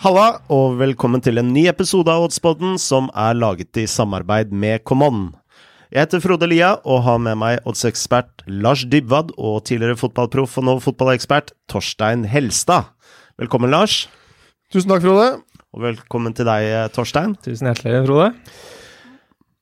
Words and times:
Halla, 0.00 0.38
og 0.48 0.78
velkommen 0.80 1.20
til 1.20 1.36
en 1.36 1.50
ny 1.52 1.66
episode 1.68 2.08
av 2.08 2.22
Oddspodden 2.24 2.78
som 2.80 3.10
er 3.12 3.34
laget 3.36 3.76
i 3.76 3.82
samarbeid 3.84 4.48
med 4.48 4.80
Common. 4.88 5.26
Jeg 5.92 6.06
heter 6.06 6.22
Frode 6.24 6.46
Lia 6.48 6.70
og 6.88 7.02
har 7.04 7.18
med 7.20 7.36
meg 7.36 7.68
oddsekspert 7.68 8.46
Lars 8.48 8.86
Dybwad 8.88 9.34
og 9.36 9.58
tidligere 9.68 9.98
fotballproff 10.00 10.56
og 10.56 10.64
nå 10.70 10.76
fotballekspert 10.80 11.52
Torstein 11.68 12.24
Helstad. 12.32 12.88
Velkommen, 13.36 13.68
Lars. 13.76 14.06
Tusen 14.72 14.88
takk, 14.88 15.04
Frode. 15.04 15.28
Og 15.76 15.84
velkommen 15.84 16.32
til 16.32 16.48
deg, 16.48 16.70
Torstein. 16.96 17.36
Tusen 17.44 17.68
hjertelig, 17.68 18.00
Frode. 18.08 18.32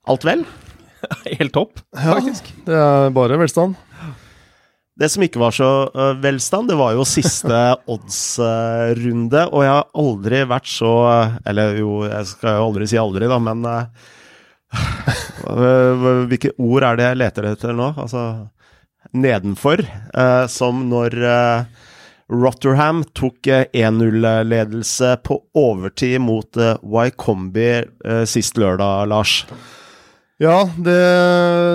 Alt 0.07 0.31
vel? 0.31 0.47
Helt 1.41 1.57
topp, 1.59 1.83
faktisk. 1.98 2.55
Ja, 2.62 2.70
det 2.70 2.79
er 2.79 3.15
bare 3.19 3.43
velstand. 3.43 3.75
Det 4.98 5.07
som 5.12 5.23
ikke 5.23 5.38
var 5.38 5.55
så 5.55 5.70
uh, 5.95 6.12
velstand, 6.19 6.70
det 6.70 6.79
var 6.79 6.97
jo 6.97 7.06
siste 7.06 7.59
odds-runde, 7.95 9.45
og 9.47 9.65
jeg 9.65 9.75
har 9.77 9.91
aldri 10.02 10.45
vært 10.51 10.70
så 10.70 10.93
Eller 11.47 11.79
jo, 11.79 12.02
jeg 12.09 12.30
skal 12.33 12.59
jo 12.59 12.69
aldri 12.73 12.89
si 12.91 12.98
aldri, 12.98 13.29
da, 13.30 13.39
men 13.42 13.66
uh, 13.69 13.84
Hvilke 16.29 16.51
ord 16.59 16.84
er 16.84 16.98
det 16.98 17.06
jeg 17.06 17.20
leter 17.23 17.53
etter 17.53 17.77
nå? 17.77 17.92
Altså 17.97 18.25
nedenfor. 19.16 19.80
Som 20.53 20.83
når 20.91 21.15
Rotterham 22.28 23.01
tok 23.17 23.48
1-0-ledelse 23.48 25.15
på 25.25 25.39
overtid 25.56 26.19
mot 26.20 26.61
Wycombe 26.84 27.70
sist 28.28 28.61
lørdag, 28.61 29.09
Lars. 29.09 29.39
Ja, 30.39 30.69
det, 30.78 30.98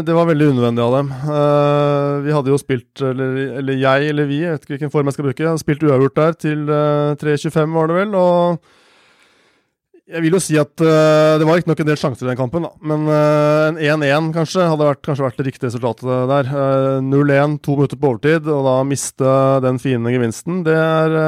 det, 0.08 0.14
var 0.16 0.30
veldig 0.30 0.54
unødvendig 0.54 0.84
av 0.86 0.94
dem. 0.96 1.10
Uh, 1.28 2.24
vi 2.24 2.32
hadde 2.32 2.52
jo 2.54 2.60
spilt, 2.62 3.02
eller, 3.04 3.34
eller, 3.60 3.76
jeg 3.76 4.14
eller 4.14 4.30
vi, 4.30 4.38
jeg 4.40 4.54
vet 4.56 4.64
ikke 4.64 4.78
hvilken 4.78 4.94
form 4.94 5.10
jeg 5.10 5.18
skal 5.18 5.28
bruke, 5.28 5.56
spilt 5.60 5.84
uavgjort 5.84 6.22
der 6.22 6.38
til 6.40 6.62
uh, 6.72 7.12
eh, 7.12 7.42
3.25 7.44 7.76
var 7.76 7.92
det 7.92 7.98
vel. 7.98 8.16
Og 8.16 10.14
jeg 10.14 10.24
vil 10.24 10.38
jo 10.38 10.42
si 10.46 10.56
at 10.62 10.72
uh, 10.80 11.36
det 11.42 11.50
var 11.50 11.60
ikke 11.60 11.74
nok 11.74 11.84
en 11.84 11.90
del 11.92 12.00
sjanser 12.00 12.24
i 12.24 12.30
den 12.32 12.40
kampen, 12.40 12.64
da. 12.64 12.72
Men 12.88 13.04
en 13.12 14.00
1-1 14.00 14.32
kanskje 14.40 14.70
hadde 14.72 14.88
vært, 14.94 15.04
kanskje 15.10 15.28
vært 15.28 15.44
det 15.44 15.48
riktige 15.50 15.68
resultatet 15.68 16.32
der. 16.32 16.56
0-1, 17.04 17.60
to 17.68 17.76
minutter 17.82 18.00
på 18.00 18.14
overtid, 18.14 18.48
og 18.48 18.64
da 18.70 18.80
miste 18.88 19.36
den 19.68 19.84
fine 19.84 20.16
gevinsten. 20.16 20.64
Det 20.64 20.80
er, 20.80 21.20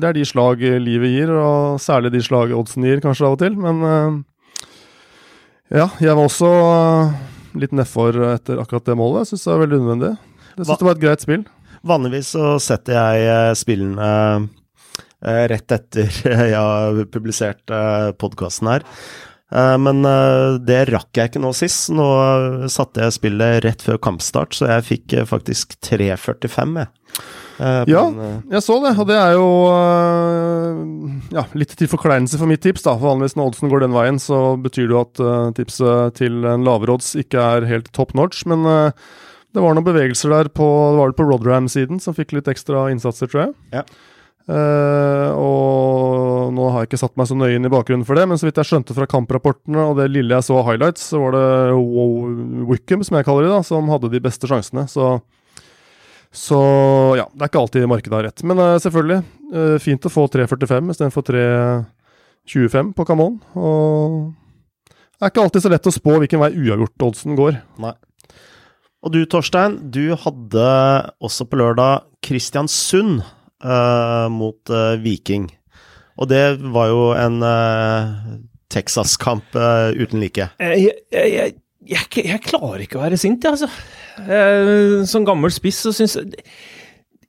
det 0.00 0.08
er 0.14 0.16
de 0.16 0.24
slag 0.32 0.64
livet 0.80 1.12
gir, 1.12 1.36
og 1.44 1.76
særlig 1.84 2.16
de 2.16 2.24
slag 2.24 2.56
oddsen 2.56 2.88
gir 2.88 3.04
kanskje 3.04 3.28
av 3.28 3.36
og 3.36 3.44
til. 3.44 3.60
men 3.68 4.24
ja, 5.70 5.86
jeg 6.02 6.16
var 6.18 6.26
også 6.26 6.50
eh, 6.50 7.10
litt 7.62 7.74
nedfor 7.76 8.16
etter 8.32 8.58
akkurat 8.58 8.88
det 8.88 8.96
målet. 8.98 9.22
Jeg 9.22 9.32
syns 9.32 9.46
det 9.46 9.52
var 9.52 9.62
veldig 9.64 9.80
unødvendig. 9.80 10.12
Jeg 10.50 10.64
syns 10.64 10.70
det 10.80 10.86
var 10.88 10.96
et 10.96 11.02
greit 11.04 11.24
spill. 11.24 11.44
Vanligvis 11.86 12.32
så 12.34 12.46
setter 12.60 12.96
jeg 12.98 13.28
eh, 13.30 13.50
spillene 13.58 14.08
eh, 15.22 15.42
rett 15.52 15.76
etter 15.76 16.10
jeg 16.34 16.56
har 16.56 17.02
publisert 17.14 17.62
podkasten 18.18 18.72
her. 18.74 18.86
Men 19.50 20.04
det 20.62 20.84
rakk 20.92 21.18
jeg 21.18 21.26
ikke 21.26 21.40
nå 21.42 21.48
sist. 21.58 21.88
Nå 21.90 22.04
satte 22.70 23.02
jeg 23.02 23.16
spillet 23.16 23.64
rett 23.64 23.80
før 23.82 23.96
kampstart, 23.98 24.54
så 24.54 24.68
jeg 24.70 24.84
fikk 24.86 25.16
faktisk 25.26 25.74
3.45, 25.88 26.76
jeg. 26.78 27.24
Uh, 27.60 27.84
ja, 27.90 28.06
men, 28.08 28.20
uh, 28.40 28.52
jeg 28.54 28.64
så 28.64 28.78
det, 28.80 28.94
og 28.96 29.08
det 29.10 29.16
er 29.20 29.34
jo 29.36 29.48
uh, 29.68 31.32
ja, 31.34 31.42
litt 31.60 31.74
til 31.76 31.90
forkleinelse 31.92 32.38
for 32.40 32.48
mitt 32.48 32.62
tips. 32.64 32.86
da. 32.86 32.94
for 32.96 33.12
Vanligvis 33.12 33.36
når 33.36 33.50
oddsen 33.50 33.72
går 33.72 33.84
den 33.84 33.96
veien, 33.96 34.20
så 34.22 34.38
betyr 34.60 34.86
det 34.88 34.96
jo 34.96 35.02
at 35.04 35.56
tipset 35.58 36.20
til 36.20 36.44
en 36.48 36.64
lavere 36.64 36.96
odds 36.96 37.12
ikke 37.20 37.42
er 37.58 37.68
helt 37.68 37.90
top 37.96 38.14
notch. 38.16 38.46
Men 38.48 38.64
det 38.64 39.60
var 39.60 39.74
noen 39.76 39.86
bevegelser 39.86 40.32
der 40.32 40.48
på, 40.54 40.66
var 40.96 41.12
det 41.12 41.18
på 41.18 41.26
Rodram-siden 41.28 42.00
som 42.00 42.16
fikk 42.16 42.32
litt 42.36 42.48
ekstra 42.48 42.88
innsatser, 42.94 43.28
tror 43.28 43.48
jeg. 43.48 43.52
Ja. 43.74 43.84
og 45.36 46.54
nå 46.56 46.70
har 46.72 46.82
jeg 46.82 46.90
ikke 46.90 47.02
satt 47.02 47.18
meg 47.20 47.28
så 47.28 47.36
nøye 47.38 47.58
inn 47.58 47.68
i 47.68 47.72
bakgrunnen 47.72 48.06
for 48.08 48.18
det, 48.18 48.24
men 48.30 48.40
så 48.40 48.48
vidt 48.48 48.58
jeg 48.58 48.70
skjønte 48.70 48.96
fra 48.96 49.06
kamprapportene 49.10 49.90
og 49.90 50.00
det 50.00 50.08
lille 50.14 50.38
jeg 50.38 50.48
så 50.48 50.56
av 50.62 50.70
highlights, 50.70 51.10
så 51.12 51.20
var 51.22 51.36
det 51.36 51.44
Wickham, 52.70 53.04
som 53.06 53.20
jeg 53.20 53.28
kaller 53.28 53.46
det, 53.46 53.52
da, 53.52 53.60
som 53.66 53.92
hadde 53.92 54.12
de 54.14 54.22
beste 54.24 54.50
sjansene. 54.50 54.86
Så 54.90 55.18
så 56.30 56.58
ja, 57.18 57.24
det 57.34 57.42
er 57.42 57.50
ikke 57.50 57.60
alltid 57.64 57.88
markedet 57.90 58.14
har 58.14 58.28
rett. 58.28 58.42
Men 58.46 58.60
uh, 58.62 58.76
selvfølgelig, 58.82 59.22
uh, 59.50 59.76
fint 59.82 60.04
å 60.06 60.12
få 60.12 60.28
3,45 60.30 60.92
istedenfor 60.94 61.26
3,25 61.26 62.92
på 62.94 63.06
Camon. 63.08 63.40
Og 63.58 64.20
det 65.18 65.26
er 65.26 65.32
ikke 65.32 65.42
alltid 65.42 65.64
så 65.64 65.72
lett 65.72 65.90
å 65.90 65.94
spå 65.94 66.20
hvilken 66.22 66.42
vei 66.42 66.52
uavgjort-oddsen 66.54 67.38
går. 67.38 67.58
Nei. 67.82 67.96
Og 69.00 69.14
du 69.14 69.24
Torstein, 69.32 69.78
du 69.90 70.12
hadde 70.22 70.66
også 71.24 71.48
på 71.48 71.58
lørdag 71.58 72.06
Kristiansund 72.22 73.24
uh, 73.64 74.28
mot 74.30 74.72
Viking. 75.02 75.48
Og 76.20 76.28
det 76.30 76.44
var 76.70 76.90
jo 76.92 77.04
en 77.16 77.40
Texas-kamp 78.70 79.56
uten 79.56 80.20
like. 80.20 80.50
Jeg, 80.60 80.92
jeg, 81.10 81.54
jeg, 81.88 82.06
jeg, 82.20 82.42
klarer 82.44 82.84
ikke 82.84 83.00
å 83.00 83.04
være 83.06 83.18
sint, 83.18 83.40
jeg, 83.40 83.56
altså. 83.56 83.70
Eh, 84.26 85.00
som 85.08 85.26
gammel 85.26 85.52
spiss 85.54 85.80
så 85.86 85.94
syns 85.96 86.18
jeg 86.20 86.44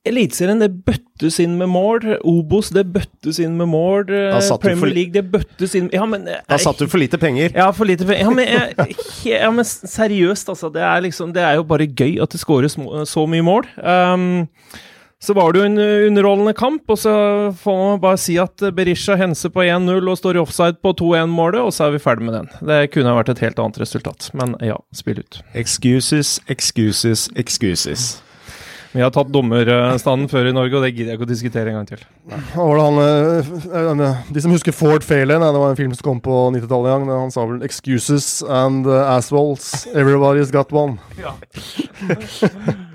Eliteserien, 0.02 0.58
det 0.58 0.82
bøttes 0.82 1.36
inn 1.38 1.52
med 1.60 1.68
mål. 1.70 2.16
Obos, 2.26 2.72
det 2.74 2.82
bøttes 2.90 3.38
inn 3.38 3.52
med 3.54 3.68
mål. 3.70 4.08
Premier 4.58 4.90
League, 4.90 5.14
det 5.14 5.22
bøttes 5.30 5.76
inn 5.78 5.92
ja, 5.94 6.02
men, 6.10 6.26
Da 6.26 6.58
satt 6.58 6.82
du 6.82 6.88
for 6.90 6.98
lite 6.98 7.20
penger. 7.22 7.54
Ja, 7.54 7.68
for 7.70 7.86
lite 7.86 8.08
penger. 8.08 8.26
Ja, 8.26 8.32
men, 8.34 8.50
jeg, 8.50 8.96
ja, 9.30 9.50
men 9.54 9.62
seriøst, 9.68 10.50
altså. 10.50 10.72
Det 10.74 10.82
er, 10.82 11.04
liksom, 11.06 11.30
det 11.36 11.44
er 11.46 11.60
jo 11.60 11.68
bare 11.70 11.86
gøy 11.86 12.18
at 12.18 12.34
det 12.34 12.42
skåres 12.42 12.74
så 12.74 13.26
mye 13.30 13.46
mål. 13.46 13.70
Um, 13.78 14.26
så 15.22 15.34
var 15.38 15.52
det 15.52 15.60
jo 15.60 15.66
en 15.68 15.78
underholdende 16.08 16.52
kamp, 16.58 16.82
og 16.90 16.98
så 16.98 17.12
får 17.62 17.76
man 17.78 18.00
bare 18.02 18.18
si 18.18 18.34
at 18.42 18.64
Berisha 18.74 19.14
henser 19.20 19.52
på 19.54 19.62
1-0 19.62 20.10
og 20.10 20.18
står 20.18 20.34
i 20.34 20.42
offside 20.42 20.80
på 20.82 20.90
2-1-målet, 20.98 21.60
og 21.62 21.70
så 21.70 21.86
er 21.86 21.94
vi 21.94 22.02
ferdig 22.02 22.26
med 22.26 22.34
den. 22.40 22.50
Det 22.66 22.80
kunne 22.90 23.12
ha 23.12 23.20
vært 23.20 23.30
et 23.36 23.44
helt 23.44 23.62
annet 23.62 23.78
resultat, 23.84 24.32
men 24.34 24.56
ja, 24.66 24.80
spill 24.90 25.22
ut. 25.22 25.38
Excuses, 25.54 26.40
excuses, 26.50 27.28
excuses. 27.38 28.10
Vi 28.92 29.00
har 29.00 29.14
tatt 29.14 29.30
dommerstanden 29.32 30.26
før 30.28 30.50
i 30.50 30.56
Norge, 30.58 30.76
og 30.76 30.82
det 30.84 30.90
gidder 30.92 31.14
jeg 31.14 31.20
ikke 31.20 31.30
å 31.30 31.30
diskutere 31.30 31.70
en 31.70 31.78
gang 31.78 31.88
til. 31.88 32.02
Han, 32.58 32.98
eh, 33.00 34.22
De 34.34 34.42
som 34.42 34.52
husker 34.52 34.74
Ford 34.74 35.06
Failing, 35.06 35.40
det 35.40 35.62
var 35.62 35.70
en 35.70 35.78
film 35.78 35.94
som 35.94 36.10
kom 36.10 36.20
på 36.20 36.50
90-tallet 36.58 36.98
en 36.98 37.06
gang. 37.06 37.28
Han 37.28 37.30
sa 37.30 37.46
vel 37.46 37.62
'excuses 37.62 38.42
and 38.42 38.84
assholes'. 38.86 39.86
Everybody's 39.94 40.50
got 40.50 40.72
one. 40.72 40.98
Ja. 41.16 41.38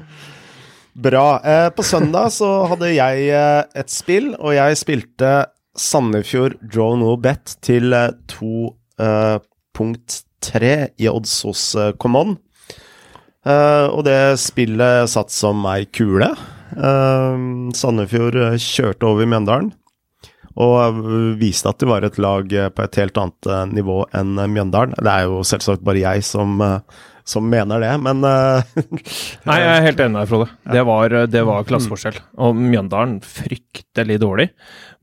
Bra. 0.97 1.37
Eh, 1.45 1.69
på 1.69 1.83
søndag 1.85 2.31
så 2.33 2.47
hadde 2.71 2.87
jeg 2.89 3.27
eh, 3.29 3.61
et 3.77 3.91
spill, 3.93 4.31
og 4.41 4.55
jeg 4.55 4.77
spilte 4.79 5.45
Sandefjord 5.77 6.55
Draw 6.73 6.95
No 6.97 7.11
Bet 7.21 7.53
til 7.61 7.93
2.3 8.33 10.63
eh, 10.65 10.89
i 10.97 11.05
odds 11.11 11.35
hos 11.45 11.75
eh, 11.77 11.91
Common. 12.01 12.33
Eh, 13.45 13.85
og 13.93 14.07
det 14.07 14.41
spillet 14.41 15.05
satt 15.13 15.29
som 15.35 15.61
ei 15.69 15.85
kule. 15.85 16.31
Eh, 16.73 17.37
Sandefjord 17.77 18.57
kjørte 18.57 19.05
over 19.11 19.29
Mjøndalen. 19.29 19.69
Og 20.57 20.97
viste 21.37 21.69
at 21.69 21.77
de 21.77 21.85
var 21.91 22.01
et 22.07 22.17
lag 22.17 22.49
på 22.49 22.81
et 22.87 22.97
helt 22.97 23.17
annet 23.21 23.45
nivå 23.77 24.01
enn 24.17 24.33
Mjøndalen. 24.49 24.97
Det 24.97 25.13
er 25.13 25.29
jo 25.29 25.45
selvsagt 25.45 25.85
bare 25.85 26.01
jeg 26.01 26.25
som 26.25 26.57
som 27.27 27.47
mener 27.51 27.81
det, 27.83 27.91
men 27.99 28.23
uh, 28.23 28.63
Nei, 29.49 29.57
jeg 29.59 29.71
er 29.73 29.83
helt 29.83 29.99
enig 29.99 30.13
med 30.13 30.21
deg, 30.21 30.29
Frode. 30.31 30.47
Det 30.71 30.83
var, 30.87 31.15
det 31.27 31.41
var 31.49 31.65
klasseforskjell. 31.67 32.19
Og 32.45 32.55
Mjøndalen 32.55 33.17
fryktelig 33.25 34.15
dårlig. 34.23 34.45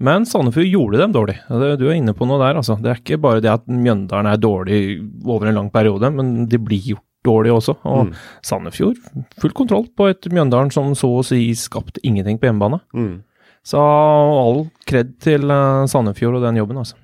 Men 0.04 0.24
Sandefjord 0.28 0.70
gjorde 0.70 1.02
dem 1.02 1.12
dårlig. 1.12 1.36
Du 1.50 1.84
er 1.84 1.98
inne 1.98 2.14
på 2.16 2.28
noe 2.28 2.40
der, 2.40 2.56
altså. 2.62 2.78
Det 2.80 2.90
er 2.90 3.02
ikke 3.02 3.20
bare 3.20 3.42
det 3.44 3.52
at 3.52 3.66
Mjøndalen 3.68 4.30
er 4.32 4.40
dårlig 4.40 4.80
over 5.20 5.50
en 5.50 5.60
lang 5.60 5.68
periode, 5.74 6.08
men 6.16 6.48
de 6.48 6.60
blir 6.60 6.94
gjort 6.94 7.04
dårlig 7.28 7.52
også. 7.52 7.76
Og 7.88 8.08
mm. 8.08 8.14
Sandefjord, 8.44 9.00
full 9.40 9.54
kontroll 9.56 9.86
på 9.96 10.08
et 10.12 10.28
Mjøndalen 10.32 10.72
som 10.72 10.92
så 10.98 11.10
å 11.18 11.24
si 11.26 11.46
skapte 11.58 12.02
ingenting 12.08 12.40
på 12.40 12.48
hjemmebane. 12.48 12.80
Mm. 12.96 13.18
Så 13.64 13.80
all 13.80 14.66
kred 14.88 15.14
til 15.24 15.48
eh, 15.52 15.84
Sandefjord 15.92 16.40
og 16.40 16.44
den 16.48 16.60
jobben, 16.60 16.80
altså. 16.80 16.96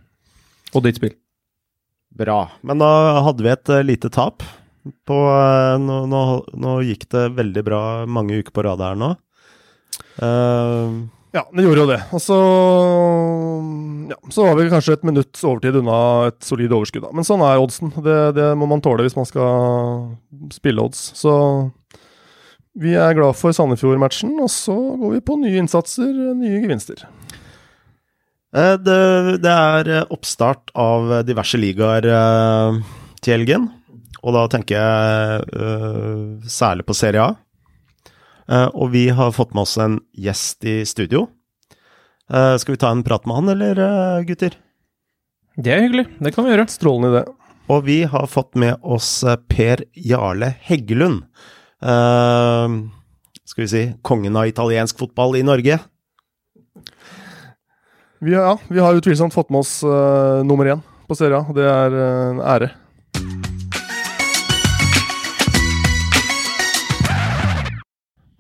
Og 0.73 0.85
ditt 0.85 1.01
spill. 1.01 1.15
Bra. 2.17 2.43
Men 2.67 2.81
da 2.83 2.91
hadde 3.25 3.45
vi 3.45 3.53
et 3.53 3.73
lite 3.87 4.11
tap. 4.13 4.45
På, 4.81 5.17
eh, 5.29 5.77
nå, 5.83 6.03
nå, 6.09 6.21
nå, 6.57 6.77
gikk 6.89 7.09
det 7.13 7.27
veldig 7.37 7.65
bra 7.67 7.81
mange 8.09 8.41
uker 8.41 8.55
på 8.55 8.65
rad 8.65 8.81
her 8.81 8.97
nå. 8.97 9.11
Uh, 10.21 11.05
ja, 11.37 11.43
det 11.55 11.65
gjorde 11.67 11.83
jo 11.85 11.91
det. 11.91 11.99
Og 12.17 12.23
så 12.23 12.39
ja, 14.11 14.17
Så 14.33 14.47
var 14.47 14.57
vi 14.59 14.71
kanskje 14.73 14.97
et 14.97 15.05
minutts 15.07 15.45
overtid 15.47 15.77
unna 15.79 15.99
et 16.31 16.41
solid 16.45 16.73
overskudd. 16.75 17.05
Da. 17.07 17.13
Men 17.15 17.29
sånn 17.29 17.45
er 17.45 17.61
oddsen. 17.61 17.93
Det, 18.01 18.17
det, 18.39 18.49
må 18.59 18.69
man 18.71 18.83
tåle 18.85 19.05
hvis 19.07 19.19
man 19.19 19.29
skal 19.29 20.49
spille 20.55 20.83
odds. 20.83 21.03
Så 21.21 21.35
vi 22.81 22.97
er 22.99 23.15
glad 23.19 23.37
for 23.39 23.55
Sandefjord-matchen, 23.55 24.33
og 24.41 24.51
så 24.53 24.75
går 24.75 25.17
vi 25.19 25.25
på 25.27 25.37
nye 25.43 25.61
innsatser, 25.61 26.09
nye 26.39 26.63
gevinster. 26.63 27.05
Det, 28.51 29.01
det 29.43 29.53
er 29.53 29.91
oppstart 30.11 30.73
av 30.79 31.21
diverse 31.27 31.59
ligaer 31.61 32.07
til 33.21 33.37
helgen. 33.37 33.69
Og 34.21 34.35
da 34.37 34.45
tenker 34.53 34.77
jeg 34.77 35.45
uh, 35.57 36.41
særlig 36.45 36.85
på 36.89 36.97
Serie 36.97 37.23
A. 37.25 37.35
Uh, 38.51 38.69
og 38.75 38.91
vi 38.93 39.07
har 39.15 39.31
fått 39.33 39.55
med 39.55 39.65
oss 39.65 39.79
en 39.81 40.01
gjest 40.13 40.67
i 40.69 40.81
studio. 40.89 41.29
Uh, 42.31 42.59
skal 42.61 42.75
vi 42.75 42.81
ta 42.83 42.91
en 42.93 43.05
prat 43.07 43.25
med 43.27 43.39
han, 43.39 43.53
eller, 43.55 43.81
uh, 43.81 44.25
gutter? 44.27 44.59
Det 45.57 45.73
er 45.73 45.85
hyggelig. 45.87 46.07
Det 46.21 46.35
kan 46.35 46.45
vi 46.47 46.53
gjøre. 46.53 46.67
Strålende 46.71 47.13
idé. 47.15 47.23
Og 47.71 47.85
vi 47.87 48.03
har 48.11 48.27
fått 48.27 48.59
med 48.59 48.83
oss 48.83 49.23
Per 49.51 49.85
Jarle 49.95 50.53
Heggelund. 50.67 51.25
Uh, 51.81 52.91
skal 53.47 53.65
vi 53.65 53.71
si 53.71 53.85
kongen 54.07 54.37
av 54.37 54.51
italiensk 54.51 54.99
fotball 55.01 55.39
i 55.39 55.47
Norge. 55.47 55.79
Vi, 58.21 58.35
ja, 58.35 58.53
vi 58.69 58.83
har 58.85 58.99
utvilsomt 58.99 59.33
fått 59.33 59.49
med 59.49 59.63
oss 59.63 59.79
nummer 60.45 60.69
én 60.69 60.83
på 61.09 61.17
serien, 61.17 61.47
det 61.57 61.65
er 61.65 61.95
en 61.97 62.43
ære. 62.45 62.69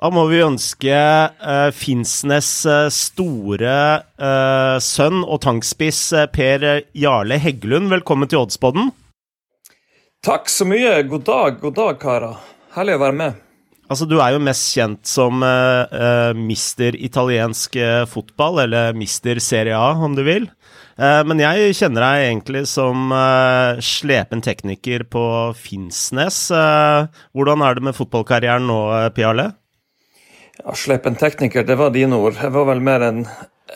Da 0.01 0.09
må 0.09 0.23
vi 0.31 0.39
ønske 0.41 0.97
uh, 0.97 1.69
Finnsnes 1.77 2.49
uh, 2.65 2.87
store 2.89 3.75
uh, 4.17 4.79
sønn 4.81 5.21
og 5.27 5.43
tankspiss 5.45 6.01
Per 6.33 6.65
Jarle 6.97 7.37
Heggelund, 7.37 7.91
velkommen 7.93 8.31
til 8.31 8.41
Oddspodden. 8.41 8.89
Takk 10.25 10.49
så 10.49 10.65
mye. 10.65 11.03
God 11.05 11.27
dag, 11.29 11.61
god 11.61 11.77
dag, 11.77 12.01
karer. 12.01 12.41
Herlig 12.79 12.97
å 12.97 13.03
være 13.05 13.19
med. 13.21 13.45
Altså, 13.93 14.09
Du 14.09 14.17
er 14.23 14.33
jo 14.33 14.41
mest 14.41 14.73
kjent 14.73 15.05
som 15.09 15.43
mister 16.39 16.95
italiensk 16.95 17.75
fotball, 18.13 18.61
eller 18.65 18.95
mister 18.95 19.41
Serie 19.43 19.75
A, 19.75 19.97
om 19.99 20.15
du 20.15 20.23
vil. 20.23 20.47
men 21.01 21.43
jeg 21.43 21.75
kjenner 21.75 22.05
deg 22.05 22.27
egentlig 22.29 22.63
som 22.71 23.11
slepen 23.83 24.45
tekniker 24.47 25.09
på 25.11 25.25
Finnsnes. 25.59 26.39
hvordan 27.35 27.67
er 27.67 27.75
det 27.75 27.89
med 27.89 27.99
fotballkarrieren 27.99 28.71
nå, 28.71 28.79
Jarle? 29.19 29.49
Ja, 30.65 30.75
Slepen 30.75 31.15
tekniker, 31.17 31.65
det 31.65 31.77
var 31.81 31.93
dine 31.95 32.17
ord. 32.21 32.37
Jeg 32.37 32.53
var 32.53 32.67
vel 32.69 32.83
mer 32.85 33.05
en, 33.07 33.21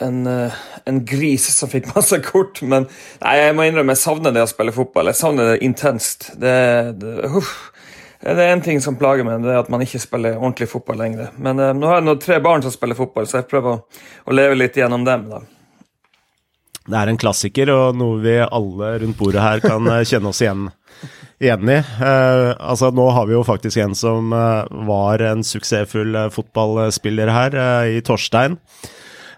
en, 0.03 0.19
eh, 0.29 0.57
en, 0.85 0.99
gris 1.07 1.47
som 1.55 1.71
fikk 1.71 1.89
masse 1.95 2.19
kort. 2.25 2.61
Men 2.61 2.85
nei, 3.23 3.37
jeg 3.39 3.55
må 3.57 3.65
innrømme 3.65 3.95
jeg 3.95 4.03
savner 4.03 4.35
det 4.35 4.43
å 4.45 4.51
spille 4.51 4.75
fotball. 4.75 5.09
Jeg 5.09 5.21
savner 5.21 5.53
det 5.53 5.63
intenst. 5.65 6.29
Det, 6.41 6.53
det, 7.01 7.15
uff. 7.31 7.55
det 8.21 8.37
er 8.37 8.53
én 8.53 8.63
ting 8.65 8.83
som 8.83 8.99
plager 9.01 9.25
meg, 9.25 9.41
det 9.45 9.55
er 9.55 9.63
at 9.63 9.71
man 9.73 9.81
ikke 9.85 10.03
spiller 10.03 10.37
ordentlig 10.37 10.69
fotball 10.71 11.01
lenger. 11.01 11.33
Men 11.41 11.61
eh, 11.63 11.73
nå 11.73 11.89
har 11.89 12.01
jeg 12.01 12.09
nå 12.09 12.17
tre 12.21 12.39
barn 12.43 12.65
som 12.65 12.73
spiller 12.75 12.99
fotball, 12.99 13.29
så 13.29 13.41
jeg 13.41 13.49
prøver 13.49 13.79
å, 13.79 14.05
å 14.29 14.37
leve 14.37 14.61
litt 14.61 14.77
gjennom 14.77 15.07
dem. 15.07 15.27
da. 15.33 15.41
Det 16.85 17.01
er 17.01 17.09
en 17.09 17.17
klassiker, 17.17 17.71
og 17.73 17.97
noe 17.97 18.21
vi 18.21 18.37
alle 18.45 18.97
rundt 19.01 19.17
bordet 19.17 19.41
her 19.41 19.63
kan 19.63 19.89
eh, 19.89 20.05
kjenne 20.05 20.29
oss 20.29 20.43
igjen 20.45 20.67
enig. 21.39 21.77
Eh, 22.01 22.51
altså, 22.59 22.91
nå 22.95 23.09
har 23.15 23.27
vi 23.27 23.35
jo 23.35 23.43
faktisk 23.45 23.81
en 23.83 23.95
som 23.97 24.33
eh, 24.33 24.85
var 24.87 25.23
en 25.25 25.43
suksessfull 25.43 26.15
eh, 26.15 26.29
fotballspiller 26.33 27.31
her, 27.33 27.57
eh, 27.59 27.97
i 27.97 28.05
Torstein. 28.05 28.57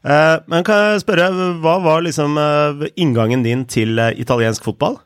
Eh, 0.03 0.35
men 0.47 0.67
kan 0.67 0.83
jeg 0.93 1.03
spørre, 1.05 1.31
hva 1.63 1.79
var 1.83 2.05
liksom 2.05 2.37
eh, 2.41 2.87
inngangen 3.01 3.43
din 3.45 3.65
til 3.69 3.99
italiensk 4.15 4.67
fotball? 4.67 4.99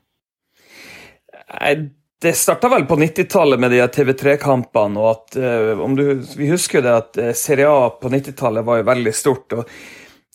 Det 2.21 2.35
starta 2.37 2.69
vel 2.69 2.85
på 2.87 2.95
90-tallet 2.99 3.59
med 3.59 3.73
de 3.73 3.81
TV3-kampene. 3.91 4.99
og 5.01 5.09
at, 5.09 5.39
om 5.81 5.95
du, 5.97 6.21
Vi 6.37 6.51
husker 6.51 6.79
jo 6.79 6.85
det 6.85 6.93
at 6.93 7.19
Serie 7.35 7.67
A 7.67 7.89
på 7.97 8.11
90-tallet 8.13 8.63
var 8.63 8.79
jo 8.79 8.87
veldig 8.91 9.13
stort. 9.15 9.57
og 9.57 9.65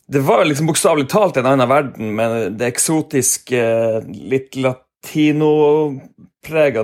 det 0.07 0.21
var 0.23 0.45
liksom 0.45 0.69
bokstavelig 0.69 1.07
talt 1.11 1.39
en 1.39 1.49
annen 1.49 1.67
verden 1.67 2.13
med 2.15 2.59
det 2.59 2.69
eksotiske, 2.69 3.63
litt 4.07 4.55
latinoprega 5.03 6.83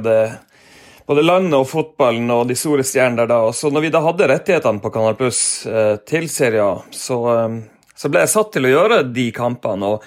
både 1.06 1.22
landet 1.24 1.60
og 1.60 1.68
fotballen 1.68 2.32
og 2.32 2.48
de 2.48 2.56
store 2.56 2.84
stjernene 2.84 3.24
der 3.24 3.28
da. 3.32 3.52
Så 3.52 3.70
når 3.72 3.82
vi 3.82 3.92
da 3.94 4.02
hadde 4.06 4.28
rettighetene 4.32 4.80
på 4.84 4.92
Kanal 4.94 5.18
Pluss 5.20 5.66
eh, 5.68 5.98
til 6.08 6.30
Serie 6.32 6.64
A, 6.64 6.78
så, 6.92 7.18
eh, 7.34 7.58
så, 7.96 8.10
ble 8.10 8.24
jeg 8.24 8.32
satt 8.32 8.54
til 8.54 8.66
å 8.66 8.74
gjøre 8.74 9.04
de 9.12 9.32
kampene. 9.36 9.86
Og, 9.96 10.04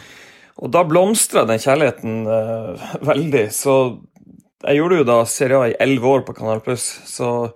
og 0.56 0.72
da 0.72 0.84
blomstra 0.88 1.44
den 1.48 1.60
kjærligheten 1.60 2.26
eh, 2.26 2.86
veldig. 3.12 3.46
Så 3.52 3.74
jeg 4.66 4.80
gjorde 4.80 5.02
jo 5.02 5.08
da 5.12 5.18
Serie 5.28 5.58
A 5.58 5.68
i 5.68 5.80
elleve 5.84 6.14
år 6.16 6.24
på 6.26 6.36
Kanal 6.38 6.64
Pluss. 6.64 6.86
Så 7.10 7.50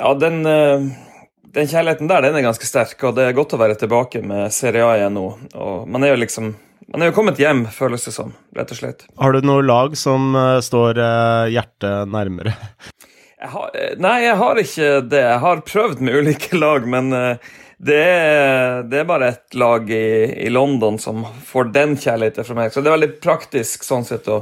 ja, 0.00 0.14
den, 0.16 0.40
eh, 0.48 0.88
den 1.56 1.68
kjærligheten 1.68 2.08
der 2.08 2.24
den 2.24 2.38
er 2.38 2.48
ganske 2.48 2.68
sterk, 2.68 2.96
og 3.04 3.18
det 3.18 3.28
er 3.28 3.36
godt 3.36 3.56
å 3.56 3.60
være 3.60 3.76
tilbake 3.80 4.24
med 4.24 4.54
Serie 4.56 4.88
A 4.88 4.96
igjen 4.96 5.20
nå. 5.20 5.28
Og 5.52 5.84
man 5.90 6.04
er 6.04 6.14
jo 6.14 6.22
liksom 6.24 6.54
man 6.92 7.02
er 7.02 7.10
jo 7.10 7.16
kommet 7.16 7.40
hjem, 7.40 7.64
føles 7.74 8.06
det 8.06 8.14
som. 8.14 8.32
rett 8.54 8.70
og 8.70 8.78
slett. 8.78 9.04
Har 9.18 9.34
du 9.34 9.46
noe 9.46 9.64
lag 9.64 9.96
som 9.98 10.30
uh, 10.38 10.62
står 10.62 11.00
uh, 11.02 11.50
hjertet 11.50 12.12
nærmere? 12.12 12.54
Jeg 13.36 13.50
har, 13.52 13.70
eh, 13.76 13.94
nei, 14.00 14.16
jeg 14.22 14.36
har 14.40 14.60
ikke 14.62 14.90
det. 15.10 15.22
Jeg 15.26 15.42
har 15.42 15.64
prøvd 15.66 16.00
med 16.06 16.20
ulike 16.22 16.56
lag, 16.64 16.86
men 16.88 17.10
det, 17.12 17.98
er, 17.98 18.86
det, 18.86 19.02
er, 19.02 19.08
bare 19.08 19.32
et 19.34 19.58
lag 19.58 19.90
i, 19.90 20.06
i, 20.46 20.48
London 20.48 20.96
som 21.02 21.26
får 21.44 21.68
den 21.74 21.98
kjærligheten 22.00 22.48
fra 22.48 22.56
meg. 22.56 22.72
Så 22.72 22.80
det 22.80 22.90
er 22.90 22.96
veldig 22.96 23.12
praktisk 23.20 23.84
sånn 23.84 24.06
sett 24.08 24.30
å, 24.32 24.40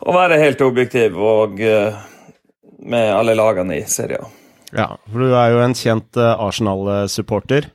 å 0.00 0.16
være 0.16 0.40
helt 0.40 0.64
objektiv 0.64 1.18
og 1.20 1.60
med 1.60 3.12
alle 3.12 3.36
lagene 3.36 3.82
i 3.82 3.84
serien. 3.90 4.24
Ja, 4.72 4.94
for 5.10 5.20
du 5.20 5.36
er 5.36 5.52
jo 5.52 5.60
en 5.62 5.76
kjent 5.78 6.16
Arsenal-supporter. 6.16 7.68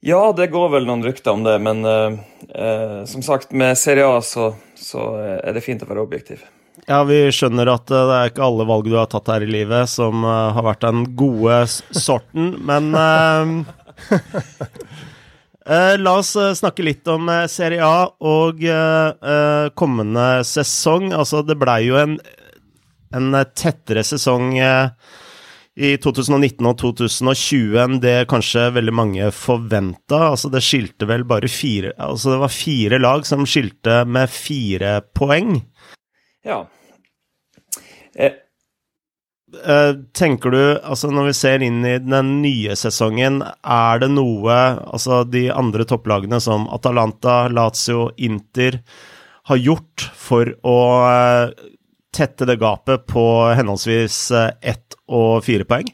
Ja, 0.00 0.32
det 0.36 0.46
går 0.52 0.68
vel 0.74 0.86
noen 0.88 1.04
rykter 1.04 1.32
om 1.32 1.44
det, 1.46 1.56
men 1.64 1.80
uh, 1.84 2.12
uh, 2.52 3.04
som 3.08 3.22
sagt, 3.24 3.52
med 3.56 3.78
Serie 3.80 4.04
A 4.06 4.20
så, 4.22 4.50
så, 4.76 5.16
er 5.40 5.56
det 5.56 5.64
fint 5.64 5.82
å 5.82 5.88
være 5.88 6.04
objektiv. 6.04 6.44
Ja, 6.86 7.00
vi 7.08 7.24
skjønner 7.32 7.72
at 7.72 7.88
uh, 7.90 8.04
det 8.10 8.18
er 8.18 8.30
ikke 8.30 8.44
alle 8.44 8.68
valg 8.68 8.90
du 8.90 8.98
har 8.98 9.08
tatt 9.10 9.32
her 9.32 9.46
i 9.46 9.50
livet 9.50 9.88
som 9.90 10.22
har 10.26 10.62
vært 10.66 10.84
den 10.84 11.06
gode 11.16 11.64
sorten, 11.96 12.54
men 12.68 12.92
La 15.66 16.12
oss 16.20 16.36
snakke 16.60 16.84
litt 16.86 17.08
om 17.10 17.26
Serie 17.50 17.82
A 17.82 18.06
og 18.22 18.60
kommende 19.74 20.26
sesong. 20.46 21.08
Altså, 21.10 21.40
det 21.42 21.56
blei 21.58 21.80
jo 21.88 21.96
en, 21.98 22.14
en 23.10 23.34
tettere 23.50 24.04
sesong 24.06 24.52
i 25.76 25.92
2019 26.00 26.64
og 26.70 26.78
2020 26.80 27.76
enn 27.82 27.98
det 28.00 28.14
kanskje 28.30 28.70
veldig 28.78 28.94
mange 28.96 29.28
forventa. 29.36 30.30
Altså, 30.30 30.48
det 30.52 30.64
skilte 30.64 31.08
vel 31.08 31.26
bare 31.28 31.50
fire 31.52 31.92
Altså, 32.00 32.32
det 32.32 32.40
var 32.40 32.54
fire 32.54 33.00
lag 33.02 33.28
som 33.28 33.44
skilte 33.48 34.00
med 34.08 34.32
fire 34.32 34.98
poeng. 35.16 35.58
Ja. 36.46 36.62
Eh. 38.16 38.38
eh. 39.66 39.92
Tenker 40.16 40.54
du, 40.54 40.62
altså 40.80 41.12
når 41.12 41.28
vi 41.28 41.36
ser 41.42 41.66
inn 41.66 41.84
i 41.84 41.98
den 42.00 42.38
nye 42.40 42.76
sesongen, 42.78 43.42
er 43.44 44.00
det 44.00 44.10
noe 44.14 44.56
altså 44.80 45.24
de 45.28 45.50
andre 45.52 45.84
topplagene 45.88 46.40
som 46.40 46.70
Atalanta, 46.72 47.44
Lazio, 47.52 48.08
Inter 48.16 48.80
har 49.46 49.60
gjort 49.60 50.08
for 50.16 50.56
å 50.66 50.78
eh, 51.04 51.74
tette 52.16 52.48
det 52.48 52.58
gapet 52.60 53.06
på 53.10 53.24
henholdsvis 53.56 54.18
eh, 54.32 54.50
ett 54.72 54.96
og 55.06 55.44
fire 55.46 55.66
poeng? 55.68 55.88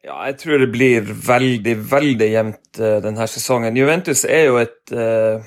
Ja, 0.00 0.16
jeg 0.30 0.38
tror 0.40 0.62
det 0.62 0.70
blir 0.72 1.04
veldig, 1.04 1.74
veldig 1.90 2.28
jevnt 2.32 2.80
uh, 2.80 2.96
denne 3.04 3.26
sesongen. 3.28 3.76
Juventus 3.76 4.24
er 4.24 4.46
jo 4.48 4.56
et 4.62 4.94
uh, 4.96 5.44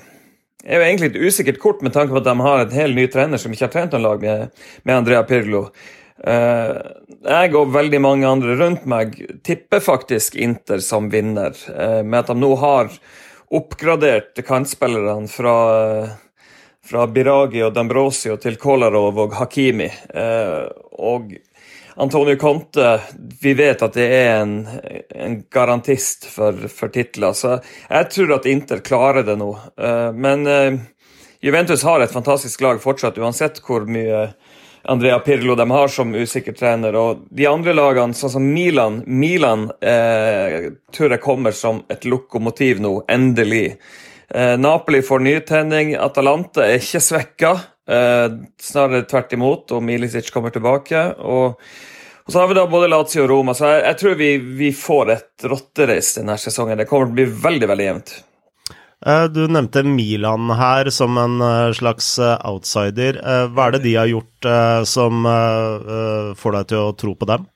er 0.64 0.78
jo 0.78 0.86
egentlig 0.86 1.10
et 1.10 1.18
usikkert 1.26 1.58
kort 1.60 1.82
med 1.82 1.92
tanke 1.96 2.14
på 2.14 2.22
at 2.22 2.28
de 2.28 2.36
har 2.46 2.62
en 2.62 2.78
helt 2.78 2.96
ny 2.96 3.08
trener 3.10 3.40
som 3.40 3.52
ikke 3.52 3.66
har 3.66 3.74
trent 3.74 3.96
noen 3.96 4.06
lag 4.06 4.22
med, 4.22 4.62
med 4.86 5.00
Andrea 5.00 5.26
Pirlo. 5.28 5.66
Jeg 6.24 7.56
og 7.58 7.72
veldig 7.74 7.98
mange 8.00 8.28
andre 8.30 8.54
rundt 8.56 8.86
meg 8.88 9.18
tipper 9.44 9.82
faktisk 9.84 10.38
Inter 10.40 10.80
som 10.80 11.10
vinner, 11.12 11.52
med 12.06 12.16
at 12.22 12.30
de 12.30 12.36
nå 12.38 12.52
har 12.62 12.88
oppgradert 13.52 14.40
kantspillerne 14.46 15.28
fra 15.28 15.56
fra 16.84 17.06
Biragi 17.06 17.62
og 17.64 17.74
Dambrosio 17.74 18.36
til 18.40 18.58
Kolarov 18.60 19.18
og 19.24 19.36
Hakimi. 19.38 19.88
Eh, 20.14 20.64
og 21.00 21.34
Antonio 21.96 22.36
Conte, 22.36 23.00
vi 23.40 23.54
vet 23.54 23.82
at 23.82 23.94
det 23.94 24.06
er 24.16 24.40
en, 24.40 24.56
en 25.14 25.36
garantist 25.52 26.26
for, 26.26 26.66
for, 26.68 26.90
titler, 26.90 27.36
så 27.38 27.60
jeg 27.88 28.10
tror 28.10 28.34
at 28.38 28.48
Inter 28.50 28.82
klarer 28.82 29.26
det 29.26 29.38
nå. 29.38 29.52
Eh, 29.78 30.10
men 30.12 30.46
eh, 30.50 30.80
Juventus 31.44 31.84
har 31.86 32.02
et 32.02 32.12
fantastisk 32.12 32.64
lag 32.66 32.82
fortsatt, 32.82 33.20
uansett 33.22 33.62
hvor 33.62 33.86
mye 33.86 34.26
Andrea 34.84 35.18
Pirlo 35.18 35.54
de 35.54 35.70
har 35.70 35.88
som 35.88 36.14
usikker 36.14 36.52
trener. 36.52 36.96
Og 36.98 37.24
de 37.30 37.46
andre 37.48 37.72
lagene, 37.76 38.16
sånn 38.16 38.34
som 38.36 38.48
Milan 38.52 39.00
Milan 39.06 39.70
eh, 39.80 40.72
tror 40.92 41.14
jeg 41.14 41.24
kommer 41.24 41.54
som 41.56 41.84
et 41.92 42.04
lokomotiv 42.04 42.82
nå, 42.84 42.98
endelig. 43.08 43.78
Eh, 44.34 44.58
Napoli 44.58 45.02
får 45.02 45.18
nytenning. 45.18 45.94
Atalanta 45.94 46.66
er 46.66 46.80
ikke 46.82 47.00
svekka, 47.00 47.52
eh, 47.86 48.32
snarere 48.60 49.06
tvert 49.06 49.32
imot, 49.32 49.70
og 49.72 49.82
Milicic 49.82 50.32
kommer 50.34 50.50
tilbake. 50.50 51.04
Og, 51.22 51.60
og, 52.24 52.32
så 52.32 52.40
har 52.40 52.50
vi 52.50 52.58
da 52.58 52.66
både 52.66 52.90
Lazio 52.90 53.22
og 53.24 53.30
Roma, 53.30 53.54
så 53.54 53.70
jeg, 53.70 53.84
jeg 53.84 54.00
tror 54.00 54.18
vi, 54.18 54.30
vi, 54.58 54.72
får 54.74 55.14
et 55.14 55.48
rotterace 55.52 56.18
denne 56.18 56.38
sesongen. 56.40 56.82
Det 56.82 56.88
kommer 56.90 57.06
til 57.06 57.14
å 57.14 57.20
bli 57.20 57.28
veldig, 57.46 57.70
veldig 57.70 57.88
jevnt. 57.88 58.14
Eh, 59.06 59.24
du 59.30 59.44
nevnte 59.46 59.86
Milan 59.86 60.50
her 60.58 60.90
som 60.90 61.20
en 61.20 61.38
slags 61.78 62.16
outsider. 62.18 63.22
Hva 63.54 63.68
er 63.68 63.78
det 63.78 63.84
de 63.86 63.96
har 64.00 64.10
gjort 64.10 64.52
som 64.90 65.22
får 66.42 66.58
deg 66.58 66.72
til 66.72 66.82
å 66.82 66.94
tro 66.98 67.14
på 67.14 67.30
dem? 67.30 67.46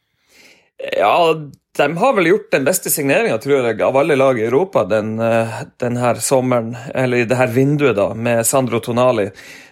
Ja, 0.78 1.34
de 1.76 1.96
har 1.96 2.12
vel 2.14 2.26
gjort 2.26 2.50
den 2.50 2.64
beste 2.64 2.90
signeringa, 2.90 3.86
av 3.86 3.96
alle 3.96 4.16
lag 4.16 4.38
i 4.38 4.44
Europa 4.46 4.84
den, 4.84 5.16
den 5.16 5.58
denne 5.76 6.14
sommeren, 6.22 6.76
eller 6.94 7.18
i 7.18 7.26
det 7.26 7.38
her 7.38 7.50
vinduet, 7.50 7.96
da, 7.96 8.12
med 8.14 8.46
Sandro 8.46 8.78
Tonali. 8.80 9.28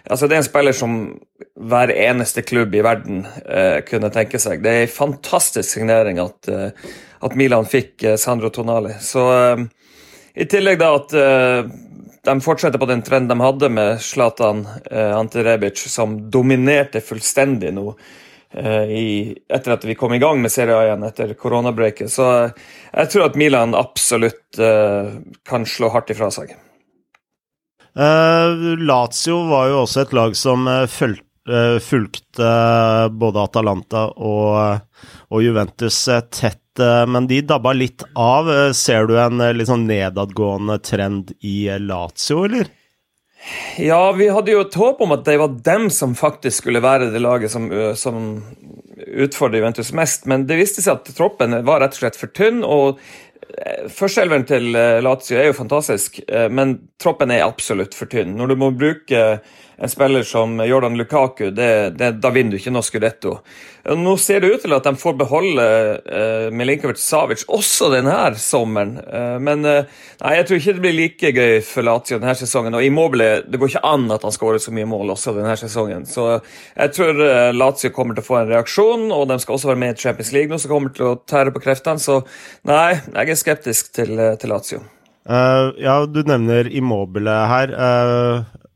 Altså, 0.09 0.27
det 0.27 0.35
er 0.35 0.41
en 0.43 0.47
spiller 0.47 0.75
som 0.75 0.99
hver 1.55 1.91
eneste 1.95 2.43
klubb 2.43 2.75
i 2.75 2.83
verden 2.83 3.23
eh, 3.45 3.79
kunne 3.87 4.11
tenke 4.11 4.39
seg. 4.39 4.63
Det 4.63 4.73
er 4.73 4.85
en 4.85 4.93
fantastisk 4.93 5.77
signering 5.77 6.19
at, 6.23 6.51
eh, 6.51 6.93
at 7.23 7.39
Milan 7.39 7.67
fikk 7.67 8.03
eh, 8.03 8.19
Sandro 8.19 8.51
Tonali. 8.51 8.93
Så 9.03 9.25
eh, 9.33 9.65
i 10.35 10.47
tillegg 10.47 10.79
da 10.83 10.93
at 10.99 11.17
eh, 11.17 11.73
de 12.27 12.39
fortsetter 12.43 12.79
på 12.79 12.87
den 12.91 13.03
trenden 13.07 13.31
de 13.31 13.43
hadde 13.43 13.71
med 13.71 14.01
Zlatan 14.03 14.65
Ante 14.91 15.43
Rebic, 15.47 15.79
som 15.87 16.17
dominerte 16.31 16.99
fullstendig 16.99 17.71
nå 17.71 17.93
Eh, 17.93 18.26
i, 18.55 19.35
etter 19.51 19.75
at 19.75 19.85
vi 19.85 19.95
kom 19.95 20.13
i 20.15 20.19
gang 20.23 20.39
med 20.41 20.51
serien 20.53 20.85
igjen 20.85 21.03
etter 21.03 21.33
koronabreaket. 21.37 22.11
Så 22.11 22.27
jeg 22.93 23.11
tror 23.11 23.27
at 23.27 23.37
Milan 23.39 23.75
absolutt 23.77 24.59
uh, 24.61 25.17
kan 25.47 25.67
slå 25.67 25.91
hardt 25.93 26.13
ifra 26.13 26.31
seg. 26.33 26.55
Uh, 27.97 28.77
Lazio 28.79 29.41
var 29.49 29.71
jo 29.71 29.81
også 29.83 30.05
et 30.05 30.15
lag 30.15 30.37
som 30.37 30.69
fulgte, 30.91 31.25
fulgte 31.83 32.47
både 33.17 33.43
Atalanta 33.43 34.07
og, 34.15 34.81
og 35.31 35.43
Juventus 35.43 36.01
tett, 36.35 36.83
men 37.07 37.25
de 37.29 37.39
dabba 37.47 37.71
litt 37.73 38.03
av. 38.19 38.51
Ser 38.75 39.07
du 39.09 39.15
en 39.17 39.41
litt 39.55 39.69
sånn 39.69 39.87
nedadgående 39.89 40.75
trend 40.83 41.31
i 41.39 41.65
Lazio, 41.81 42.43
eller? 42.45 42.69
Ja, 43.77 44.11
vi 44.17 44.29
hadde 44.33 44.53
jo 44.53 44.63
et 44.65 44.75
håp 44.79 45.01
om 45.05 45.13
at 45.15 45.25
det 45.27 45.37
var 45.39 45.53
dem 45.65 45.87
som 45.93 46.15
faktisk 46.17 46.63
skulle 46.63 46.83
være 46.83 47.11
det 47.13 47.21
laget 47.23 47.53
som, 47.53 47.69
som 47.95 48.41
utfordrer 48.97 49.61
Juventus 49.61 49.93
mest, 49.95 50.25
men 50.27 50.47
det 50.49 50.57
viste 50.59 50.83
seg 50.83 50.97
at 50.97 51.15
troppen 51.17 51.55
var 51.67 51.83
rett 51.83 51.95
og 51.95 52.01
slett 52.01 52.19
for 52.19 52.33
tynn. 52.33 52.63
og 52.65 52.99
Førsteelveren 53.93 54.43
til 54.49 54.73
Lazio 55.05 55.37
er 55.39 55.49
jo 55.49 55.55
fantastisk, 55.57 56.19
men 56.51 56.75
troppen 57.01 57.31
er 57.31 57.45
absolutt 57.45 57.95
for 57.97 58.09
tynn. 58.11 58.35
Når 58.37 58.51
du 58.51 58.55
må 58.59 58.73
bruke 58.75 59.21
en 59.77 59.89
spiller 59.89 60.23
som 60.23 60.57
Jordan 60.65 60.97
Lukaku, 60.97 61.51
det, 61.51 61.89
det, 61.89 62.11
da 62.21 62.31
vinner 62.33 62.55
du 62.55 62.57
ikke 62.57 62.73
noe 62.73 62.85
Scudetto. 62.85 63.35
Nå 63.95 64.15
ser 64.19 64.41
det 64.41 64.49
ut 64.49 64.63
til 64.65 64.73
at 64.75 64.87
de 64.87 64.97
får 64.99 65.13
beholde 65.19 65.65
eh, 66.01 66.47
Milinkovic 66.51 66.99
Savic 66.99 67.45
også 67.45 67.91
denne 67.93 68.15
sommeren. 68.41 68.97
Eh, 69.05 69.37
men 69.39 69.63
eh, 69.69 69.85
nei, 70.23 70.33
jeg 70.39 70.47
tror 70.49 70.59
ikke 70.59 70.75
det 70.79 70.83
blir 70.83 70.97
like 70.97 71.31
gøy 71.37 71.61
for 71.63 71.87
Lazio 71.87 72.17
denne 72.17 72.35
sesongen. 72.39 72.75
Og 72.75 72.83
Immobile, 72.87 73.29
det 73.45 73.61
går 73.61 73.75
ikke 73.75 73.85
an 73.87 74.09
at 74.17 74.25
han 74.25 74.35
skårer 74.35 74.59
så 74.63 74.73
mye 74.75 74.89
mål 74.89 75.13
også 75.13 75.35
denne 75.37 75.55
sesongen. 75.61 76.09
Så 76.09 76.27
jeg 76.73 76.93
tror 76.97 77.21
uh, 77.21 77.53
Lazio 77.55 77.93
kommer 77.95 78.17
til 78.17 78.25
å 78.25 78.27
få 78.27 78.41
en 78.41 78.51
reaksjon, 78.51 79.07
og 79.13 79.29
de 79.29 79.39
skal 79.43 79.55
også 79.55 79.71
være 79.71 79.83
med 79.85 79.95
i 79.95 80.03
Champions 80.07 80.33
League 80.35 80.51
nå, 80.51 80.59
som 80.59 80.73
kommer 80.73 80.97
til 80.97 81.11
å 81.13 81.15
tære 81.29 81.53
på 81.55 81.63
kreftene. 81.63 82.01
Så 82.01 82.23
nei, 82.67 82.97
jeg 83.13 83.29
er 83.29 83.39
skeptisk 83.45 83.93
til, 83.95 84.17
til 84.41 84.51
Lazio. 84.51 84.83
Uh, 85.27 85.75
ja, 85.79 86.01
du 86.09 86.23
nevner 86.27 86.67
Immobile 86.71 87.39
her. 87.51 87.77
Uh, 87.77 88.66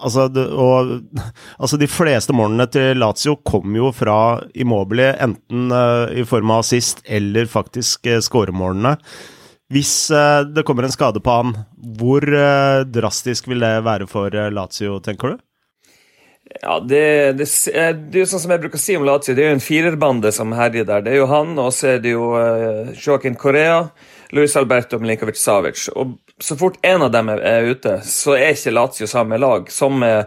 Altså, 0.00 0.26
og, 0.50 0.94
altså, 1.62 1.78
de 1.80 1.88
fleste 1.90 2.34
målene 2.36 2.66
til 2.72 2.98
Lazio 3.00 3.36
kom 3.46 3.76
jo 3.76 3.92
fra 3.96 4.40
Immobile, 4.54 5.12
enten 5.20 5.68
uh, 5.74 6.08
i 6.12 6.24
form 6.28 6.54
av 6.54 6.64
assist 6.64 7.04
eller 7.04 7.50
faktisk 7.50 8.08
uh, 8.10 8.18
skåremålene. 8.24 8.96
Hvis 9.70 9.94
uh, 10.10 10.42
det 10.48 10.64
kommer 10.66 10.88
en 10.88 10.94
skade 10.94 11.22
på 11.22 11.36
han, 11.36 11.54
hvor 12.00 12.24
drastisk 12.90 13.46
vil 13.50 13.62
det 13.62 13.76
være 13.86 14.08
for 14.10 14.34
Lazio, 14.50 14.98
tenker 15.04 15.34
du? 15.34 15.46
Ja, 16.58 16.80
det, 16.80 17.32
det, 17.38 17.46
det, 17.46 18.16
er 18.18 18.24
jo 18.24 18.28
sånn 18.28 18.42
som 18.42 18.52
jeg 18.52 18.62
bruker 18.64 18.80
å 18.80 18.82
si 18.82 18.96
om 18.98 19.04
Lazio, 19.06 19.36
det 19.36 19.44
er 19.44 19.52
jo 19.52 19.58
en 19.58 19.62
firerbande 19.62 20.32
som 20.34 20.50
herjer 20.56 20.88
der. 20.88 21.04
Det 21.06 21.12
er 21.14 21.20
jo 21.20 21.28
han, 21.30 21.54
og 21.62 21.70
så 21.76 21.94
er 21.94 22.02
det 22.02 22.16
jo 22.16 22.32
uh, 22.34 22.90
Joaquin 22.96 23.38
Correa, 23.38 23.84
Luis 24.34 24.56
Alberto 24.58 24.98
Milinkovic 24.98 25.38
Savic. 25.38 25.86
Og 25.94 26.16
så 26.40 26.56
fort 26.56 26.78
en 26.86 27.02
av 27.06 27.12
dem 27.14 27.30
er 27.32 27.68
ute, 27.70 28.00
så 28.06 28.34
er 28.38 28.54
ikke 28.54 28.74
Lazio 28.74 29.08
samme 29.10 29.38
lag 29.40 29.70
som 29.72 29.98
med 30.00 30.26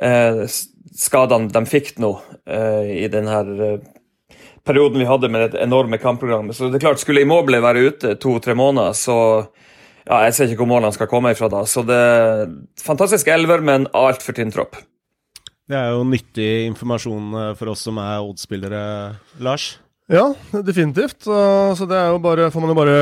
eh, 0.00 0.44
skadene 0.94 1.50
de 1.52 1.64
fikk 1.68 1.96
nå 2.02 2.12
eh, 2.46 3.04
i 3.04 3.08
denne 3.12 3.40
eh, 3.40 3.92
perioden 4.64 5.02
vi 5.02 5.08
hadde 5.08 5.28
med 5.28 5.54
det 5.54 5.62
enorme 5.64 5.98
kampprogrammet. 6.00 6.56
Så 6.56 6.68
det 6.68 6.80
er 6.80 6.86
klart, 6.86 7.02
skulle 7.02 7.24
Immobile 7.24 7.62
være 7.64 7.84
ute 7.88 8.14
to-tre 8.20 8.56
måneder, 8.56 8.96
så 8.96 9.18
ja, 10.04 10.24
jeg 10.26 10.34
ser 10.36 10.50
ikke 10.50 10.64
hvor 10.64 10.72
målene 10.74 10.96
skal 10.96 11.08
komme 11.10 11.32
ifra 11.34 11.48
da. 11.52 11.62
Så 11.68 11.84
det 11.86 11.96
er 11.96 12.50
fantastisk 12.84 13.28
elver, 13.32 13.64
men 13.64 13.88
altfor 13.96 14.36
tynn 14.36 14.52
tropp. 14.54 14.76
Det 15.64 15.76
er 15.78 15.94
jo 15.96 16.04
nyttig 16.04 16.50
informasjon 16.68 17.38
eh, 17.40 17.52
for 17.56 17.72
oss 17.72 17.86
som 17.88 18.00
er 18.02 18.20
Odd-spillere, 18.20 18.84
Lars. 19.44 19.74
Ja, 20.12 20.34
definitivt. 20.52 21.24
Så 21.24 21.86
det 21.88 21.96
er 21.96 22.12
jo 22.12 22.20
bare, 22.20 22.50
får 22.52 22.60
man 22.60 22.72
jo 22.74 22.76
bare 22.76 22.96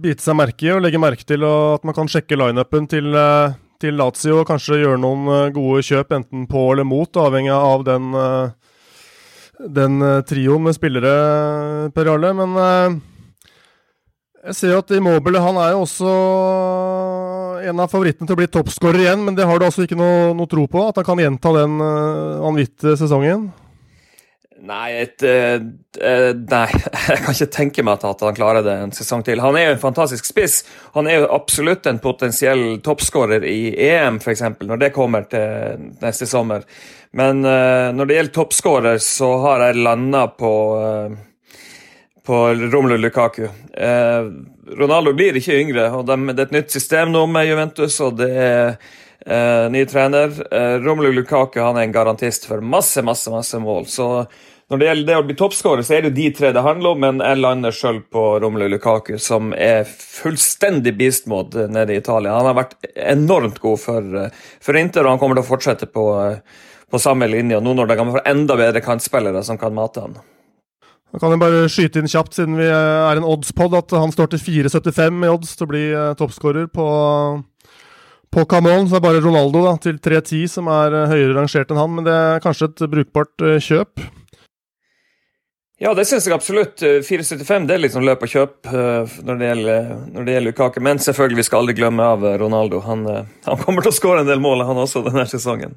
bite 0.00 0.24
seg 0.24 0.36
merke 0.36 0.66
i 0.66 0.72
og 0.74 0.82
legge 0.84 1.00
merke 1.00 1.26
til 1.26 1.44
at 1.48 1.84
man 1.86 1.96
kan 1.96 2.08
sjekke 2.10 2.38
lineupen 2.38 2.88
til, 2.90 3.12
eh, 3.16 3.54
til 3.80 3.96
Lazio 3.96 4.40
og 4.40 4.48
kanskje 4.48 4.82
gjøre 4.82 5.00
noen 5.00 5.28
eh, 5.28 5.52
gode 5.56 5.84
kjøp 5.86 6.12
enten 6.16 6.46
på 6.50 6.66
eller 6.72 6.88
mot, 6.88 7.20
avhengig 7.20 7.52
av 7.54 7.84
den, 7.88 8.10
eh, 8.14 8.50
den 9.80 10.00
trioen 10.28 10.64
med 10.64 10.76
spillere, 10.76 11.14
Per 11.92 12.08
Jarle. 12.08 12.32
Men 12.36 13.00
jeg 14.40 14.56
ser 14.56 14.72
jo 14.72 14.80
at 14.80 14.92
Immobile 14.96 15.42
han 15.44 15.58
er 15.60 15.74
jo 15.74 15.82
også 15.84 16.12
en 17.68 17.82
av 17.84 17.92
favorittene 17.92 18.24
til 18.24 18.38
å 18.38 18.40
bli 18.40 18.48
toppskårer 18.48 19.04
igjen, 19.04 19.24
men 19.24 19.36
det 19.36 19.44
har 19.44 19.60
du 19.60 19.66
altså 19.66 19.84
ikke 19.84 20.00
noe, 20.00 20.32
noe 20.32 20.48
tro 20.48 20.64
på? 20.64 20.86
At 20.88 20.96
han 20.96 21.08
kan 21.10 21.20
gjenta 21.20 21.52
den 21.58 21.76
vanvittige 21.76 22.96
sesongen? 22.96 23.50
Nei, 24.60 24.88
et, 25.00 25.22
uh, 25.24 25.60
nei, 26.36 26.66
jeg 27.08 27.22
kan 27.24 27.32
ikke 27.32 27.46
tenke 27.54 27.84
meg 27.86 28.02
at 28.04 28.24
han 28.24 28.36
klarer 28.36 28.64
det 28.66 28.74
en 28.82 28.92
sesong 28.92 29.24
til. 29.24 29.40
Han 29.40 29.56
er 29.56 29.70
jo 29.70 29.76
en 29.76 29.82
fantastisk 29.82 30.28
spiss. 30.28 30.60
Han 30.96 31.08
er 31.08 31.22
jo 31.22 31.30
absolutt 31.32 31.88
en 31.88 32.00
potensiell 32.02 32.80
toppskårer 32.84 33.46
i 33.48 33.72
EM, 33.88 34.20
f.eks., 34.20 34.44
når 34.60 34.82
det 34.82 34.92
kommer 34.96 35.24
til 35.32 35.88
neste 36.02 36.28
sommer. 36.28 36.66
Men 37.16 37.40
uh, 37.46 37.88
når 37.96 38.10
det 38.10 38.18
gjelder 38.18 38.36
toppskårer, 38.36 39.00
så 39.04 39.32
har 39.46 39.64
jeg 39.64 39.80
landa 39.80 40.26
på, 40.36 40.54
uh, 40.76 41.54
på 42.26 42.44
Romelu 42.68 42.98
Lukaku. 43.00 43.46
Ronaldo 44.70 45.14
blir 45.16 45.38
ikke 45.40 45.56
yngre, 45.56 45.88
og 45.96 46.04
de, 46.06 46.18
det 46.34 46.42
er 46.42 46.50
et 46.50 46.58
nytt 46.58 46.74
system 46.74 47.14
nå 47.14 47.24
med 47.32 47.48
Juventus, 47.48 47.96
og 48.04 48.20
det 48.20 48.28
er 48.44 48.76
ny 49.26 49.82
trener. 49.84 50.30
Romelu 50.80 51.10
Lukaku 51.12 51.60
han 51.60 51.76
er 51.76 51.84
en 51.84 51.92
garantist 51.92 52.46
for 52.48 52.64
masse, 52.64 53.02
masse, 53.04 53.28
masse 53.30 53.60
mål. 53.60 53.84
så 53.86 54.08
når 54.70 54.78
det 54.78 54.86
gjelder 54.86 55.06
det 55.08 55.14
å 55.18 55.22
bli 55.26 55.34
toppskårer, 55.34 55.82
så 55.82 55.96
er 55.96 56.04
det 56.04 56.10
jo 56.12 56.14
de 56.14 56.24
tre 56.38 56.52
det 56.54 56.62
handler 56.62 56.92
om, 56.94 57.00
men 57.02 57.22
jeg 57.24 57.38
lander 57.40 57.74
sjøl 57.74 57.96
på 58.06 58.22
Romelu 58.38 58.68
Lukaku, 58.70 59.16
som 59.18 59.48
er 59.50 59.82
fullstendig 59.82 60.92
beast 60.94 61.26
mode 61.30 61.64
nede 61.74 61.96
i 61.96 61.98
Italia. 61.98 62.36
Han 62.36 62.46
har 62.46 62.54
vært 62.54 62.76
enormt 62.94 63.58
god 63.58 63.80
for, 63.82 64.20
for 64.62 64.78
Inter, 64.78 65.02
og 65.02 65.16
han 65.16 65.22
kommer 65.22 65.40
til 65.40 65.42
å 65.42 65.48
fortsette 65.48 65.88
på, 65.90 66.04
på 66.86 67.00
samme 67.02 67.26
linje. 67.32 67.58
Nå 67.58 67.74
når 67.74 67.90
de 67.90 67.96
kan 67.98 68.14
få 68.14 68.22
enda 68.30 68.58
bedre 68.62 68.84
kantspillere 68.84 69.42
som 69.42 69.58
kan 69.58 69.74
mate 69.74 70.06
han. 70.06 70.14
Da 71.10 71.18
kan 71.18 71.34
jeg 71.34 71.42
bare 71.42 71.66
skyte 71.66 71.98
inn 71.98 72.12
kjapt, 72.14 72.38
siden 72.38 72.54
vi 72.60 72.70
er 72.70 73.18
en 73.18 73.26
oddspod, 73.26 73.74
at 73.74 73.98
han 73.98 74.14
står 74.14 74.30
til 74.36 74.44
4,75 74.70 75.26
i 75.26 75.34
odds 75.34 75.56
til 75.58 75.66
å 75.66 75.72
bli 75.72 75.84
uh, 75.90 76.12
toppskårer 76.14 76.70
på, 76.70 76.86
på 78.32 78.44
Camon. 78.44 78.88
Så 78.88 78.98
er 78.98 79.04
bare 79.04 79.22
Ronaldo 79.24 79.64
da, 79.66 79.74
til 79.82 79.98
3,10 80.02 80.46
som 80.54 80.70
er 80.72 80.96
uh, 80.96 81.10
høyere 81.10 81.36
rangert 81.36 81.70
enn 81.70 81.80
han, 81.80 81.92
men 81.96 82.06
det 82.06 82.16
er 82.16 82.42
kanskje 82.44 82.70
et 82.70 82.82
brukbart 82.92 83.44
uh, 83.44 83.58
kjøp. 83.62 84.02
Ja, 85.80 85.94
det 85.96 86.04
syns 86.10 86.26
jeg 86.28 86.36
absolutt. 86.36 86.82
4,75 86.84 87.68
det 87.68 87.76
er 87.76 87.80
liksom 87.80 88.04
løp 88.04 88.26
og 88.26 88.28
kjøp 88.28 88.68
når 88.68 89.38
det 89.40 89.46
gjelder, 89.46 89.86
når 90.12 90.26
det 90.26 90.34
gjelder 90.34 90.52
Lukaku. 90.52 90.76
Men 90.84 91.00
selvfølgelig, 91.00 91.38
vi 91.38 91.46
skal 91.46 91.62
aldri 91.62 91.74
glemme 91.78 92.04
av 92.04 92.26
eh, 92.28 92.34
Ronaldo. 92.42 92.82
Han, 92.84 93.06
han 93.46 93.62
kommer 93.62 93.86
til 93.86 93.88
å 93.88 93.96
skåre 93.96 94.20
en 94.20 94.28
del 94.28 94.42
mål, 94.44 94.66
han 94.68 94.82
også, 94.82 95.00
denne 95.06 95.24
sesongen. 95.30 95.72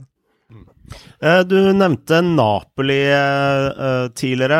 Du 1.47 1.55
nevnte 1.71 2.19
Napoli 2.19 2.99
tidligere. 4.19 4.59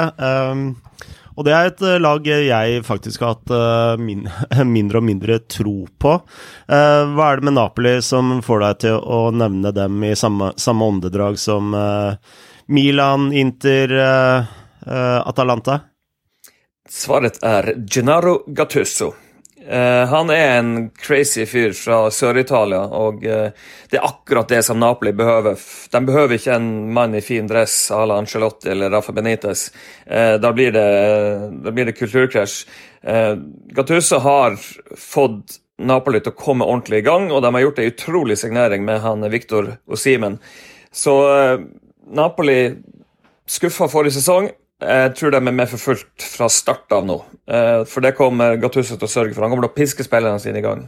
Og 1.34 1.48
det 1.48 1.54
er 1.56 1.70
et 1.70 1.84
lag 2.04 2.28
jeg 2.28 2.84
faktisk 2.86 3.24
har 3.26 3.36
hatt 3.36 4.00
min, 4.02 4.28
mindre 4.76 5.02
og 5.02 5.08
mindre 5.08 5.40
tro 5.50 5.88
på. 5.88 6.18
Hva 6.68 7.30
er 7.30 7.40
det 7.40 7.48
med 7.50 7.58
Napoli 7.58 7.96
som 8.06 8.36
får 8.46 8.62
deg 8.66 8.84
til 8.86 9.00
å 9.02 9.24
nevne 9.34 9.74
dem 9.74 10.04
i 10.06 10.14
samme, 10.20 10.52
samme 10.62 10.92
åndedrag 10.94 11.40
som 11.42 11.74
Milan, 12.70 13.32
Inter 13.34 13.98
Atalanta? 14.86 15.80
Svaret 16.90 17.42
er 17.42 17.74
Gennaro 17.90 18.44
Gattusso. 18.48 19.14
Uh, 19.72 20.06
han 20.12 20.30
er 20.30 20.58
en 20.58 20.90
crazy 20.90 21.46
fyr 21.48 21.72
fra 21.78 22.10
Sør-Italia, 22.12 22.82
og 22.92 23.22
uh, 23.24 23.52
det 23.90 24.00
er 24.00 24.04
akkurat 24.04 24.50
det 24.52 24.60
som 24.68 24.80
Napoli 24.82 25.14
behøver. 25.16 25.60
De 25.92 26.02
behøver 26.04 26.36
ikke 26.36 26.58
en 26.58 26.70
mann 26.94 27.16
i 27.16 27.22
fin 27.24 27.48
dress 27.48 27.92
à 27.92 28.02
la 28.06 28.18
Angelotti 28.20 28.74
eller 28.74 28.92
Rafa 28.92 29.16
Benitez. 29.16 29.70
Uh, 30.04 30.36
da, 30.44 30.52
blir 30.52 30.76
det, 30.76 30.88
da 31.64 31.72
blir 31.72 31.88
det 31.88 31.96
kulturkrasj. 32.00 32.66
Gattuso 33.76 34.20
har 34.24 34.54
fått 34.96 35.58
Napoli 35.84 36.22
til 36.24 36.32
å 36.32 36.40
komme 36.40 36.68
ordentlig 36.68 37.02
i 37.02 37.08
gang, 37.08 37.30
og 37.32 37.42
de 37.44 37.52
har 37.56 37.66
gjort 37.66 37.80
en 37.80 37.90
utrolig 37.92 38.38
signering 38.40 38.86
med 38.88 39.02
han 39.04 39.28
Victor 39.32 39.74
Osimen. 39.92 40.38
Så 40.92 41.18
Napoli 42.16 42.60
skuffa 43.50 43.90
forrige 43.92 44.20
sesong. 44.20 44.52
Jeg 44.84 45.14
tror 45.16 45.32
de 45.32 45.40
er 45.40 45.56
med 45.56 45.70
for 45.72 45.80
fullt 45.80 46.26
fra 46.28 46.50
start 46.52 46.92
av 46.96 47.06
nå. 47.08 47.16
Eh, 47.48 47.84
for 47.88 48.04
det 48.04 48.16
kommer 48.18 48.58
Gattuset 48.60 48.98
til 48.98 49.08
å 49.08 49.12
sørge 49.12 49.36
for. 49.36 49.46
Han 49.46 49.54
kommer 49.54 49.70
til 49.70 49.72
å 49.72 49.78
piske 49.78 50.06
spillerne 50.06 50.42
sine 50.44 50.60
i 50.60 50.66
gang. 50.66 50.84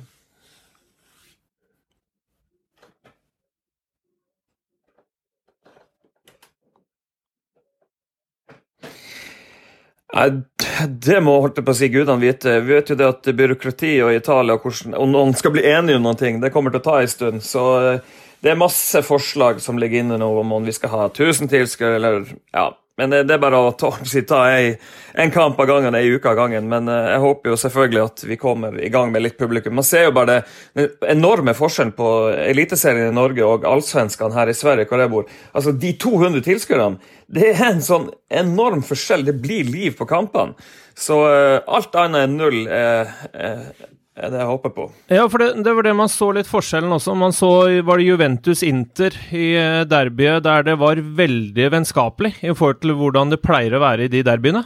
Det 10.16 11.18
må 11.24 11.40
holdt 11.44 11.60
på 11.60 11.74
å 11.74 11.75
si 11.75 11.90
gudene 11.92 12.22
vite. 12.22 12.60
Vi 12.64 12.75
vet 12.75 12.92
jo 12.92 12.96
det 13.00 13.08
at 13.08 13.32
byråkrati 13.36 13.98
og 14.06 14.16
Italia 14.16 14.56
og 14.56 14.64
hvordan, 14.64 14.96
om 15.00 15.12
noen 15.12 15.36
skal 15.36 15.52
bli 15.56 15.66
enige 15.68 16.00
om 16.00 16.06
noen 16.08 16.20
ting, 16.20 16.40
det 16.44 16.54
kommer 16.56 16.72
til 16.72 16.84
å 16.84 16.86
ta 16.86 17.00
en 17.02 17.12
stund. 17.12 17.44
Så 17.44 17.66
eh, 17.82 18.16
det 18.44 18.51
er 18.51 18.60
masse 18.60 19.01
forslag 19.06 19.62
som 19.63 19.80
ligger 19.82 20.04
inne 20.04 20.20
nå 20.22 20.32
om 20.42 20.58
vi 20.65 20.75
skal 20.75 20.92
ha 20.94 21.06
1000 21.10 21.51
tilskuere 21.51 22.00
eller 22.00 22.25
ja, 22.54 22.70
men 22.98 23.12
det, 23.12 23.25
det, 23.27 23.36
er 23.36 23.42
bare 23.44 23.60
å 23.60 23.72
ta, 23.75 23.89
ta 24.30 24.42
en, 24.56 24.77
en 25.24 25.34
kamp 25.34 25.60
av 25.60 25.68
gangen, 25.68 25.98
ei 25.98 26.13
uke 26.15 26.32
av 26.32 26.38
gangen. 26.39 26.70
Men 26.72 26.88
uh, 26.92 27.10
jeg 27.12 27.24
håper 27.25 27.51
jo 27.51 27.58
selvfølgelig 27.60 28.04
at 28.04 28.24
vi 28.30 28.38
kommer 28.39 28.77
i 28.80 28.92
gang 28.94 29.12
med 29.12 29.25
litt 29.25 29.38
publikum. 29.39 29.75
Man 29.75 29.88
ser 29.88 30.08
jo 30.08 30.13
bare 30.15 30.42
den 30.77 30.94
enorme 31.12 31.56
forskjellen 31.58 31.96
på 31.98 32.12
Eliteserien 32.46 33.12
i 33.12 33.15
Norge 33.15 33.44
og 33.48 33.68
allsvenskene 33.68 34.38
her 34.38 34.51
i 34.51 34.56
Sverige, 34.56 34.88
hvor 34.89 35.04
jeg 35.04 35.12
bor. 35.12 35.27
Altså, 35.51 35.75
De 35.75 35.92
200 36.00 36.46
tilskuerne, 36.48 37.13
det 37.36 37.51
er 37.51 37.68
en 37.68 37.84
sånn 37.84 38.08
enorm 38.32 38.86
forskjell. 38.86 39.27
Det 39.27 39.36
blir 39.44 39.68
liv 39.68 40.00
på 40.00 40.08
kampene. 40.08 40.56
Så 40.96 41.20
uh, 41.27 41.60
alt 41.68 42.00
annet 42.00 42.30
enn 42.30 42.39
null 42.39 42.62
er, 42.72 43.12
er, 43.36 43.68
er 44.15 44.31
det 44.31 44.39
jeg 44.39 44.48
håper 44.48 44.74
på. 44.75 44.88
Ja, 45.12 45.25
for 45.31 45.43
det, 45.43 45.50
det, 45.65 45.74
var 45.75 45.86
det 45.88 45.93
man 45.98 46.12
så 46.12 46.29
litt 46.36 46.50
forskjellen 46.50 46.93
også. 46.95 47.15
Man 47.19 47.36
så 47.36 47.51
var 47.86 48.00
det 48.00 48.07
Juventus-Inter 48.07 49.17
i 49.36 49.45
eh, 49.60 49.84
derbyet 49.89 50.45
der 50.45 50.65
det 50.67 50.77
var 50.79 51.01
veldig 51.19 51.69
vennskapelig 51.74 52.36
i 52.39 52.53
forhold 52.53 52.81
til 52.84 52.95
hvordan 53.00 53.34
det 53.34 53.43
pleier 53.43 53.75
å 53.75 53.84
være 53.84 54.07
i 54.07 54.13
de 54.13 54.24
derbyene. 54.25 54.63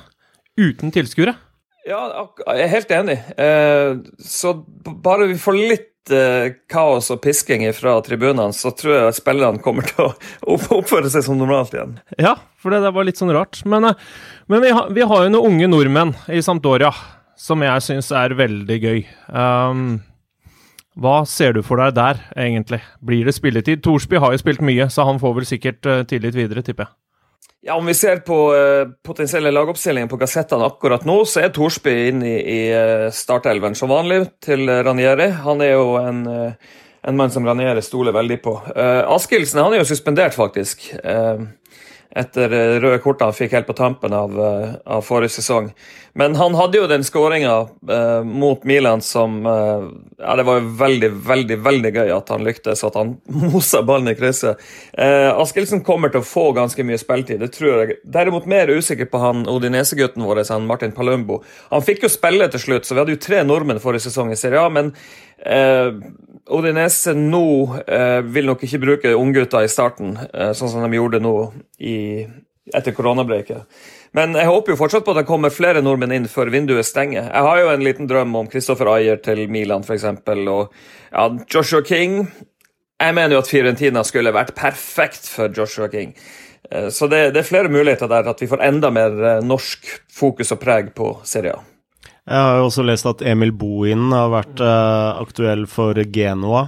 Uten 0.59 0.93
tilskuere. 0.93 1.33
Ja, 1.87 2.01
jeg 2.45 2.65
er 2.65 2.73
helt 2.75 2.91
enig. 2.93 3.21
Eh, 3.41 3.97
så 4.21 4.53
bare 4.85 5.31
vi 5.31 5.39
får 5.41 5.57
litt 5.57 6.13
eh, 6.13 6.51
kaos 6.69 7.09
og 7.09 7.23
pisking 7.23 7.65
fra 7.73 7.95
tribunene, 8.05 8.53
så 8.53 8.69
tror 8.77 8.99
jeg 8.99 9.17
spillerne 9.17 9.63
kommer 9.65 9.87
til 9.89 10.11
å 10.11 10.59
oppføre 10.77 11.09
seg 11.09 11.25
som 11.25 11.39
normalt 11.41 11.73
igjen. 11.73 11.97
Ja, 12.21 12.37
for 12.61 12.75
det 12.75 12.93
var 12.93 13.07
litt 13.07 13.17
sånn 13.17 13.33
rart. 13.33 13.63
Men, 13.65 13.95
men 14.45 14.61
vi, 14.61 14.75
har, 14.75 14.91
vi 14.93 15.09
har 15.09 15.25
jo 15.25 15.33
noen 15.33 15.55
unge 15.55 15.71
nordmenn 15.73 16.13
i 16.29 16.43
Sampdoria 16.45 16.93
som 17.39 17.63
jeg 17.63 17.83
syns 17.85 18.11
er 18.15 18.35
veldig 18.37 18.77
gøy. 18.83 19.03
Um, 19.31 19.99
hva 20.99 21.21
ser 21.29 21.55
du 21.55 21.61
for 21.63 21.79
deg 21.79 21.95
der, 21.95 22.19
egentlig? 22.35 22.81
Blir 23.05 23.29
det 23.29 23.37
spilletid? 23.37 23.83
Thorsby 23.85 24.19
har 24.19 24.33
jo 24.35 24.41
spilt 24.41 24.63
mye, 24.65 24.89
så 24.91 25.05
han 25.07 25.21
får 25.21 25.37
vel 25.37 25.47
sikkert 25.47 25.87
uh, 25.87 26.01
tillit 26.09 26.35
videre, 26.35 26.65
tipper 26.65 26.87
jeg. 26.87 26.95
Ja, 27.69 27.75
Om 27.75 27.87
vi 27.91 27.95
ser 27.95 28.21
på 28.27 28.35
uh, 28.55 28.91
potensielle 29.05 29.51
lagoppstillinger 29.55 30.11
på 30.11 30.19
kassettene 30.19 30.67
akkurat 30.67 31.07
nå, 31.07 31.21
så 31.27 31.45
er 31.45 31.55
Thorsby 31.55 31.95
inne 32.09 32.27
i, 32.27 32.43
i 32.43 32.61
startelven 33.15 33.75
som 33.75 33.91
vanlig 33.91 34.25
til 34.43 34.67
Ranieri. 34.67 35.29
Han 35.45 35.63
er 35.63 35.73
jo 35.75 35.95
en, 35.99 36.21
en 36.27 37.19
mann 37.19 37.31
som 37.31 37.47
Ranieri 37.47 37.83
stoler 37.83 38.15
veldig 38.15 38.39
på. 38.43 38.55
Askildsen 39.15 39.63
han 39.63 39.75
er 39.75 39.83
jo 39.83 39.89
suspendert, 39.91 40.35
faktisk. 40.39 40.87
Uh, 41.03 41.47
etter 42.15 42.53
eh, 42.53 42.75
røde 42.81 42.97
kort 43.03 43.21
han 43.21 43.35
fikk 43.35 43.53
helt 43.53 43.67
på 43.67 43.75
tampen 43.77 44.13
av, 44.17 44.33
eh, 44.33 44.71
av, 44.85 45.03
forrige 45.05 45.35
sesong. 45.37 45.69
Men 46.17 46.33
han 46.39 46.55
hadde 46.57 46.79
jo 46.79 46.87
den 46.89 47.05
skåringa 47.05 47.53
eh, 47.89 48.23
mot 48.25 48.63
Milan 48.67 49.03
som 49.05 49.45
eh, 49.45 49.83
Ja, 50.17 50.35
det 50.35 50.45
var 50.47 50.57
jo 50.57 50.71
veldig, 50.79 51.11
veldig 51.27 51.59
veldig 51.63 51.91
gøy 51.95 52.13
at 52.15 52.33
han 52.33 52.43
lyktes, 52.47 52.83
at 52.83 52.97
han 52.97 53.13
mosa 53.53 53.83
ballen 53.85 54.09
i 54.11 54.17
krysset. 54.17 54.59
Eh, 54.97 55.29
Askildsen 55.29 55.85
kommer 55.85 56.09
til 56.13 56.23
å 56.23 56.27
få 56.27 56.49
ganske 56.57 56.83
mye 56.83 56.99
spilletid, 56.99 57.43
det 57.45 57.53
tror 57.55 57.83
jeg. 57.83 58.01
Derimot 58.03 58.49
mer 58.49 58.73
usikker 58.73 59.09
på 59.11 59.21
han 59.21 59.45
Odinese-gutten 59.49 60.25
vår, 60.25 60.43
han 60.49 60.67
Martin 60.69 60.95
Palumbo. 60.95 61.43
Han 61.69 61.85
fikk 61.85 62.07
jo 62.07 62.11
spille 62.11 62.49
til 62.49 62.65
slutt, 62.65 62.89
så 62.89 62.97
vi 62.97 63.03
hadde 63.03 63.17
jo 63.17 63.23
tre 63.29 63.45
nordmenn 63.45 63.81
forrige 63.83 64.09
sesong 64.09 64.33
i 64.33 64.39
Serie 64.39 64.65
A. 64.65 64.69
men 64.73 64.95
eh, 65.45 65.91
Odinese 66.49 67.13
nå 67.13 67.45
eh, 67.85 68.19
vil 68.25 68.49
nok 68.49 68.65
ikke 68.65 68.81
bruke 68.81 69.15
unggutter 69.15 69.65
i 69.65 69.71
starten, 69.71 70.15
eh, 70.33 70.51
sånn 70.57 70.71
som 70.73 70.85
de 70.85 70.97
gjorde 70.97 71.21
nå 71.21 71.35
i, 71.77 72.25
etter 72.73 72.95
koronabreiket. 72.97 73.67
Men 74.17 74.33
jeg 74.33 74.49
håper 74.49 74.73
jo 74.73 74.79
fortsatt 74.79 75.05
på 75.05 75.13
at 75.13 75.21
det 75.21 75.29
kommer 75.29 75.53
flere 75.53 75.83
nordmenn 75.85 76.15
inn 76.15 76.29
før 76.29 76.49
vinduet 76.53 76.87
stenger. 76.87 77.29
Jeg 77.29 77.45
har 77.45 77.61
jo 77.61 77.71
en 77.73 77.85
liten 77.85 78.09
drøm 78.09 78.33
om 78.39 78.49
Christopher 78.49 78.89
Ayer 78.95 79.21
til 79.21 79.43
Milan, 79.53 79.85
f.eks. 79.85 80.07
Og 80.49 80.71
ja, 81.13 81.29
Joshua 81.45 81.85
King. 81.85 82.23
Jeg 82.99 83.15
mener 83.15 83.37
jo 83.37 83.43
at 83.43 83.51
Fiorentina 83.51 84.01
skulle 84.03 84.33
vært 84.35 84.55
perfekt 84.57 85.29
for 85.29 85.53
Joshua 85.53 85.87
King. 85.93 86.15
Eh, 86.71 86.89
så 86.89 87.07
det, 87.07 87.29
det 87.35 87.43
er 87.43 87.51
flere 87.51 87.69
muligheter 87.71 88.09
der 88.09 88.33
at 88.33 88.41
vi 88.41 88.49
får 88.49 88.65
enda 88.65 88.89
mer 88.93 89.13
eh, 89.21 89.43
norsk 89.45 89.93
fokus 90.13 90.57
og 90.57 90.63
preg 90.65 90.93
på 90.97 91.13
Serie 91.27 91.53
A. 91.53 91.68
Jeg 92.29 92.45
har 92.45 92.59
jo 92.59 92.65
også 92.67 92.83
lest 92.85 93.07
at 93.09 93.23
Emil 93.25 93.49
Bohin 93.57 94.11
har 94.13 94.27
vært 94.29 94.61
uh, 94.61 95.17
aktuell 95.17 95.63
for 95.69 95.97
Genoa. 96.13 96.67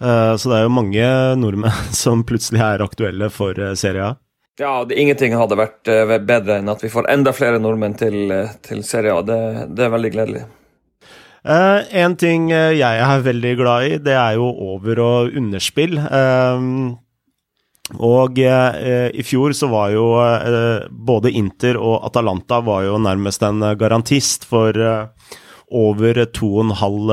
Uh, 0.00 0.32
så 0.40 0.48
det 0.48 0.56
er 0.58 0.64
jo 0.64 0.72
mange 0.72 1.08
nordmenn 1.36 1.90
som 2.02 2.24
plutselig 2.24 2.62
er 2.64 2.84
aktuelle 2.84 3.28
for 3.34 3.58
uh, 3.60 3.74
Serie 3.76 4.06
A. 4.06 4.16
Ja, 4.60 4.72
det, 4.88 4.96
ingenting 5.00 5.36
hadde 5.36 5.56
vært 5.56 5.88
bedre 6.28 6.58
enn 6.60 6.68
at 6.72 6.82
vi 6.84 6.90
får 6.92 7.08
enda 7.12 7.32
flere 7.36 7.60
nordmenn 7.60 7.96
til, 8.00 8.32
til 8.64 8.82
Serie 8.84 9.12
A. 9.12 9.20
Det, 9.24 9.38
det, 9.72 9.86
er 9.86 9.92
veldig 9.92 10.10
gledelig. 10.12 10.42
en 11.42 12.16
ting 12.20 12.50
jeg 12.52 13.00
er 13.04 13.24
veldig 13.24 13.54
glad 13.58 13.86
i, 13.86 13.96
det 14.04 14.12
er 14.12 14.36
jo 14.36 14.50
over- 14.72 15.00
og 15.04 15.38
underspill. 15.40 15.96
Uh, 16.00 16.92
og 18.00 18.38
eh, 18.40 19.10
i 19.12 19.24
fjor 19.26 19.52
så 19.56 19.68
var 19.72 19.92
jo 19.92 20.06
eh, 20.22 20.88
både 20.90 21.32
Inter 21.36 21.76
og 21.80 22.06
Atalanta 22.08 22.62
var 22.64 22.86
jo 22.86 23.00
nærmest 23.02 23.44
en 23.44 23.64
garantist 23.80 24.46
for 24.48 24.76
eh, 24.76 25.38
over 25.72 26.24
to 26.36 26.48
og 26.58 26.66
en 26.66 26.76
halv 26.76 27.12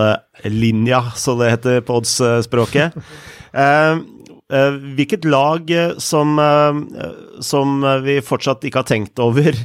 linja, 0.51 1.01
så 1.15 1.35
det 1.39 1.53
heter 1.55 1.83
på 1.87 2.01
oddsspråket. 2.01 2.95
Eh, 3.49 3.95
eh, 4.53 4.75
hvilket 4.93 5.23
lag 5.25 5.71
som, 5.97 6.35
eh, 6.37 7.07
som, 7.41 7.81
vi 8.03 8.19
fortsatt 8.21 8.61
ikke 8.61 8.83
har 8.83 8.85
tenkt 8.85 9.17
over, 9.17 9.57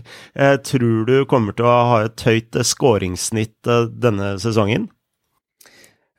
tror 0.65 1.05
du 1.05 1.27
kommer 1.29 1.53
til 1.53 1.69
å 1.69 1.75
ha 1.91 1.99
et 2.07 2.25
høyt 2.25 2.57
skåringssnitt 2.65 3.69
denne 3.93 4.39
sesongen? 4.41 4.89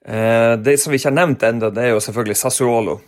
det 0.06 0.76
som 0.78 0.94
vi 0.94 1.00
ikke 1.00 1.10
har 1.10 1.16
nevnt 1.18 1.44
ennå, 1.48 1.72
det 1.74 1.82
er 1.82 1.96
jo 1.96 2.02
selvfølgelig 2.06 2.38
Sassuolo. 2.38 3.00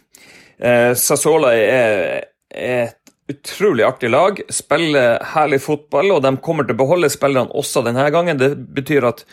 Eh, 0.59 0.93
Sassola 0.97 1.53
er, 1.55 2.23
et 2.49 2.95
utrolig 3.27 3.85
artig 3.85 4.09
lag. 4.09 4.41
Spiller 4.49 5.21
herlig 5.33 5.61
fotball, 5.61 6.15
og 6.15 6.23
de 6.25 6.33
kommer 6.43 6.67
til 6.67 6.77
å 6.77 6.81
beholde 6.81 7.11
spillerne 7.13 7.53
også 7.57 7.83
denne 7.85 8.07
gangen. 8.13 8.39
Det 8.39 8.53
betyr 8.55 9.09
at 9.11 9.23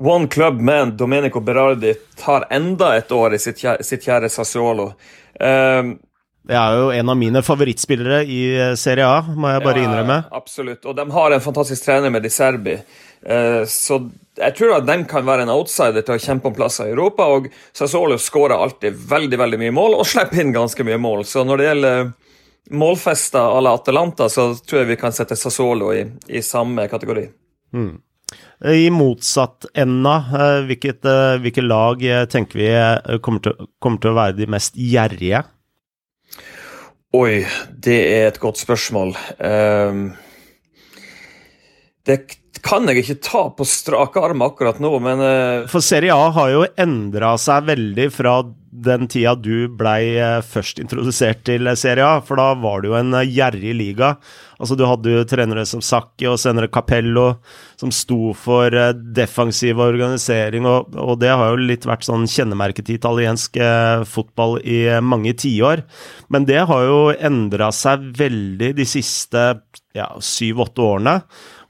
One 0.00 0.28
Club 0.32 0.60
Man 0.60 0.96
Domenico 0.96 1.40
Berardi 1.44 1.94
tar 2.16 2.46
enda 2.50 2.94
et 2.96 3.12
år 3.12 3.36
i 3.36 3.40
sitt, 3.42 3.60
sitt 3.84 4.06
kjære 4.06 4.30
Sassuolo. 4.32 4.92
Um, 5.40 5.98
det 6.48 6.56
er 6.56 6.78
jo 6.78 6.88
en 6.94 7.12
av 7.12 7.18
mine 7.20 7.42
favorittspillere 7.44 8.22
i 8.24 8.40
eh, 8.56 8.72
Serie 8.80 9.04
A, 9.06 9.20
må 9.22 9.50
jeg 9.52 9.62
bare 9.64 9.82
ja, 9.82 9.86
innrømme. 9.86 10.16
Absolutt. 10.32 10.86
Og 10.88 10.96
de 10.96 11.04
har 11.12 11.36
en 11.36 11.44
fantastisk 11.44 11.84
trener 11.84 12.12
med 12.12 12.24
Di 12.24 12.32
Serbi. 12.32 12.78
Uh, 13.20 13.66
så 13.68 13.98
jeg 14.40 14.54
tror 14.56 14.78
at 14.78 14.86
de 14.88 14.96
kan 15.04 15.26
være 15.26 15.44
en 15.44 15.52
outsider 15.52 16.00
til 16.00 16.16
å 16.16 16.22
kjempe 16.22 16.48
om 16.48 16.56
plasser 16.56 16.88
i 16.88 16.94
Europa. 16.94 17.28
Og 17.28 17.50
Sassolo 17.76 18.16
skårer 18.16 18.56
alltid 18.56 18.96
veldig 19.10 19.40
veldig 19.42 19.60
mye 19.60 19.76
mål, 19.76 19.98
og 20.00 20.08
slipper 20.08 20.40
inn 20.40 20.56
ganske 20.56 20.86
mye 20.88 20.98
mål. 21.02 21.26
Så 21.28 21.44
når 21.44 21.60
det 21.60 21.68
gjelder 21.68 22.10
målfester 22.80 23.52
à 23.58 23.60
la 23.60 23.76
Atalanta, 23.76 24.30
så 24.32 24.54
tror 24.56 24.82
jeg 24.82 24.92
vi 24.94 25.00
kan 25.02 25.12
sette 25.12 25.36
Sassolo 25.36 25.92
i, 25.92 26.06
i 26.32 26.40
samme 26.46 26.88
kategori. 26.88 27.26
Mm. 27.76 27.92
I 28.72 28.88
motsatt 28.94 29.68
enda, 29.74 30.16
hvilket, 30.68 31.06
hvilket 31.42 31.66
lag 31.66 32.02
tenker 32.32 32.60
vi 32.60 32.68
kommer 33.24 33.44
til, 33.44 33.70
kommer 33.82 34.00
til 34.00 34.12
å 34.12 34.18
være 34.22 34.38
de 34.40 34.48
mest 34.56 34.76
gjerrige? 34.78 35.42
Oi, 37.10 37.42
det 37.74 37.96
er 38.14 38.28
et 38.28 38.36
godt 38.38 38.58
spørsmål. 38.58 39.08
Um, 39.42 40.12
det 42.06 42.14
kan 42.64 42.88
jeg 42.88 43.02
ikke 43.02 43.20
ta 43.24 43.42
på 43.56 43.66
strake 43.68 44.22
arm 44.22 44.44
akkurat 44.44 44.80
nå, 44.82 44.92
men 45.02 45.22
uh... 45.24 45.68
For 45.70 45.84
Serie 45.84 46.14
A 46.14 46.30
har 46.36 46.54
jo 46.54 46.64
endra 46.80 47.36
seg 47.40 47.68
veldig 47.70 48.08
fra 48.14 48.40
den 48.70 49.08
tida 49.10 49.32
du 49.34 49.66
blei 49.74 50.14
uh, 50.22 50.38
først 50.46 50.78
introdusert 50.82 51.42
til 51.48 51.66
Serie 51.78 52.06
A, 52.06 52.20
for 52.24 52.38
da 52.38 52.52
var 52.60 52.82
det 52.82 52.90
jo 52.90 52.96
en 53.00 53.16
uh, 53.16 53.24
gjerrig 53.26 53.74
liga. 53.76 54.12
Altså 54.60 54.76
Du 54.78 54.84
hadde 54.86 55.14
jo 55.14 55.26
trenere 55.28 55.64
som 55.66 55.82
Sakki 55.84 56.28
og 56.30 56.38
senere 56.40 56.70
Capello, 56.72 57.40
som 57.80 57.92
sto 57.94 58.34
for 58.36 58.74
defensiv 59.16 59.80
organisering, 59.80 60.68
og, 60.68 60.92
og, 60.94 61.14
det 61.22 61.32
har 61.32 61.52
jo 61.52 61.62
litt 61.64 61.86
vært 61.88 62.04
sånn 62.06 62.28
kjennemerket 62.28 62.86
til 62.86 62.98
italiensk 63.00 63.56
fotball 64.04 64.58
i 64.60 64.82
mange 65.00 65.32
tiår. 65.40 65.86
Men 66.28 66.44
det 66.44 66.60
har 66.68 66.84
jo 66.84 67.00
endra 67.16 67.70
seg 67.72 68.10
veldig 68.20 68.74
de 68.76 68.86
siste 68.88 69.46
ja, 69.96 70.10
syv-åtte 70.20 70.84
årene. 70.84 71.16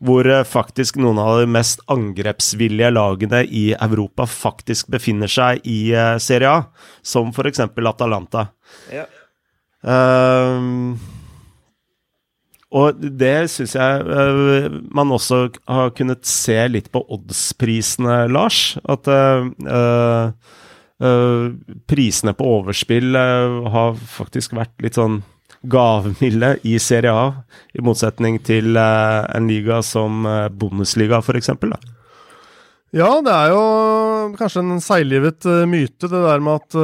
Hvor 0.00 0.24
faktisk 0.48 0.96
noen 0.96 1.18
av 1.20 1.42
de 1.42 1.48
mest 1.52 1.82
angrepsvillige 1.92 2.88
lagene 2.94 3.42
i 3.44 3.66
Europa 3.76 4.24
faktisk 4.24 4.88
befinner 4.92 5.28
seg 5.28 5.60
i 5.68 5.92
Serie 6.24 6.48
A, 6.48 6.62
som 7.04 7.34
f.eks. 7.34 7.60
Atalanta. 7.68 8.46
Ja. 8.88 9.04
Uh, 9.84 10.96
Og 12.70 13.00
det 13.00 13.50
syns 13.50 13.74
jeg 13.74 14.04
uh, 14.06 14.70
man 14.94 15.10
også 15.10 15.48
har 15.66 15.90
kunnet 15.96 16.26
se 16.28 16.56
litt 16.70 16.90
på 16.94 17.02
oddsprisene, 17.16 18.22
Lars. 18.30 18.76
At 18.86 19.10
uh, 19.10 19.48
uh, 19.66 21.50
prisene 21.90 22.34
på 22.36 22.46
overspill 22.58 23.16
har 23.16 23.94
faktisk 24.14 24.54
vært 24.58 24.74
litt 24.84 24.98
sånn 25.00 25.22
gavmilde 25.62 26.54
i 26.64 26.78
Serie 26.80 27.12
A, 27.12 27.26
i 27.76 27.82
motsetning 27.84 28.38
til 28.44 28.76
en 28.80 29.48
liga 29.50 29.82
som 29.84 30.24
Bundesliga, 30.56 31.20
f.eks. 31.20 31.50
Ja, 32.96 33.10
det 33.22 33.34
er 33.34 33.52
jo 33.52 33.64
kanskje 34.38 34.64
en 34.64 34.80
seiglivet 34.82 35.44
myte, 35.68 36.08
det 36.08 36.22
der 36.24 36.40
med 36.42 36.62
at 36.62 36.78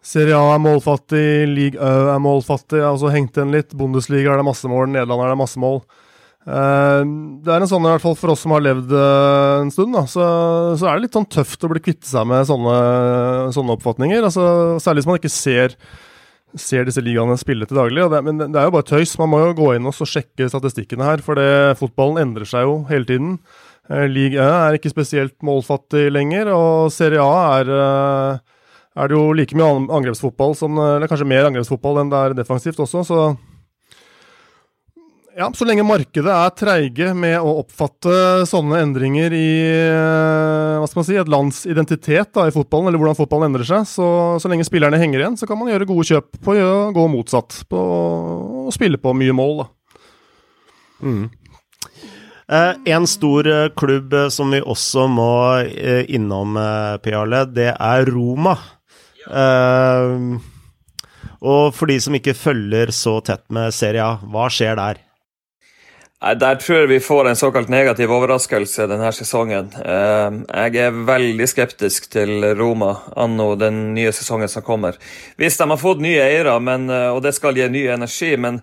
Serie 0.00 0.34
A 0.34 0.54
er 0.54 0.62
målfattig, 0.62 1.24
League 1.50 1.78
Ø 1.78 2.12
er 2.14 2.22
målfattig. 2.22 2.80
altså 2.80 3.12
hengt 3.12 3.36
igjen 3.36 3.52
litt. 3.52 3.74
Bundesliga 3.76 4.32
er 4.32 4.40
det 4.40 4.48
masse 4.48 4.68
mål, 4.68 4.88
Nederland 4.88 5.26
er 5.26 5.34
det 5.34 5.40
masse 5.42 5.60
mål. 5.60 5.82
Uh, 6.40 7.04
det 7.44 7.52
er 7.52 7.60
en 7.60 7.68
sånn, 7.68 7.84
i 7.84 7.90
hvert 7.92 8.02
fall 8.02 8.16
for 8.16 8.32
oss 8.32 8.46
som 8.46 8.54
har 8.56 8.62
levd 8.64 8.94
uh, 8.96 9.60
en 9.60 9.68
stund, 9.70 9.92
da, 9.92 10.06
så, 10.08 10.24
så, 10.80 10.86
er 10.88 10.96
det 10.96 11.04
litt 11.04 11.18
sånn 11.18 11.28
tøft 11.28 11.66
å 11.66 11.68
bli 11.68 11.82
kvitte 11.84 12.08
seg 12.08 12.24
med 12.30 12.48
sånne, 12.48 12.76
sånne 13.52 13.76
oppfatninger. 13.76 14.24
Altså, 14.24 14.46
særlig 14.80 15.04
hvis 15.04 15.10
man 15.10 15.20
ikke 15.20 15.34
ser, 15.34 15.76
ser 16.58 16.86
disse 16.88 17.02
ligaene 17.04 17.36
spille 17.40 17.66
til 17.68 17.78
daglig. 17.78 18.04
Det, 18.10 18.20
men 18.26 18.40
det 18.42 18.58
er 18.58 18.68
jo 18.68 18.74
bare 18.74 18.88
tøys. 18.88 19.16
Man 19.20 19.32
må 19.32 19.42
jo 19.42 19.56
gå 19.58 19.72
inn 19.76 19.88
og 19.88 19.96
sjekke 19.96 20.48
statistikkene 20.50 21.06
her, 21.06 21.24
for 21.24 21.38
det, 21.38 21.78
fotballen 21.80 22.22
endrer 22.22 22.48
seg 22.48 22.66
jo 22.66 22.78
hele 22.90 23.08
tiden. 23.08 23.36
Liga 23.90 24.06
League 24.14 24.38
Ø 24.38 24.48
er 24.68 24.76
ikke 24.78 24.92
spesielt 24.92 25.34
målfattig 25.42 26.08
lenger, 26.14 26.52
og 26.54 26.92
Serie 26.94 27.22
A 27.22 27.58
er 27.58 27.72
er 28.98 29.06
det 29.06 29.14
jo 29.14 29.30
like 29.32 29.54
mye 29.54 29.86
angrepsfotball 29.94 30.56
som 30.58 30.78
Eller 30.78 31.06
kanskje 31.10 31.28
mer 31.30 31.46
angrepsfotball 31.46 32.00
enn 32.02 32.10
det 32.10 32.18
er 32.20 32.34
defensivt 32.40 32.80
også, 32.82 33.04
så 33.06 33.20
ja, 35.38 35.46
så 35.54 35.66
lenge 35.68 35.84
markedet 35.86 36.30
er 36.32 36.54
treige 36.58 37.10
med 37.14 37.36
å 37.38 37.60
oppfatte 37.62 38.44
sånne 38.48 38.80
endringer 38.84 39.34
i 39.36 39.50
eh, 39.62 40.78
hva 40.80 40.88
skal 40.90 41.00
man 41.00 41.08
si, 41.08 41.18
et 41.20 41.30
lands 41.30 41.60
identitet 41.70 42.32
da, 42.36 42.46
i 42.48 42.54
fotballen, 42.54 42.90
eller 42.90 43.00
hvordan 43.00 43.18
fotballen 43.18 43.50
endrer 43.50 43.68
seg, 43.68 43.86
så, 43.88 44.08
så, 44.42 44.50
lenge 44.50 44.66
spillerne 44.66 44.98
henger 45.00 45.22
igjen, 45.22 45.38
så 45.40 45.48
kan 45.48 45.60
man 45.60 45.70
gjøre 45.70 45.88
gode 45.90 46.08
kjøp 46.10 46.40
på 46.44 46.56
å 46.58 46.72
gå 46.96 47.04
motsatt. 47.12 47.62
På 47.70 47.82
å 48.66 48.74
spille 48.74 49.00
på 49.00 49.14
mye 49.16 49.36
mål, 49.36 49.62
da. 49.62 49.68
Mm. 51.00 51.28
Eh, 52.50 52.72
en 52.94 53.06
stor 53.06 53.46
eh, 53.46 53.68
klubb 53.78 54.12
eh, 54.12 54.28
som 54.34 54.50
vi 54.50 54.58
også 54.58 55.06
må 55.10 55.32
eh, 55.62 56.02
innom, 56.10 56.58
Piale, 57.04 57.44
det 57.54 57.70
er 57.76 58.10
Roma. 58.10 58.56
Uh, 59.30 60.40
og 61.44 61.74
for 61.76 61.90
de 61.90 61.98
som 62.00 62.14
ikke 62.16 62.34
følger 62.34 62.90
så 62.96 63.18
tett 63.24 63.44
med 63.52 63.70
Serie 63.76 64.02
A, 64.02 64.16
hva 64.24 64.48
skjer 64.50 64.80
der? 64.80 65.02
Der 66.20 66.56
tror 66.60 66.82
jeg 66.82 66.88
vi 66.90 66.98
får 67.00 67.30
en 67.30 67.36
såkalt 67.38 67.70
negativ 67.72 68.10
overraskelse 68.12 68.84
denne 68.90 69.08
sesongen. 69.16 69.70
Uh, 69.72 70.42
jeg 70.68 70.76
er 70.76 70.98
veldig 71.08 71.46
skeptisk 71.48 72.10
til 72.12 72.44
Roma 72.58 72.90
anno 73.16 73.54
den 73.56 73.94
nye 73.96 74.12
sesongen 74.12 74.50
som 74.52 74.66
kommer. 74.66 74.98
Hvis 75.40 75.56
de 75.56 75.68
har 75.70 75.80
fått 75.80 76.02
nye 76.04 76.20
eiere, 76.20 76.58
uh, 76.60 77.08
og 77.14 77.22
det 77.24 77.32
skal 77.38 77.56
gi 77.56 77.70
ny 77.72 77.86
energi, 77.94 78.34
men 78.36 78.60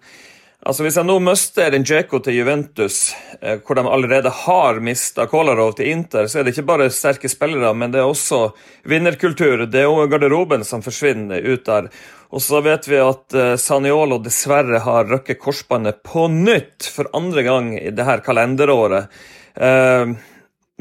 Altså 0.65 0.81
Hvis 0.83 0.95
jeg 0.97 1.05
nå 1.05 1.19
mister 1.21 1.75
Njeko 1.77 2.17
til 2.25 2.39
Juventus, 2.39 3.13
eh, 3.41 3.59
hvor 3.61 3.77
de 3.77 3.83
allerede 3.85 4.31
har 4.33 4.79
mista 4.81 5.27
Kolarov 5.29 5.75
til 5.77 5.91
Inter, 5.91 6.25
så 6.25 6.39
er 6.39 6.47
det 6.47 6.55
ikke 6.55 6.65
bare 6.65 6.87
sterke 6.89 7.29
spillere, 7.29 7.75
men 7.77 7.93
det 7.93 8.01
er 8.01 8.09
også 8.09 8.55
vinnerkultur. 8.89 9.67
Det 9.69 9.83
er 9.83 9.85
jo 9.85 10.07
garderoben 10.09 10.65
som 10.65 10.81
forsvinner 10.81 11.45
ut 11.45 11.63
der. 11.69 11.91
Og 12.33 12.41
så 12.41 12.63
vet 12.65 12.89
vi 12.89 12.97
at 12.97 13.37
eh, 13.37 13.53
Saniolo 13.61 14.17
dessverre 14.17 14.81
har 14.81 15.05
røkket 15.05 15.39
korsbåndet 15.45 16.01
på 16.01 16.25
nytt 16.33 16.89
for 16.89 17.13
andre 17.13 17.45
gang 17.45 17.71
i 17.77 17.93
dette 17.93 18.17
kalenderåret. 18.25 19.13
Uh, 19.57 20.17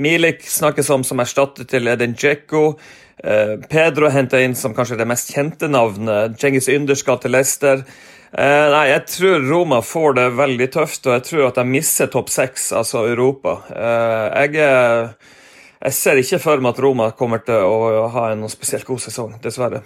Milik 0.00 0.42
snakkes 0.44 0.90
om 0.92 1.04
som 1.04 1.20
erstatter 1.20 1.64
til 1.68 1.88
Edin 1.88 2.12
Djeko. 2.12 2.74
Pedro 3.70 4.10
henter 4.12 4.42
inn 4.44 4.52
som 4.52 4.74
kanskje 4.76 4.98
det 5.00 5.06
mest 5.08 5.30
kjente 5.32 5.70
navnet. 5.72 6.36
Cengiz 6.36 6.68
Ynder 6.68 6.98
skal 7.00 7.16
til 7.22 7.32
Leicester. 7.32 7.80
Eh, 8.36 8.68
nei, 8.68 8.84
jeg 8.90 9.04
tror 9.08 9.44
Roma 9.48 9.78
får 9.80 10.16
det 10.18 10.26
veldig 10.36 10.66
tøft, 10.74 11.06
og 11.08 11.14
jeg 11.14 11.24
tror 11.24 11.46
at 11.46 11.56
de 11.56 11.62
misser 11.70 12.10
topp 12.12 12.28
seks, 12.28 12.68
altså 12.76 13.06
Europa. 13.08 13.62
Eh, 13.72 14.42
jeg, 14.44 14.66
jeg, 15.80 15.96
ser 15.96 16.20
ikke 16.20 16.42
for 16.42 16.60
meg 16.60 16.74
at 16.74 16.82
Roma 16.84 17.06
kommer 17.16 17.40
til 17.46 17.64
å 17.64 18.10
ha 18.12 18.26
en 18.34 18.44
spesielt 18.52 18.84
god 18.84 19.00
sesong, 19.06 19.38
dessverre. 19.40 19.80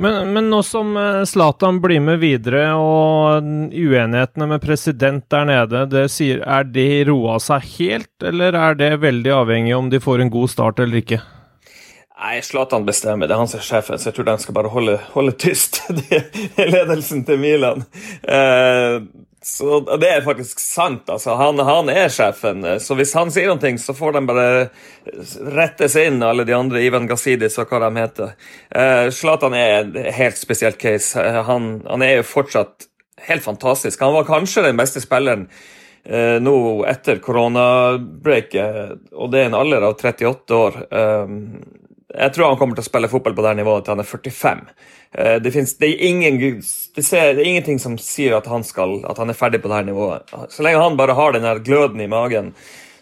Men, 0.00 0.32
men 0.32 0.48
nå 0.52 0.62
som 0.64 0.96
eh, 0.96 1.22
Zlatan 1.28 1.82
blir 1.84 2.00
med 2.04 2.24
videre, 2.24 2.70
og 2.80 3.44
uenighetene 3.44 4.48
med 4.54 4.64
president 4.64 5.28
der 5.32 5.48
nede, 5.52 6.06
sier, 6.12 6.40
er 6.40 6.64
de 6.64 6.88
roa 7.10 7.36
seg 7.36 7.68
helt, 7.76 8.14
eller 8.24 8.56
er 8.56 8.80
det 8.80 8.94
veldig 9.04 9.36
avhengig 9.42 9.76
om 9.76 9.92
de 9.92 10.00
får 10.00 10.24
en 10.24 10.32
god 10.32 10.56
start 10.56 10.80
eller 10.80 11.04
ikke? 11.04 11.20
Nei, 12.16 12.40
Zlatan 12.40 12.86
bestemmer. 12.86 13.28
Det 13.28 13.34
er 13.36 13.42
han 13.42 13.48
som 13.50 13.60
er 13.60 13.66
sjefen, 13.66 14.00
så 14.00 14.08
jeg 14.08 14.16
tror 14.16 14.26
de 14.30 14.34
skal 14.40 14.56
bare 14.56 14.72
holde, 14.72 14.96
holde 15.12 15.34
tyst. 15.36 15.82
Det 16.08 16.22
er 16.56 16.70
ledelsen 16.72 17.26
til 17.28 17.42
Milan. 17.42 17.84
Eh, 18.24 19.04
så 19.44 19.80
Det 19.84 20.08
er 20.08 20.24
faktisk 20.24 20.62
sant. 20.62 21.10
altså. 21.12 21.34
Han, 21.36 21.60
han, 21.60 21.92
er 21.92 22.08
sjefen. 22.08 22.64
Så 22.80 22.96
hvis 22.96 23.12
han 23.14 23.28
sier 23.34 23.52
noe, 23.52 23.74
så 23.78 23.92
får 23.94 24.16
de 24.16 24.24
bare 24.32 24.48
rette 25.58 25.90
seg 25.92 26.08
inn, 26.08 26.24
alle 26.24 26.48
de 26.48 26.56
andre. 26.56 26.86
Ivan 26.88 27.06
Gazidis 27.10 27.60
og 27.60 27.68
hva 27.68 27.84
de 27.84 27.92
heter. 28.00 28.34
Eh, 28.72 29.12
Zlatan 29.12 29.60
er 29.60 29.76
en 29.82 29.94
helt 30.16 30.40
spesielt 30.40 30.80
case. 30.80 31.20
Eh, 31.20 31.42
han, 31.44 31.82
han, 31.84 32.02
er 32.02 32.22
jo 32.22 32.28
fortsatt 32.32 32.88
helt 33.28 33.44
fantastisk. 33.44 34.00
Han 34.00 34.16
var 34.16 34.28
kanskje 34.28 34.64
den 34.70 34.80
beste 34.80 35.04
spilleren 35.04 35.50
nå 36.06 36.58
etter 36.86 37.18
koronabreaket, 37.18 38.92
og 39.10 39.32
det 39.32 39.40
er 39.40 39.48
en 39.48 39.56
alder 39.58 39.88
av 39.88 39.96
38 39.96 40.54
år. 40.54 40.76
Jeg 42.14 42.32
tror 42.34 42.52
han 42.52 42.58
kommer 42.60 42.78
til 42.78 42.84
å 42.84 42.86
spille 42.86 43.10
fotball 43.10 43.34
på 43.34 43.42
det 43.42 43.56
nivået 43.58 43.86
til 43.86 43.96
han 43.96 44.02
er 44.02 44.06
45. 44.06 44.60
Eh, 45.18 45.36
det, 45.42 45.52
finnes, 45.54 45.74
det, 45.80 45.88
er 45.90 46.04
ingen, 46.06 46.38
det, 46.38 47.02
ser, 47.02 47.32
det, 47.34 47.42
er 47.42 47.50
ingenting 47.50 47.80
som 47.82 47.96
sier 47.98 48.36
at 48.38 48.46
han, 48.50 48.62
skal, 48.66 49.00
at 49.10 49.18
han 49.18 49.32
er 49.32 49.38
ferdig 49.38 49.62
på 49.62 49.70
det 49.72 49.80
her 49.80 49.88
nivået. 49.88 50.34
Så 50.54 50.62
lenge 50.62 50.82
han 50.84 50.98
bare 50.98 51.16
har 51.18 51.34
den 51.34 51.48
gløden 51.66 52.02
i 52.04 52.10
magen, 52.10 52.52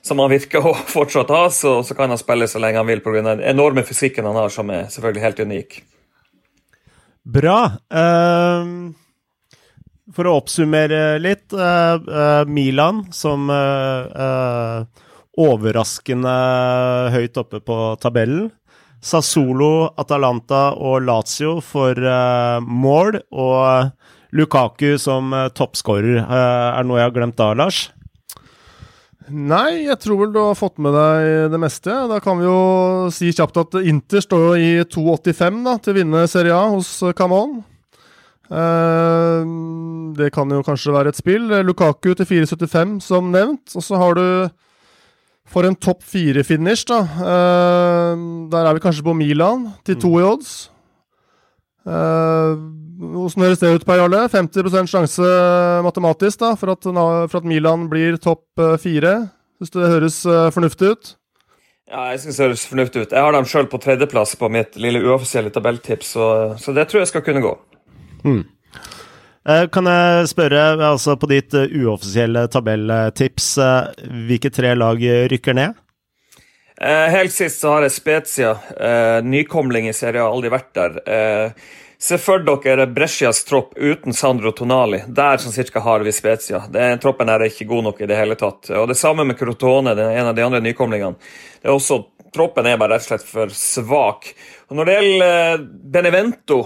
som 0.04 0.22
han 0.24 0.32
virker 0.32 0.64
å 0.64 0.74
fortsatt 0.96 1.32
ha, 1.34 1.44
så, 1.52 1.76
så 1.84 1.96
kan 1.98 2.12
han 2.12 2.20
spille 2.20 2.48
så 2.48 2.62
lenge 2.62 2.80
han 2.80 2.88
vil 2.88 3.04
pga. 3.04 3.20
den 3.20 3.44
enorme 3.44 3.84
fysikken 3.84 4.28
han 4.30 4.40
har, 4.40 4.52
som 4.52 4.72
er 4.72 4.88
selvfølgelig 4.92 5.26
helt 5.26 5.44
unik. 5.44 5.80
Bra. 7.24 7.58
Uh, 7.92 8.92
for 10.16 10.28
å 10.28 10.36
oppsummere 10.40 11.20
litt. 11.20 11.46
Uh, 11.52 12.00
uh, 12.08 12.42
Milan 12.48 13.06
som 13.12 13.48
overraskende 15.34 16.34
høyt 17.12 17.40
oppe 17.40 17.60
på 17.64 17.78
tabellen. 18.00 18.52
Sassolo, 19.04 19.90
Atalanta 20.00 20.70
og 20.80 21.02
Lazio 21.04 21.58
for 21.64 21.98
uh, 21.98 22.62
mål, 22.64 23.20
og 23.36 23.90
Lukaku 24.34 24.94
som 25.00 25.34
uh, 25.36 25.50
toppskårer. 25.52 26.22
Uh, 26.24 26.70
er 26.72 26.80
det 26.80 26.88
noe 26.88 27.02
jeg 27.02 27.10
har 27.10 27.18
glemt 27.18 27.36
da, 27.38 27.50
Lars? 27.58 27.82
Nei, 29.28 29.84
jeg 29.86 29.96
tror 30.00 30.22
vel 30.22 30.32
du 30.32 30.40
har 30.40 30.56
fått 30.56 30.80
med 30.84 30.96
deg 30.96 31.52
det 31.52 31.60
meste. 31.60 31.92
Da 32.08 32.18
kan 32.24 32.40
vi 32.40 32.48
jo 32.48 33.12
si 33.12 33.30
kjapt 33.32 33.60
at 33.60 33.78
Inter 33.80 34.24
står 34.24 34.48
i 34.60 34.72
2,85 34.84 35.62
da, 35.64 35.78
til 35.80 35.94
å 35.94 35.98
vinne 36.00 36.26
Serie 36.28 36.56
A 36.56 36.66
hos 36.72 36.98
Camon. 37.16 37.62
det 40.18 40.28
kan 40.34 40.52
jo 40.52 40.60
kanskje 40.66 40.92
være 40.92 41.14
et 41.14 41.20
spill. 41.20 41.48
Lukaku 41.64 42.12
til 42.12 42.28
4,75 42.44 42.98
som 43.00 43.32
nevnt. 43.32 43.72
Og 43.72 43.86
så 43.86 43.96
har 43.96 44.20
du 44.20 44.26
for 45.54 45.68
en 45.68 45.76
topp 45.78 46.02
fire-finish, 46.10 46.86
da. 46.90 47.00
Uh, 47.14 48.22
der 48.50 48.66
er 48.66 48.76
vi 48.76 48.82
kanskje 48.82 49.06
på 49.06 49.14
Milan, 49.16 49.68
til 49.86 49.98
to 50.02 50.10
i 50.18 50.26
odds. 50.26 50.54
Hvordan 51.84 53.36
uh, 53.38 53.44
høres 53.44 53.60
det 53.62 53.74
ut, 53.76 53.86
Per 53.86 54.00
Jarle? 54.00 54.24
50% 54.32 54.90
sjanse 54.90 55.34
matematisk 55.84 56.40
da, 56.42 56.54
for 56.58 56.74
at, 56.74 56.88
for 56.88 57.40
at 57.40 57.48
Milan 57.48 57.86
blir 57.92 58.18
topp 58.22 58.46
uh, 58.58 58.74
fire? 58.80 59.18
Syns 59.60 59.74
det 59.76 59.92
høres 59.92 60.18
uh, 60.26 60.48
fornuftig 60.54 60.94
ut? 60.94 61.14
Ja, 61.90 62.08
jeg 62.14 62.24
syns 62.24 62.38
det 62.40 62.46
høres 62.48 62.66
fornuftig 62.66 63.04
ut. 63.04 63.12
Jeg 63.12 63.22
har 63.26 63.36
dem 63.36 63.46
sjøl 63.46 63.68
på 63.70 63.78
tredjeplass 63.82 64.34
på 64.40 64.48
mitt 64.50 64.78
lille 64.80 65.02
uoffisielle 65.04 65.52
tabelltips, 65.54 66.14
så, 66.16 66.26
så, 66.58 66.72
det 66.74 66.88
tror 66.88 67.04
jeg 67.04 67.12
skal 67.12 67.24
kunne 67.26 67.44
gå. 67.44 67.52
Mm. 68.24 68.42
Eh, 69.48 69.66
kan 69.68 69.84
jeg 69.84 70.28
spørre, 70.30 70.60
altså 70.80 71.18
på 71.20 71.28
ditt 71.28 71.52
eh, 71.52 71.72
uoffisielle 71.84 72.46
tabelltips, 72.48 73.48
eh, 73.60 74.04
hvilke 74.28 74.48
tre 74.48 74.72
lag 74.78 75.00
rykker 75.32 75.56
ned? 75.58 75.80
Helt 76.84 77.30
sist 77.30 77.60
så 77.62 77.70
har 77.70 77.84
jeg 77.84 77.92
Spezia, 77.94 78.48
nykomling 79.22 79.86
i 79.86 79.92
serien, 79.94 80.24
har 80.24 80.32
aldri 80.34 80.50
vært 80.50 80.72
der. 80.74 80.96
Se 82.02 82.18
for 82.18 82.42
dere 82.42 82.88
Brescias 82.90 83.44
tropp 83.46 83.76
uten 83.78 84.12
Sandro 84.12 84.50
Tonali. 84.52 85.04
Der 85.06 85.38
som 85.40 85.54
cirka 85.54 85.80
har 85.80 86.02
vi 86.04 86.12
Spezia. 86.12 86.64
Den 86.74 86.98
troppen 87.00 87.30
her 87.30 87.44
er 87.44 87.52
ikke 87.52 87.68
god 87.70 87.86
nok 87.86 88.02
i 88.02 88.08
det 88.10 88.18
hele 88.18 88.34
tatt. 88.36 88.72
Og 88.74 88.88
Det 88.90 88.98
samme 88.98 89.24
med 89.24 89.38
Crotone, 89.38 89.94
en 89.94 90.32
av 90.32 90.34
de 90.34 90.44
andre 90.44 90.60
nykomlingene. 90.66 91.14
Det 91.62 91.70
er 91.70 91.78
også, 91.78 92.02
Troppen 92.34 92.66
er 92.66 92.76
bare 92.76 92.96
rett 92.96 93.06
og 93.06 93.12
slett 93.12 93.30
for 93.30 93.54
svak. 93.54 94.32
Og 94.68 94.76
Når 94.76 94.90
det 94.90 94.98
gjelder 94.98 95.64
Benevento 95.94 96.64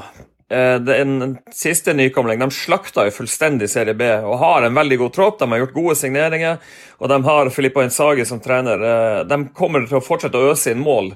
Eh, 0.50 0.74
det 0.80 0.94
er 0.94 1.04
en 1.04 1.36
siste 1.52 1.92
nykomling. 1.92 2.40
De 2.40 2.48
slakta 2.54 3.04
jo 3.08 3.14
fullstendig 3.18 3.68
Serie 3.68 3.96
B 3.96 4.06
og 4.24 4.38
har 4.40 4.64
en 4.64 4.76
veldig 4.78 4.98
god 5.04 5.14
tropp. 5.16 5.38
De 5.40 5.48
har 5.52 5.62
gjort 5.64 5.76
gode 5.76 5.96
signeringer, 6.00 6.60
og 6.98 7.12
de 7.12 7.18
har 7.26 7.50
Filippo 7.52 7.84
Insagi 7.84 8.24
som 8.28 8.40
trener. 8.40 8.84
Eh, 8.92 9.24
de 9.28 9.42
kommer 9.56 9.84
til 9.86 10.00
å 10.00 10.04
fortsette 10.04 10.40
å 10.40 10.52
øse 10.54 10.72
inn 10.72 10.84
mål. 10.84 11.12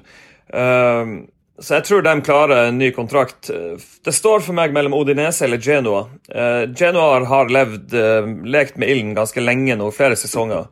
Eh, 0.53 1.15
så 1.63 1.77
jeg 1.77 1.85
tror 1.87 2.05
de 2.05 2.13
klarer 2.25 2.67
en 2.67 2.77
ny 2.81 2.89
kontrakt. 2.91 3.49
Det 4.03 4.13
står 4.13 4.41
for 4.41 4.57
meg 4.57 4.73
mellom 4.73 4.95
Odinese 4.97 5.45
eller 5.45 5.61
Genoa. 5.61 6.07
Genoa 6.73 7.19
har 7.29 7.51
levd, 7.53 7.93
lekt 8.49 8.79
med 8.81 8.89
ilden 8.89 9.11
ganske 9.13 9.39
lenge 9.39 9.77
nå, 9.77 9.91
flere 9.93 10.17
sesonger. 10.17 10.65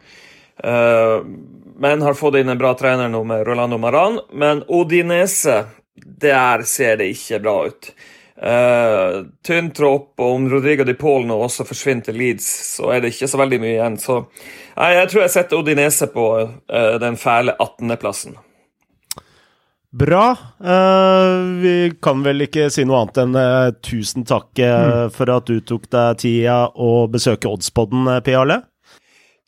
Men 1.86 2.02
har 2.02 2.18
fått 2.18 2.40
inn 2.42 2.50
en 2.50 2.58
bra 2.58 2.74
trener 2.74 3.14
nå 3.14 3.22
med 3.30 3.46
Rolando 3.46 3.78
Maran. 3.78 4.20
Men 4.34 4.66
Odinese, 4.74 5.60
der 5.94 6.66
ser 6.66 6.98
det 6.98 7.12
ikke 7.14 7.44
bra 7.46 7.56
ut. 7.70 7.94
Uh, 8.42 9.28
tynn 9.46 9.68
tropp, 9.70 10.16
og 10.18 10.36
om 10.36 10.48
Rodrigo 10.50 10.82
di 10.88 10.96
Paul 10.98 11.28
nå 11.30 11.36
også 11.46 11.62
forsvinner 11.68 12.08
til 12.08 12.16
Leeds, 12.18 12.48
så 12.78 12.90
er 12.90 13.04
det 13.04 13.12
ikke 13.14 13.30
så 13.30 13.38
veldig 13.38 13.60
mye 13.62 13.76
igjen. 13.76 13.98
Så 14.02 14.16
nei, 14.80 14.94
jeg 14.98 15.12
tror 15.12 15.22
jeg 15.22 15.34
setter 15.36 15.60
Odinese 15.60 16.08
på 16.10 16.26
uh, 16.42 16.96
den 17.04 17.20
fæle 17.22 17.54
18.-plassen. 17.54 18.40
Bra. 20.02 20.26
Uh, 20.58 21.62
vi 21.62 21.76
kan 22.02 22.26
vel 22.26 22.48
ikke 22.48 22.72
si 22.74 22.88
noe 22.88 23.04
annet 23.04 23.22
enn 23.26 23.78
tusen 23.84 24.26
takk 24.26 24.58
mm. 24.58 25.14
for 25.14 25.36
at 25.36 25.52
du 25.52 25.60
tok 25.62 25.86
deg 25.94 26.24
tida 26.24 26.64
å 26.74 27.06
besøke 27.12 27.52
Oddspodden, 27.52 28.10
P. 28.26 28.34
Arle. 28.40 28.64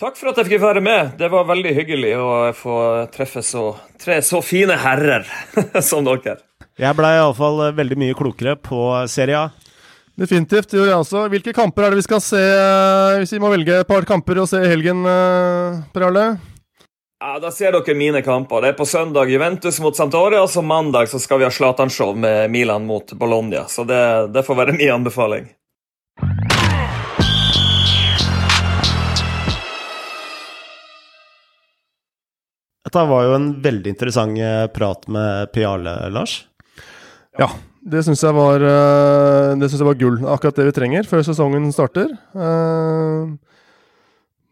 Takk 0.04 0.18
for 0.20 0.34
at 0.34 0.40
jeg 0.42 0.52
fikk 0.52 0.62
være 0.62 0.82
med. 0.84 1.14
Det 1.18 1.30
var 1.32 1.46
veldig 1.48 1.74
hyggelig 1.78 2.14
å 2.20 2.32
få 2.58 2.78
treffe 3.14 3.42
så, 3.46 3.70
tre 4.02 4.18
så 4.26 4.42
fine 4.44 4.76
herrer 4.84 5.26
som 5.90 6.06
dere. 6.06 6.42
Jeg 6.74 6.98
blei 6.98 7.12
iallfall 7.20 7.68
eh, 7.68 7.76
veldig 7.78 8.00
mye 8.02 8.16
klokere 8.18 8.56
på 8.58 8.80
Serie 9.12 9.44
A. 9.44 9.50
Definitivt, 10.18 10.72
det 10.72 10.80
gjør 10.80 10.90
jeg 10.90 11.02
også. 11.04 11.22
Hvilke 11.30 11.54
kamper 11.54 11.86
er 11.86 11.94
det 11.94 12.00
vi 12.02 12.06
skal 12.08 12.22
se, 12.22 12.40
eh, 12.42 13.18
hvis 13.22 13.34
vi 13.36 13.42
må 13.42 13.52
velge 13.54 13.80
et 13.84 13.90
par 13.90 14.06
kamper 14.10 14.42
å 14.42 14.48
se 14.50 14.62
i 14.62 14.72
helgen, 14.72 15.04
eh, 15.06 15.84
Per 15.94 16.08
Arle? 16.10 16.26
Ja, 17.22 17.38
Da 17.40 17.52
ser 17.54 17.72
dere 17.72 17.96
mine 17.96 18.22
kamper. 18.26 18.62
Det 18.62 18.74
er 18.74 18.78
på 18.80 18.88
søndag 18.90 19.30
Juventus 19.30 19.80
mot 19.80 19.96
Santoria, 19.96 20.42
og 20.42 20.50
så 20.50 20.66
mandag 20.66 21.08
så 21.10 21.22
skal 21.22 21.40
vi 21.40 21.46
ha 21.46 21.52
Zlatan-show 21.54 22.16
med 22.18 22.50
Milan 22.52 22.86
mot 22.90 23.14
Bologna. 23.14 23.66
Så 23.70 23.86
det, 23.86 24.34
det 24.34 24.44
får 24.44 24.56
være 24.58 24.74
min 24.74 24.92
anbefaling. 24.98 25.52
Dette 32.84 33.06
var 33.08 33.24
jo 33.30 33.38
en 33.38 33.62
veldig 33.64 33.94
interessant 33.94 34.42
prat 34.76 35.08
med 35.08 35.54
Piale, 35.54 36.10
Lars. 36.12 36.42
Ja, 37.40 37.50
det 37.84 38.04
syns 38.06 38.22
jeg, 38.24 38.36
var, 38.36 38.64
eh, 38.64 39.54
det 39.60 39.68
synes 39.68 39.82
jeg 39.82 39.90
var 39.90 39.98
gull. 40.00 40.20
Akkurat 40.30 40.60
det 40.60 40.70
vi 40.70 40.76
trenger 40.76 41.08
før 41.10 41.26
sesongen 41.26 41.66
starter. 41.76 42.14
Eh, 42.32 43.34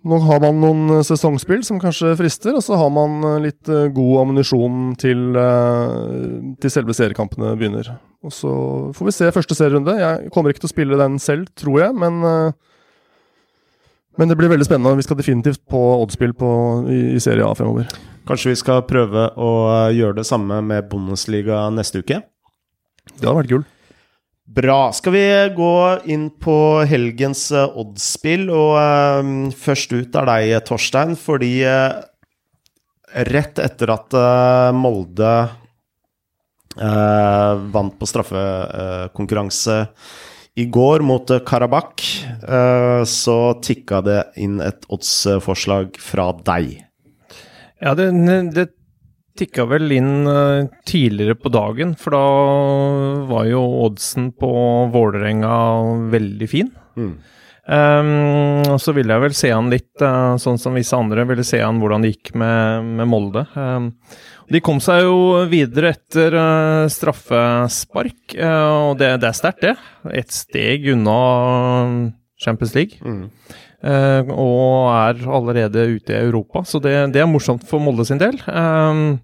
nå 0.02 0.18
har 0.26 0.42
man 0.42 0.58
noen 0.58 1.04
sesongspill 1.06 1.62
som 1.64 1.80
kanskje 1.80 2.16
frister, 2.18 2.56
og 2.58 2.66
så 2.66 2.80
har 2.82 2.90
man 2.92 3.22
litt 3.44 3.70
eh, 3.70 3.92
god 3.94 4.24
ammunisjon 4.24 4.96
til, 5.00 5.38
til 6.60 6.74
selve 6.74 6.96
seriekampene 6.98 7.54
begynner. 7.60 7.94
Og 8.26 8.34
Så 8.34 8.52
får 8.98 9.08
vi 9.08 9.16
se 9.16 9.32
første 9.38 9.58
serierunde. 9.58 9.96
Jeg 10.02 10.34
kommer 10.34 10.52
ikke 10.52 10.66
til 10.66 10.72
å 10.72 10.74
spille 10.76 11.00
den 11.00 11.22
selv, 11.22 11.48
tror 11.58 11.86
jeg, 11.86 11.96
men, 12.02 12.20
men 14.18 14.30
det 14.30 14.38
blir 14.38 14.52
veldig 14.52 14.68
spennende. 14.68 14.98
Vi 15.00 15.08
skal 15.08 15.22
definitivt 15.22 15.64
på 15.70 15.80
oddspill 16.02 16.36
på, 16.38 16.52
i, 16.90 17.00
i 17.16 17.24
Serie 17.24 17.46
A 17.46 17.54
fremover. 17.58 17.88
Kanskje 18.30 18.52
vi 18.52 18.60
skal 18.60 18.84
prøve 18.90 19.30
å 19.40 19.54
gjøre 19.96 20.20
det 20.20 20.28
samme 20.30 20.60
med 20.66 20.90
Bundesliga 20.92 21.64
neste 21.74 22.04
uke? 22.04 22.22
Det 23.10 23.26
hadde 23.26 23.38
vært 23.42 23.54
gull. 23.54 23.64
Bra. 24.52 24.92
Skal 24.92 25.14
vi 25.16 25.26
gå 25.56 25.74
inn 26.12 26.26
på 26.44 26.56
helgens 26.90 27.46
uh, 27.56 27.70
oddsspill? 27.80 28.50
Og 28.52 28.74
uh, 28.76 29.52
først 29.56 29.94
ut 29.96 30.18
er 30.20 30.28
deg, 30.28 30.56
Torstein, 30.68 31.16
fordi 31.20 31.54
uh, 31.64 32.02
rett 33.32 33.60
etter 33.60 33.92
at 33.92 34.16
Molde 34.76 35.32
vant 36.72 37.96
på 38.00 38.08
straffekonkurranse 38.08 39.74
i 40.56 40.64
går 40.72 41.04
mot 41.04 41.34
Karabakh, 41.44 42.06
så 43.04 43.36
tikka 43.60 44.00
det 44.08 44.22
inn 44.40 44.62
et 44.64 44.88
oddsforslag 44.88 46.00
fra 46.00 46.30
deg. 46.48 46.78
Ja, 47.84 47.92
det, 48.00 48.08
det 48.56 48.70
tikka 49.38 49.66
vel 49.70 49.92
inn 49.96 50.28
uh, 50.28 50.68
tidligere 50.88 51.38
på 51.40 51.52
dagen, 51.54 51.96
for 52.00 52.16
da 52.16 52.26
var 53.30 53.46
jo 53.50 53.62
oddsen 53.86 54.32
på 54.38 54.52
Vålerenga 54.94 55.54
veldig 56.14 56.50
fin. 56.50 56.72
Mm. 56.98 57.14
Um, 57.72 58.78
så 58.82 58.92
ville 58.98 59.14
jeg 59.14 59.24
vel 59.24 59.36
se 59.38 59.52
han 59.54 59.70
litt, 59.72 59.94
uh, 60.04 60.36
sånn 60.42 60.60
som 60.60 60.76
visse 60.76 60.98
andre 60.98 61.28
ville 61.30 61.46
se 61.48 61.62
han 61.62 61.80
hvordan 61.82 62.04
det 62.04 62.16
gikk 62.16 62.34
med, 62.42 62.90
med 63.00 63.10
Molde. 63.10 63.46
Um, 63.56 63.92
de 64.52 64.60
kom 64.66 64.82
seg 64.84 65.06
jo 65.06 65.46
videre 65.48 65.94
etter 65.96 66.36
uh, 66.36 66.90
straffespark, 66.92 68.36
og 68.36 68.98
det, 69.00 69.14
det 69.24 69.30
er 69.30 69.38
sterkt, 69.38 69.64
det. 69.64 69.76
Et 70.20 70.34
steg 70.36 70.90
unna 70.92 71.20
Champions 72.42 72.74
League. 72.76 73.00
Mm. 73.06 73.30
Uh, 73.82 74.22
og 74.30 74.94
er 74.94 75.24
allerede 75.26 75.88
ute 75.96 76.14
i 76.14 76.22
Europa, 76.22 76.62
så 76.70 76.78
det, 76.78 76.94
det, 77.16 77.24
er 77.24 77.30
morsomt 77.30 77.66
for 77.66 77.82
Molde 77.82 78.06
sin 78.06 78.22
del. 78.22 78.38
Um, 78.46 79.18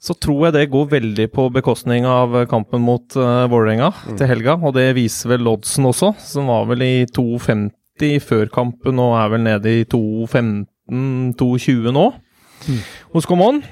så 0.00 0.16
tror 0.16 0.46
jeg 0.46 0.54
det 0.56 0.72
går 0.72 0.86
veldig 0.94 1.26
på 1.32 1.48
bekostning 1.52 2.06
av 2.08 2.32
kampen 2.48 2.80
mot 2.84 3.16
uh, 3.16 3.48
Vålerenga 3.52 3.90
mm. 3.92 4.16
til 4.20 4.28
helga, 4.28 4.56
og 4.56 4.74
det 4.76 4.96
viser 4.96 5.34
vel 5.34 5.48
oddsen 5.48 5.88
også, 5.88 6.12
som 6.20 6.48
var 6.52 6.68
vel 6.68 6.84
i 6.84 6.94
2,50 7.08 8.20
før 8.24 8.48
kampen 8.52 9.00
og 9.00 9.16
er 9.20 9.28
vel 9.34 9.44
nede 9.44 9.68
i 9.80 9.84
2,15-2,20 9.88 11.92
nå 11.96 12.06
mm. 12.16 12.80
hos 13.16 13.28
Common. 13.28 13.62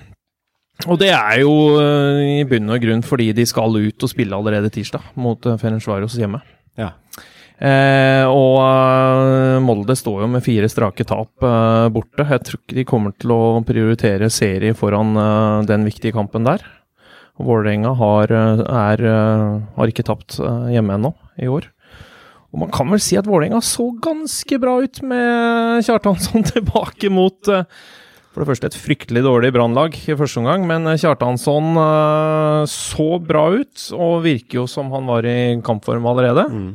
Og 0.87 1.01
det 1.01 1.11
er 1.11 1.41
jo 1.43 1.53
uh, 1.81 2.21
i 2.23 2.45
bunn 2.49 2.71
og 2.71 2.85
grunn 2.85 3.03
fordi 3.05 3.33
de 3.37 3.45
skal 3.49 3.77
ut 3.77 4.05
og 4.05 4.13
spille 4.13 4.37
allerede 4.37 4.71
tirsdag 4.73 5.03
mot 5.19 5.49
uh, 5.49 5.59
Ferencvaros 5.61 6.17
hjemme. 6.21 6.41
Ja. 6.79 6.93
Eh, 7.59 8.25
og 8.31 8.61
uh, 8.63 9.59
Molde 9.65 9.97
står 9.99 10.21
jo 10.23 10.29
med 10.31 10.45
fire 10.47 10.69
strake 10.71 11.03
tap 11.09 11.43
uh, 11.43 11.91
borte. 11.91 12.23
Jeg 12.23 12.45
tror 12.47 12.61
ikke 12.61 12.77
de 12.77 12.85
kommer 12.87 13.15
til 13.19 13.35
å 13.35 13.41
prioritere 13.67 14.31
serie 14.31 14.77
foran 14.79 15.17
den 15.67 15.87
viktige 15.89 16.15
kampen 16.15 16.47
der. 16.47 16.63
Vålerenga 17.39 17.93
har, 17.95 18.33
er, 18.35 19.03
har 19.77 19.91
ikke 19.91 20.03
tapt 20.07 20.41
hjemme 20.73 20.97
ennå 20.97 21.13
i 21.39 21.47
år. 21.47 21.69
Og 22.51 22.65
man 22.65 22.73
kan 22.75 22.89
vel 22.91 22.99
si 23.03 23.15
at 23.19 23.29
Vålerenga 23.31 23.61
så 23.63 23.93
ganske 24.03 24.59
bra 24.59 24.81
ut 24.83 24.99
med 25.07 25.87
Kjartansson 25.87 26.47
tilbake 26.51 27.11
mot 27.15 27.39
for 27.47 28.43
det 28.43 28.49
første 28.49 28.73
et 28.73 28.79
fryktelig 28.79 29.23
dårlig 29.23 29.53
brannlag 29.55 29.95
i 29.95 30.17
første 30.19 30.43
omgang, 30.43 30.67
men 30.67 30.91
Kjartansson 30.99 31.79
så 32.75 33.09
bra 33.23 33.45
ut 33.55 33.87
og 33.95 34.25
virker 34.27 34.65
jo 34.65 34.67
som 34.71 34.91
han 34.95 35.07
var 35.07 35.27
i 35.31 35.39
kampform 35.63 36.11
allerede. 36.11 36.49
Mm. 36.51 36.73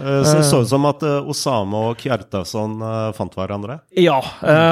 Eh, 0.00 0.22
så 0.24 0.36
det 0.36 0.44
så 0.44 0.60
ut 0.62 0.68
som 0.68 0.86
at 0.88 1.02
eh, 1.04 1.28
Osama 1.28 1.82
og 1.90 2.00
Kjartason 2.00 2.78
eh, 2.80 3.10
fant 3.16 3.34
hverandre? 3.36 3.80
Ja, 3.98 4.18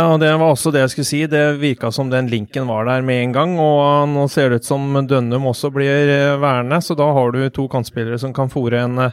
og 0.09 0.17
det 0.23 0.31
var 0.33 0.49
også 0.49 0.73
det 0.75 0.87
jeg 0.87 0.95
skulle 0.95 1.11
si. 1.11 1.21
Det 1.31 1.45
virka 1.61 1.93
som 1.95 2.11
den 2.13 2.31
linken 2.33 2.69
var 2.71 2.89
der 2.89 3.05
med 3.05 3.23
en 3.27 3.37
gang. 3.37 3.57
Og 3.61 4.09
nå 4.13 4.27
ser 4.33 4.51
det 4.51 4.63
ut 4.63 4.71
som 4.71 4.89
Dønnum 5.09 5.51
også 5.53 5.73
blir 5.75 6.39
værende, 6.41 6.81
så 6.85 6.97
da 6.99 7.11
har 7.15 7.35
du 7.35 7.43
to 7.53 7.69
kantspillere 7.71 8.21
som 8.21 8.35
kan 8.37 8.53
fòre 8.53 8.85
en 8.87 9.11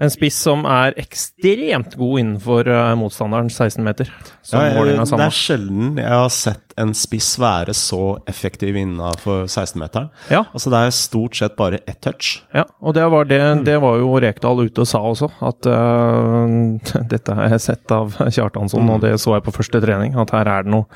en 0.00 0.12
spiss 0.12 0.38
som 0.40 0.64
er 0.68 0.96
ekstremt 1.00 1.96
god 2.00 2.22
innenfor 2.24 2.68
motstanderen 2.98 3.30
motstanderens 3.50 3.60
16-meter. 3.60 4.10
Ja, 4.52 4.60
det 4.74 5.24
er 5.26 5.34
sjelden 5.34 5.98
jeg 6.00 6.08
har 6.08 6.30
sett 6.32 6.70
en 6.80 6.92
spiss 6.96 7.34
være 7.40 7.74
så 7.76 8.18
effektiv 8.30 8.76
innenfor 8.78 9.46
16-meteren. 9.46 10.08
Ja. 10.32 10.44
Altså 10.54 10.70
Det 10.72 10.80
er 10.80 10.94
stort 10.96 11.36
sett 11.36 11.56
bare 11.58 11.80
ett 11.86 12.00
touch. 12.04 12.40
Ja, 12.56 12.64
og 12.80 12.94
det 12.96 13.06
var, 13.12 13.26
det, 13.28 13.40
mm. 13.40 13.64
det 13.66 13.76
var 13.82 13.98
jo 14.00 14.14
Rekdal 14.22 14.64
ute 14.64 14.84
og 14.84 14.88
sa 14.88 15.02
også, 15.04 15.30
at 15.44 15.68
uh, 15.68 17.02
dette 17.12 17.36
har 17.36 17.54
jeg 17.54 17.64
sett 17.66 17.94
av 17.94 18.16
Kjartansson, 18.16 18.86
mm. 18.86 18.94
og 18.94 19.04
det 19.04 19.14
så 19.20 19.36
jeg 19.36 19.46
på 19.46 19.56
første 19.56 19.82
trening, 19.82 20.16
at 20.20 20.32
her 20.34 20.48
er 20.50 20.66
det 20.66 20.74
noe 20.74 20.88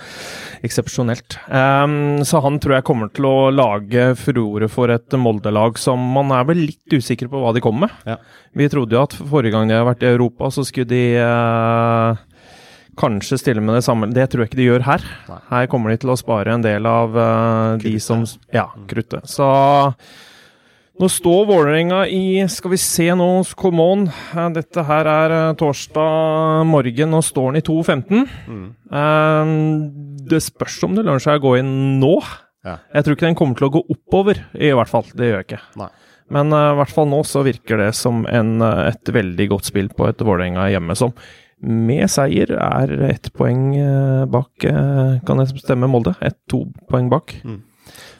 eksepsjonelt. 0.65 1.39
Um, 1.49 2.25
så 2.27 2.41
han 2.45 2.61
tror 2.63 2.79
jeg 2.79 2.89
kommer 2.89 3.13
til 3.15 3.29
å 3.29 3.51
lage 3.53 4.13
furore 4.21 4.71
for 4.73 4.93
et 4.95 5.19
Molde-lag 5.21 5.79
som 5.81 6.01
man 6.15 6.33
er 6.35 6.49
vel 6.49 6.65
litt 6.71 6.97
usikker 6.97 7.31
på 7.33 7.43
hva 7.43 7.53
de 7.55 7.63
kommer 7.65 7.89
med. 7.89 8.15
Ja. 8.15 8.19
Vi 8.55 8.69
trodde 8.71 8.94
jo 8.97 9.03
at 9.05 9.17
forrige 9.19 9.55
gang 9.55 9.71
de 9.71 9.77
har 9.77 9.89
vært 9.89 10.05
i 10.05 10.13
Europa, 10.13 10.51
så 10.55 10.65
skulle 10.67 10.91
de 10.91 11.05
eh, 11.21 12.23
kanskje 13.01 13.39
stille 13.41 13.63
med 13.65 13.79
det 13.79 13.87
samme. 13.87 14.11
Det 14.15 14.29
tror 14.31 14.45
jeg 14.45 14.53
ikke 14.53 14.61
de 14.61 14.69
gjør 14.69 14.87
her. 14.87 15.09
Nei. 15.31 15.41
Her 15.51 15.73
kommer 15.73 15.93
de 15.93 16.03
til 16.03 16.15
å 16.15 16.19
spare 16.19 16.55
en 16.55 16.65
del 16.65 16.87
av 16.89 17.19
eh, 17.19 17.73
de 17.85 17.97
som 18.03 18.27
Ja, 18.55 18.69
mm. 18.75 18.87
kruttet. 18.91 19.27
Så 19.31 19.49
nå 20.95 21.09
står 21.11 21.49
Vålerenga 21.49 22.05
i 22.07 22.45
Skal 22.47 22.71
vi 22.71 22.79
se 22.79 23.09
nå, 23.19 23.29
come 23.59 23.83
on. 23.83 24.07
Dette 24.55 24.85
her 24.87 25.11
er 25.11 25.37
eh, 25.41 25.57
torsdag 25.59 26.65
morgen. 26.71 27.11
Nå 27.11 27.23
står 27.27 27.51
den 27.53 27.63
i 27.63 27.67
2.15. 27.67 28.25
Mm. 28.47 28.65
Um, 28.95 29.55
det 30.25 30.45
spørs 30.47 30.79
om 30.87 30.95
det 30.95 31.03
lønner 31.05 31.23
seg 31.23 31.41
å 31.41 31.47
gå 31.49 31.57
inn 31.61 31.75
nå. 31.99 32.15
Ja. 32.65 32.79
Jeg 32.95 33.05
tror 33.05 33.19
ikke 33.19 33.27
den 33.27 33.37
kommer 33.39 33.59
til 33.59 33.69
å 33.69 33.75
gå 33.75 33.83
oppover, 33.93 34.39
i 34.55 34.71
hvert 34.73 34.89
fall. 34.91 35.05
Det 35.13 35.29
gjør 35.29 35.43
jeg 35.43 35.49
ikke. 35.51 35.63
Nei. 35.83 35.91
Men 36.33 36.55
uh, 36.55 36.73
i 36.73 36.79
hvert 36.81 36.95
fall 36.95 37.11
nå 37.11 37.21
så 37.29 37.45
virker 37.47 37.83
det 37.83 37.91
som 37.99 38.25
en, 38.31 38.57
uh, 38.65 38.87
et 38.89 39.13
veldig 39.13 39.49
godt 39.53 39.69
spill 39.69 39.91
på 39.93 40.09
et 40.09 40.25
Vålerenga 40.25 40.71
hjemme 40.73 40.97
som 40.99 41.17
med 41.65 42.11
seier 42.13 42.51
er 42.59 42.91
ett 43.07 43.31
poeng 43.37 43.71
uh, 43.79 44.25
bak, 44.29 44.67
kan 45.25 45.41
jeg 45.41 45.63
stemme, 45.63 45.89
Molde? 45.89 46.13
Ett-to 46.25 46.67
poeng 46.91 47.09
bak. 47.13 47.37
Mm. 47.45 47.63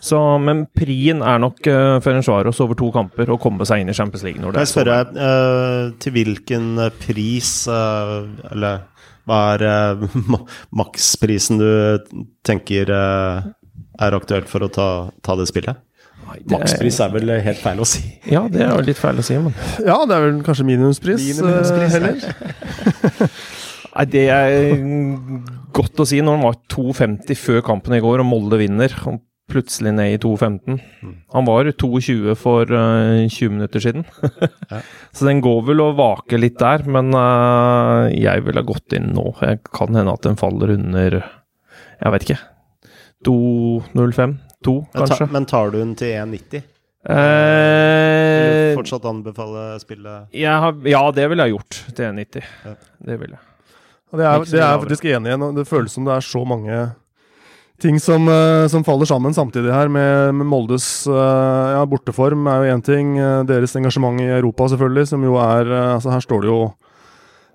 Så, 0.05 0.19
men 0.39 0.67
prien 0.77 1.23
er 1.25 1.41
nok 1.41 1.65
uh, 1.71 1.97
Ferencvaros 2.05 2.61
over 2.61 2.77
to 2.79 2.91
kamper 2.93 3.31
å 3.33 3.39
komme 3.41 3.65
seg 3.69 3.83
inn 3.83 3.93
i 3.93 3.97
Champions 3.97 4.25
League. 4.27 4.41
Når 4.43 4.53
det 4.53 4.65
jeg 4.65 4.73
spørre, 4.75 4.99
uh, 5.17 5.95
til 6.03 6.17
hvilken 6.19 6.69
pris, 7.01 7.53
uh, 7.71 8.29
eller 8.51 8.85
hva 9.25 9.41
er 9.55 9.65
uh, 10.05 10.37
maksprisen 10.77 11.61
du 11.63 11.69
tenker 12.45 12.93
er 12.93 14.17
aktuelt 14.19 14.51
for 14.51 14.67
å 14.67 14.73
ta, 14.73 14.89
ta 15.25 15.39
det 15.41 15.49
spillet? 15.49 15.81
Makspris 16.51 17.01
er 17.05 17.13
vel 17.15 17.35
helt 17.47 17.61
feil 17.63 17.83
å 17.83 17.87
si? 17.89 18.03
Ja, 18.31 18.45
det 18.51 18.65
er 18.65 18.73
jo 18.75 18.87
litt 18.87 19.01
feil 19.01 19.21
å 19.21 19.27
si, 19.27 19.37
men 19.41 19.55
Ja, 19.85 20.01
det 20.09 20.17
er 20.17 20.27
vel 20.27 20.41
kanskje 20.47 20.67
minimumspris, 20.69 21.29
minimumspris 21.31 21.99
heller. 21.99 23.29
Nei, 23.95 24.07
Det 24.11 24.25
er 24.35 24.75
godt 25.75 26.03
å 26.03 26.07
si 26.09 26.19
når 26.25 26.39
han 26.39 26.49
var 26.49 26.59
2,50 26.73 27.39
før 27.39 27.63
kampen 27.67 27.95
i 27.95 28.03
går 28.03 28.25
og 28.25 28.29
Molde 28.29 28.59
vinner. 28.59 28.95
Og 29.11 29.23
plutselig 29.51 29.93
ned 29.93 30.15
i 30.15 30.21
2,15. 30.23 30.79
Han 31.35 31.47
var 31.47 31.69
2,20 31.69 32.33
for 32.41 32.71
uh, 32.73 33.21
20 33.29 33.53
minutter 33.53 33.83
siden. 33.85 34.07
Så 35.15 35.29
den 35.29 35.43
går 35.45 35.61
vel 35.69 35.83
og 35.85 35.99
vaker 36.01 36.41
litt 36.41 36.57
der, 36.63 36.87
men 36.89 37.13
uh, 37.13 38.09
jeg 38.11 38.47
ville 38.47 38.63
ha 38.63 38.67
gått 38.67 38.97
inn 38.97 39.13
nå. 39.17 39.29
Jeg 39.45 39.61
kan 39.69 39.95
hende 39.95 40.17
at 40.17 40.25
den 40.27 40.41
faller 40.41 40.75
under 40.79 41.21
Jeg 41.21 42.15
vet 42.17 42.27
ikke. 42.27 42.41
2,05? 43.29 44.35
2, 44.65 44.77
kanskje. 44.95 45.29
Men 45.35 45.49
tar 45.51 45.73
du 45.73 45.79
den 45.81 45.95
til 45.99 46.15
1,90? 46.19 46.71
Eh, 47.05 48.71
fortsatt 48.79 49.05
anbefale 49.05 49.75
spillet? 49.83 50.31
Har, 50.33 50.77
ja, 50.89 51.03
det 51.13 51.27
ville 51.29 51.45
jeg 51.45 51.57
gjort 51.59 51.81
til 51.91 52.05
1,90. 52.09 52.53
Ja. 52.65 52.77
Det 53.11 53.19
ville 53.21 53.37
jeg. 53.37 53.51
Det 54.15 54.23
er, 54.25 54.45
det 54.47 54.61
er 54.61 54.69
jeg 54.69 54.85
faktisk 54.85 55.09
enig 55.11 55.33
i. 55.35 55.39
Det 55.59 55.65
føles 55.69 55.97
som 55.97 56.07
det 56.07 56.15
er 56.15 56.25
så 56.25 56.45
mange 56.47 56.79
ting 57.83 57.99
som, 58.01 58.29
uh, 58.31 58.65
som 58.71 58.85
faller 58.87 59.09
sammen 59.11 59.35
samtidig 59.35 59.73
her, 59.75 59.91
med, 59.93 60.35
med 60.39 60.49
Moldes 60.49 60.87
uh, 61.11 61.75
ja, 61.75 61.83
borteform 61.91 62.47
er 62.49 62.63
jo 62.63 62.77
én 62.77 62.85
ting. 62.87 63.17
Uh, 63.19 63.43
deres 63.49 63.75
engasjement 63.77 64.23
i 64.23 64.31
Europa, 64.39 64.69
selvfølgelig, 64.73 65.11
som 65.11 65.27
jo 65.27 65.37
er 65.43 65.73
altså 65.97 66.15
Her 66.15 66.25
står 66.25 66.45
det 66.45 66.53
jo 66.53 66.61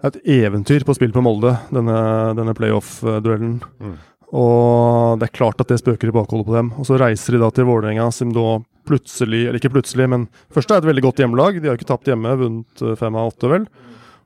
et 0.05 0.19
eventyr 0.39 0.85
på 0.87 0.95
spill 0.95 1.11
på 1.15 1.23
Molde, 1.23 1.55
denne, 1.75 1.97
denne 2.37 2.55
playoff-duellen. 2.55 3.57
Mm. 3.79 3.97
Og 4.29 5.17
det 5.19 5.29
er 5.29 5.37
klart 5.39 5.61
at 5.61 5.71
det 5.71 5.79
spøker 5.81 6.11
i 6.11 6.13
bakholdet 6.13 6.47
på 6.49 6.55
dem. 6.57 6.73
Og 6.77 6.85
så 6.85 6.99
reiser 7.01 7.35
de 7.35 7.41
da 7.41 7.49
til 7.53 7.65
Vålerenga, 7.69 8.09
som 8.13 8.33
da 8.35 8.59
plutselig, 8.89 9.45
eller 9.47 9.59
ikke 9.59 9.73
plutselig, 9.73 10.07
men 10.09 10.27
først 10.53 10.71
er 10.71 10.79
det 10.79 10.87
et 10.87 10.91
veldig 10.91 11.05
godt 11.05 11.21
hjemmelag. 11.23 11.57
De 11.57 11.69
har 11.69 11.75
jo 11.75 11.81
ikke 11.81 11.91
tapt 11.91 12.09
hjemme, 12.09 12.37
vunnet 12.39 12.83
eh, 12.85 12.97
fem 12.99 13.17
av 13.17 13.31
åtte, 13.33 13.49
vel. 13.51 13.67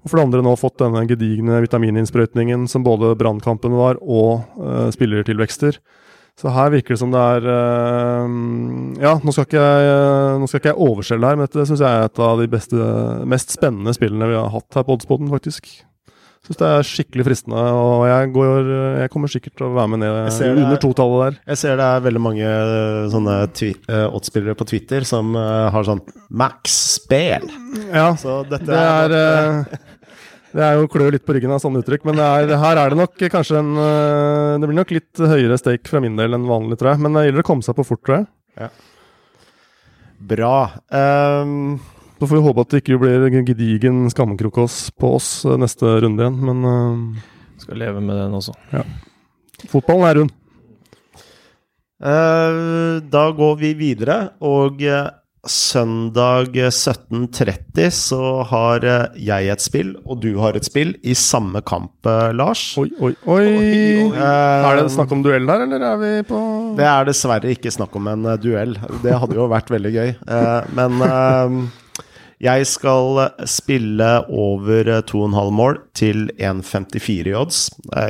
Og 0.04 0.12
for 0.12 0.20
det 0.20 0.26
andre 0.28 0.44
nå 0.44 0.54
fått 0.60 0.82
denne 0.82 1.06
gedigne 1.08 1.62
vitamininnsprøytningen 1.64 2.68
som 2.72 2.84
både 2.84 3.14
brannkampen 3.20 3.76
var, 3.80 4.02
og 4.04 4.44
uh, 4.60 4.90
spillertilvekster. 4.92 5.78
Så 6.36 6.52
her 6.52 6.74
virker 6.74 6.96
det 6.96 7.00
som 7.00 7.14
det 7.14 7.22
er 7.22 7.46
uh, 7.48 8.26
Ja, 9.00 9.14
nå 9.24 9.32
skal, 9.32 9.48
ikke 9.48 9.64
jeg, 9.64 10.42
nå 10.42 10.50
skal 10.50 10.60
ikke 10.60 10.74
jeg 10.74 10.90
overskjelle 10.90 11.30
her, 11.30 11.40
men 11.40 11.48
dette 11.48 11.68
syns 11.70 11.86
jeg 11.86 11.88
er 11.88 12.10
et 12.10 12.24
av 12.28 12.44
de 12.44 12.50
beste, 12.52 12.92
mest 13.32 13.56
spennende 13.56 13.96
spillene 13.96 14.28
vi 14.34 14.36
har 14.36 14.52
hatt 14.52 14.76
her 14.76 14.84
på 14.84 14.98
Oddsboden, 14.98 15.32
faktisk. 15.32 15.72
Syns 16.44 16.60
det 16.60 16.68
er 16.68 16.84
skikkelig 16.84 17.24
fristende, 17.24 17.60
og 17.72 18.02
jeg, 18.04 18.32
går, 18.36 18.66
jeg, 19.00 19.12
kommer 19.14 19.32
sikkert 19.32 19.54
til 19.56 19.68
å 19.70 19.76
være 19.78 19.92
med 19.94 20.02
ned 20.02 20.42
under 20.50 20.82
totallet 20.84 21.22
der. 21.22 21.38
Jeg 21.54 21.62
ser 21.62 21.78
det 21.80 21.86
er 21.88 22.04
veldig 22.04 22.22
mange 22.26 22.50
eh, 22.50 23.06
sånne 23.14 23.36
uh, 23.48 23.94
oddspillere 24.10 24.58
på 24.60 24.68
Twitter 24.68 25.08
som 25.08 25.32
uh, 25.40 25.70
har 25.72 25.88
sånn 25.88 26.02
Max 26.36 26.76
spel. 26.98 27.48
Ja, 27.96 28.10
Så 28.20 28.42
dette 28.50 28.68
det 28.68 28.82
er, 28.82 29.16
er 29.16 29.56
uh, 29.64 29.88
Det 30.52 30.68
er 30.68 30.76
jo 30.82 30.92
klør 30.92 31.16
litt 31.16 31.24
på 31.24 31.38
ryggen 31.38 31.56
av 31.56 31.64
sånne 31.64 31.80
uttrykk, 31.80 32.04
men 32.12 32.20
er, 32.20 32.52
her 32.60 32.84
er 32.84 32.92
det 32.92 33.00
nok 33.00 33.24
kanskje 33.32 33.64
en 33.64 33.72
Det 34.60 34.68
blir 34.68 34.82
nok 34.82 34.92
litt 35.00 35.24
høyere 35.24 35.56
stake 35.58 35.88
fra 35.88 36.04
min 36.04 36.20
del 36.20 36.36
enn 36.36 36.52
vanlig, 36.52 36.76
tror 36.82 36.92
jeg. 36.92 37.06
Men 37.08 37.16
det 37.16 37.28
gjelder 37.30 37.48
å 37.48 37.52
komme 37.54 37.64
seg 37.64 37.80
på 37.80 37.88
fort, 37.88 38.04
tror 38.04 38.20
jeg. 38.20 38.32
Ja. 38.60 38.74
Bra. 40.34 40.58
Um, 40.92 41.80
så 42.24 42.28
får 42.28 42.40
vi 42.40 42.44
håpe 42.46 42.64
at 42.64 42.72
det 42.72 42.80
ikke 42.80 42.98
blir 43.02 43.26
gedigen 43.44 44.06
skamkrokos 44.08 44.94
på 44.96 45.10
oss 45.18 45.42
eh, 45.44 45.58
neste 45.60 45.90
runde 46.06 46.24
igjen, 46.24 46.38
men 46.48 46.62
uh, 46.64 47.34
Skal 47.60 47.82
leve 47.82 48.00
med 48.00 48.16
den 48.16 48.38
også. 48.38 48.54
Ja. 48.72 48.86
Fotballen 49.68 50.08
er 50.08 50.20
rund. 50.22 50.32
Uh, 52.00 53.04
da 53.12 53.26
går 53.36 53.60
vi 53.60 53.74
videre, 53.76 54.18
og 54.40 54.80
uh, 54.88 55.12
søndag 55.44 56.56
17.30 56.56 57.92
så 57.92 58.22
har 58.48 58.88
jeg 59.20 59.52
et 59.52 59.68
spill, 59.68 59.92
og 60.08 60.24
du 60.24 60.32
har 60.40 60.56
et 60.56 60.64
spill, 60.64 60.96
i 61.04 61.12
samme 61.20 61.60
kamp, 61.68 62.08
Lars. 62.40 62.64
Oi, 62.80 62.88
oi, 63.04 63.12
oi. 63.28 63.44
oi, 63.44 63.70
oi. 64.08 64.10
er 64.24 64.80
det 64.80 64.88
snakk 64.96 65.12
om 65.12 65.28
duell 65.28 65.52
der, 65.52 65.68
eller 65.68 65.88
er 65.92 66.02
vi 66.08 66.16
på 66.32 66.40
Det 66.80 66.88
er 66.88 67.12
dessverre 67.12 67.52
ikke 67.52 67.76
snakk 67.76 68.00
om 68.00 68.08
en 68.16 68.32
duell. 68.40 68.80
Det 69.04 69.20
hadde 69.26 69.42
jo 69.44 69.52
vært 69.52 69.76
veldig 69.76 69.98
gøy. 70.00 70.20
men 70.80 71.72
jeg 72.44 72.66
skal 72.68 73.22
spille 73.48 74.08
over 74.28 74.90
2,5 75.08 75.52
mål 75.56 75.78
til 75.96 76.26
1,54 76.36 77.30
i 77.32 77.36
odds. 77.40 77.60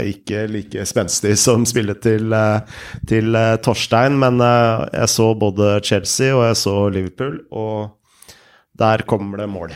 Ikke 0.10 0.46
like 0.50 0.86
spenstig 0.90 1.36
som 1.38 1.68
spillet 1.70 2.02
til, 2.02 2.34
eh, 2.34 2.80
til 3.10 3.36
eh, 3.38 3.58
Torstein, 3.62 4.18
men 4.20 4.42
eh, 4.42 4.88
jeg 4.94 5.12
så 5.14 5.28
både 5.38 5.76
Chelsea 5.86 6.34
og 6.34 6.48
jeg 6.48 6.58
så 6.64 6.76
Liverpool, 6.90 7.38
og 7.52 8.34
der 8.80 9.06
kommer 9.06 9.44
det 9.44 9.50
mål. 9.54 9.76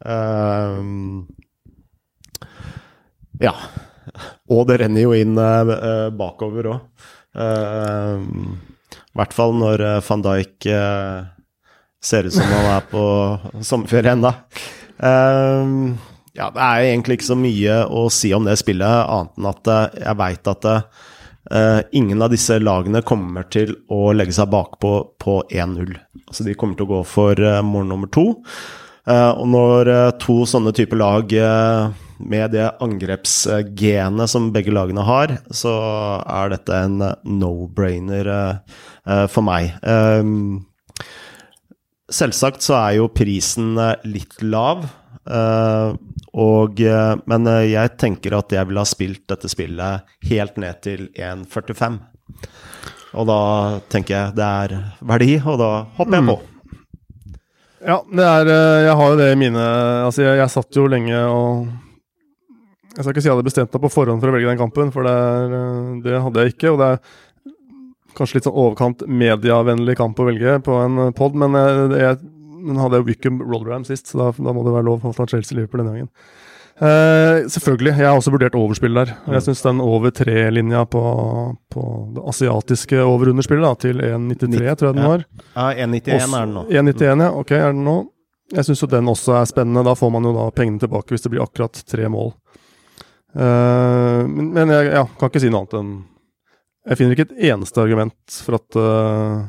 Um, 0.00 1.26
ja. 3.40 3.52
Og 4.48 4.64
det 4.70 4.78
renner 4.80 5.04
jo 5.04 5.12
inn 5.12 5.36
bakover 6.16 6.70
òg. 6.72 6.80
I 7.36 9.18
hvert 9.20 9.36
fall 9.36 9.52
når 9.60 9.84
van 10.06 10.24
Dijk 10.24 10.66
Ser 12.00 12.24
ut 12.24 12.32
som 12.32 12.48
han 12.48 12.70
er 12.78 12.84
på 12.88 13.02
sommerferie 13.60 14.14
ennå. 14.14 14.32
Um, 15.00 15.98
ja, 16.32 16.46
det 16.54 16.60
er 16.64 16.84
egentlig 16.86 17.18
ikke 17.18 17.28
så 17.28 17.36
mye 17.36 17.80
å 17.92 18.06
si 18.12 18.30
om 18.36 18.46
det 18.48 18.56
spillet, 18.60 18.88
annet 18.88 19.36
enn 19.36 19.48
at 19.50 19.68
uh, 19.68 19.98
jeg 19.98 20.18
veit 20.20 20.50
at 20.52 20.68
uh, 20.70 21.80
ingen 21.96 22.22
av 22.24 22.32
disse 22.32 22.56
lagene 22.60 23.02
kommer 23.04 23.48
til 23.52 23.74
å 23.92 24.14
legge 24.16 24.32
seg 24.36 24.48
bakpå 24.52 24.92
på 25.20 25.40
1-0. 25.48 25.92
Altså 26.26 26.46
de 26.46 26.54
kommer 26.56 26.78
til 26.78 26.88
å 26.88 26.92
gå 26.94 27.02
for 27.08 27.40
uh, 27.44 27.60
mål 27.66 27.90
nummer 27.90 28.12
to. 28.12 28.30
og 29.10 29.46
når 29.48 29.88
to 30.22 30.44
sånne 30.46 30.70
typer 30.76 31.00
lag 31.00 31.32
med 32.20 32.52
det 32.52 32.66
angrepsgenet 32.84 34.30
som 34.30 34.50
begge 34.54 34.70
lagene 34.76 35.02
har, 35.02 35.32
så 35.50 35.72
er 36.20 36.52
dette 36.52 36.82
en 36.84 37.00
no-brainer 37.24 38.28
for 39.32 39.42
meg. 39.42 39.72
Um, 39.82 40.69
Selvsagt 42.10 42.64
så 42.66 42.76
er 42.80 42.96
jo 42.98 43.10
prisen 43.14 43.76
eh, 43.78 44.06
litt 44.10 44.40
lav, 44.42 44.82
uh, 45.30 45.94
og, 46.30 46.80
uh, 46.82 47.14
men 47.30 47.50
jeg 47.68 47.94
tenker 48.00 48.34
at 48.38 48.54
jeg 48.54 48.66
ville 48.66 48.82
ha 48.82 48.88
spilt 48.88 49.24
dette 49.30 49.50
spillet 49.50 50.10
helt 50.30 50.58
ned 50.58 50.80
til 50.82 51.06
1,45. 51.14 52.00
Og 53.18 53.26
da 53.26 53.42
tenker 53.90 54.14
jeg 54.16 54.38
det 54.38 54.46
er 54.46 54.74
verdi, 55.02 55.36
og 55.42 55.58
da 55.58 55.70
hopper 55.98 56.18
jeg 56.18 56.28
på. 56.30 56.38
Mm. 56.38 56.50
Ja, 57.80 57.96
det 58.04 58.24
er 58.28 58.48
Jeg 58.84 58.96
har 58.98 59.06
jo 59.08 59.16
det 59.16 59.26
i 59.32 59.36
mine 59.40 59.60
Altså, 60.04 60.20
jeg, 60.20 60.36
jeg 60.36 60.52
satt 60.52 60.76
jo 60.76 60.82
lenge 60.84 61.16
og 61.32 61.62
Jeg 62.92 62.98
skal 63.06 63.14
ikke 63.14 63.22
si 63.24 63.30
jeg 63.30 63.32
hadde 63.32 63.46
bestemt 63.46 63.72
meg 63.72 63.84
på 63.86 63.92
forhånd 63.94 64.20
for 64.20 64.28
å 64.28 64.34
velge 64.34 64.50
den 64.50 64.60
kampen, 64.60 64.90
for 64.92 65.06
det, 65.06 65.14
er, 65.14 65.54
det 66.04 66.20
hadde 66.20 66.42
jeg 66.42 66.52
ikke. 66.52 66.72
Og 66.74 66.80
det 66.80 66.88
er 66.90 66.98
kanskje 68.20 68.38
litt 68.38 68.48
sånn 68.48 68.60
overkant 68.60 69.06
mediavennlig 69.08 69.96
kamp 69.98 70.20
å 70.20 70.28
velge 70.28 70.58
på 70.66 70.76
en 70.84 71.08
pod, 71.16 71.38
men 71.40 71.56
jeg, 71.58 71.88
jeg 71.98 72.78
hadde 72.80 73.00
jo 73.00 73.08
Wickham 73.08 73.40
Rotherham 73.42 73.86
sist, 73.88 74.10
så 74.10 74.20
da, 74.20 74.28
da, 74.36 74.54
må 74.54 74.64
det 74.66 74.76
være 74.76 74.88
lov 74.90 75.08
å 75.08 75.16
ta 75.16 75.26
Chelsea-Liverpool 75.30 75.82
denne 75.82 75.96
gangen. 75.96 76.12
Uh, 76.80 77.44
selvfølgelig. 77.52 77.92
Jeg 77.92 78.08
har 78.08 78.16
også 78.16 78.32
vurdert 78.32 78.54
overspill 78.56 78.94
der. 78.96 79.10
Jeg 79.26 79.36
mm. 79.36 79.44
syns 79.44 79.60
den 79.66 79.82
over 79.84 80.12
tre-linja 80.16 80.86
på, 80.88 81.02
på, 81.68 81.82
det 82.16 82.22
asiatiske 82.32 83.02
over-underspillet 83.04 83.82
til 83.84 84.00
1,93, 84.00 84.62
tror 84.80 84.88
jeg 84.88 84.96
den 84.96 85.10
var. 85.10 85.26
Ja, 85.52 85.66
1,91 85.84 86.14
er 86.14 86.46
den 86.46 86.54
nå. 86.56 86.64
1,91, 86.70 87.24
ja. 87.26 87.28
Ok, 87.36 87.52
er 87.58 87.74
den 87.74 87.84
nå. 87.84 87.98
Jeg 88.50 88.66
syns 88.66 88.80
jo 88.82 88.88
den 88.90 89.12
også 89.12 89.36
er 89.42 89.50
spennende. 89.50 89.84
Da 89.86 89.92
får 89.98 90.14
man 90.14 90.24
jo 90.26 90.32
da 90.34 90.46
pengene 90.56 90.80
tilbake 90.80 91.12
hvis 91.12 91.26
det 91.26 91.34
blir 91.34 91.44
akkurat 91.44 91.84
tre 91.92 92.08
mål. 92.10 92.32
Uh, 93.36 94.24
men, 94.24 94.48
men 94.56 94.72
jeg 94.72 94.88
ja, 94.94 95.04
kan 95.20 95.30
ikke 95.30 95.44
si 95.44 95.52
noe 95.52 95.66
annet 95.66 95.76
enn 95.82 95.92
jeg 96.90 96.98
finner 96.98 97.14
ikke 97.14 97.28
et 97.28 97.50
eneste 97.52 97.78
argument 97.78 98.38
for 98.44 98.58
at 98.58 98.78
uh, 98.78 99.44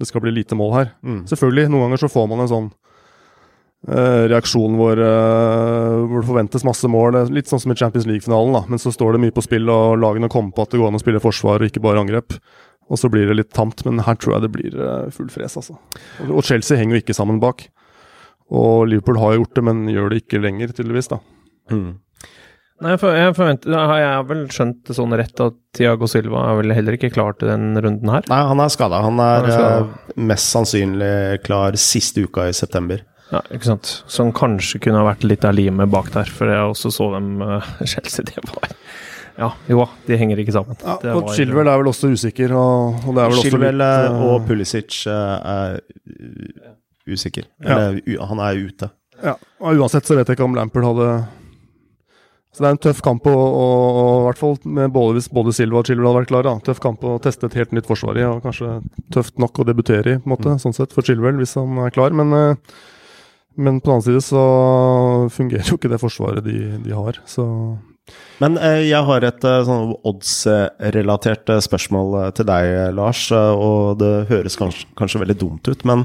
det 0.00 0.08
skal 0.08 0.22
bli 0.24 0.32
lite 0.32 0.56
mål 0.56 0.72
her. 0.78 0.94
Mm. 1.04 1.24
Selvfølgelig, 1.28 1.68
noen 1.68 1.86
ganger 1.86 2.00
så 2.00 2.08
får 2.12 2.30
man 2.30 2.40
en 2.44 2.48
sånn 2.48 2.68
uh, 3.90 4.24
reaksjon 4.32 4.78
hvor, 4.80 4.96
uh, 4.96 5.98
hvor, 6.06 6.22
det 6.22 6.30
forventes 6.30 6.64
masse 6.64 6.88
mål. 6.88 7.20
Litt 7.36 7.52
sånn 7.52 7.60
som 7.60 7.74
i 7.74 7.76
Champions 7.76 8.08
League-finalen, 8.08 8.56
da. 8.56 8.64
Men 8.72 8.80
så 8.80 8.94
står 8.94 9.14
det 9.14 9.24
mye 9.26 9.36
på 9.36 9.44
spill, 9.44 9.68
og 9.68 10.00
lagene 10.00 10.32
kommer 10.32 10.56
på 10.56 10.64
at 10.64 10.72
det 10.72 10.80
går 10.80 10.88
an 10.88 10.96
å 10.96 11.02
spille 11.02 11.22
forsvar 11.22 11.60
og 11.60 11.68
ikke 11.68 11.84
bare 11.84 12.00
angrep. 12.00 12.38
Og 12.92 13.00
så 13.00 13.12
blir 13.12 13.28
det 13.28 13.36
litt 13.36 13.52
tamt, 13.54 13.84
men 13.84 14.00
her 14.06 14.16
tror 14.20 14.36
jeg 14.36 14.46
det 14.46 14.52
blir 14.56 14.80
full 15.14 15.28
fres, 15.32 15.58
altså. 15.60 15.76
Og, 16.24 16.32
og 16.40 16.48
Chelsea 16.48 16.80
henger 16.80 16.98
jo 16.98 17.04
ikke 17.04 17.16
sammen 17.16 17.40
bak. 17.40 17.66
Og 18.52 18.88
Liverpool 18.88 19.20
har 19.20 19.36
jo 19.36 19.44
gjort 19.44 19.60
det, 19.60 19.66
men 19.68 19.84
gjør 19.92 20.12
det 20.12 20.24
ikke 20.24 20.40
lenger, 20.40 20.72
tydeligvis, 20.76 21.12
da. 21.12 21.20
Mm. 21.72 21.92
Nei, 22.82 22.96
for, 22.98 23.14
jeg 23.14 23.34
forventer, 23.36 23.74
har 23.78 24.00
jeg 24.00 24.26
vel 24.32 24.42
skjønt 24.50 24.80
det 24.88 24.96
sånn 24.96 25.14
rett 25.18 25.42
at 25.44 25.56
Tiago 25.76 26.08
Silva 26.10 26.48
er 26.50 26.58
vel 26.58 26.74
heller 26.74 26.96
ikke 26.98 27.12
klar 27.14 27.36
til 27.38 27.50
den 27.52 27.76
runden 27.78 28.10
her? 28.10 28.26
Nei, 28.32 28.40
han 28.50 28.62
er 28.64 28.72
skada. 28.74 29.02
Han 29.04 29.22
er, 29.22 29.46
Han 29.46 29.54
er 29.54 29.86
eh, 29.86 30.18
mest 30.32 30.50
sannsynlig 30.50 31.12
klar 31.46 31.78
siste 31.80 32.24
uka 32.26 32.48
i 32.50 32.56
september. 32.56 33.04
Ja, 33.32 33.40
ikke 33.54 33.70
sant. 33.70 33.92
Som 34.12 34.32
kanskje 34.36 34.80
kunne 34.84 35.00
ha 35.00 35.06
vært 35.08 35.24
litt 35.24 35.46
av 35.48 35.54
limet 35.56 35.88
bak 35.92 36.10
der, 36.12 36.28
for 36.28 36.50
jeg 36.52 36.72
også 36.74 36.92
så 36.92 37.08
dem 37.14 37.38
uh, 37.40 37.70
Chelsea. 37.94 38.26
Det 38.28 38.42
var 38.50 38.74
Ja, 39.38 39.48
jo, 39.70 39.86
de 40.04 40.18
henger 40.20 40.42
ikke 40.42 40.52
sammen. 40.52 40.76
Ja, 40.84 40.98
og 41.14 41.28
var- 41.28 41.36
Chilwell 41.38 41.70
er 41.70 41.80
vel 41.80 41.88
også 41.92 42.10
usikker, 42.12 42.52
og, 42.52 42.98
og 43.06 43.14
det 43.16 43.22
er 43.22 43.30
vel 43.30 43.38
også 43.38 43.46
Chilwell 43.48 43.78
litt 43.80 44.08
eh, 44.10 44.24
og 44.26 44.48
Pulisic 44.50 44.98
uh, 45.08 45.38
er 45.54 45.78
usikker. 47.08 47.46
Ja. 47.62 47.78
Eller 47.78 48.02
u 48.04 48.18
han 48.28 48.42
er 48.44 48.60
ute. 48.60 48.90
Ja, 49.22 49.36
og 49.62 49.78
Uansett 49.80 50.08
så 50.08 50.18
vet 50.18 50.28
jeg 50.28 50.36
ikke 50.36 50.44
om 50.50 50.58
Lampard 50.58 50.84
hadde 50.90 51.08
Så 52.52 52.60
det 52.60 52.68
er 52.68 52.74
en 52.74 52.82
tøff 52.84 52.98
kamp, 53.00 53.24
å, 53.24 53.32
å, 53.32 53.66
å, 53.96 54.08
hvert 54.26 54.40
fall 54.42 54.58
med 54.76 54.92
både, 54.92 55.16
hvis 55.16 55.30
både 55.32 55.54
Silva 55.56 55.80
og 55.80 55.88
Chilwell 55.88 56.10
hadde 56.10 56.20
vært 56.20 56.32
klare. 56.34 56.50
da. 56.50 56.64
Tøff 56.66 56.82
kamp 56.84 57.04
å 57.08 57.14
teste 57.24 57.48
et 57.48 57.56
helt 57.56 57.72
nytt 57.72 57.88
forsvar 57.88 58.18
i, 58.20 58.26
og 58.28 58.42
kanskje 58.44 58.74
tøft 59.14 59.40
nok 59.40 59.62
å 59.62 59.66
debutere 59.70 60.18
i, 60.18 60.18
på 60.20 60.28
en 60.28 60.34
måte, 60.34 60.58
sånn 60.60 60.76
sett, 60.76 60.92
for 60.92 61.06
Chilwell, 61.06 61.40
hvis 61.40 61.56
han 61.56 61.80
er 61.80 61.94
klar. 61.96 62.12
Men, 62.12 62.36
eh, 62.36 62.76
men 63.56 63.80
på 63.80 63.88
den 63.88 63.94
annen 63.94 64.04
side 64.04 64.20
så 64.26 64.44
fungerer 65.32 65.72
jo 65.72 65.80
ikke 65.80 65.94
det 65.94 66.02
forsvaret 66.02 66.44
de, 66.44 66.58
de 66.84 66.92
har, 66.92 67.22
så 67.24 67.46
Men 68.44 68.60
eh, 68.60 68.82
jeg 68.84 69.00
har 69.08 69.24
et 69.24 69.48
eh, 69.48 69.58
sånn 69.64 69.96
odds-relatert 70.12 71.56
spørsmål 71.64 72.34
til 72.36 72.52
deg, 72.52 72.72
Lars. 72.98 73.30
og 73.32 73.96
det 74.02 74.14
høres 74.28 74.60
kanskje, 74.60 74.90
kanskje 75.00 75.24
veldig 75.24 75.40
dumt 75.40 75.72
ut, 75.72 75.88
men 75.88 76.04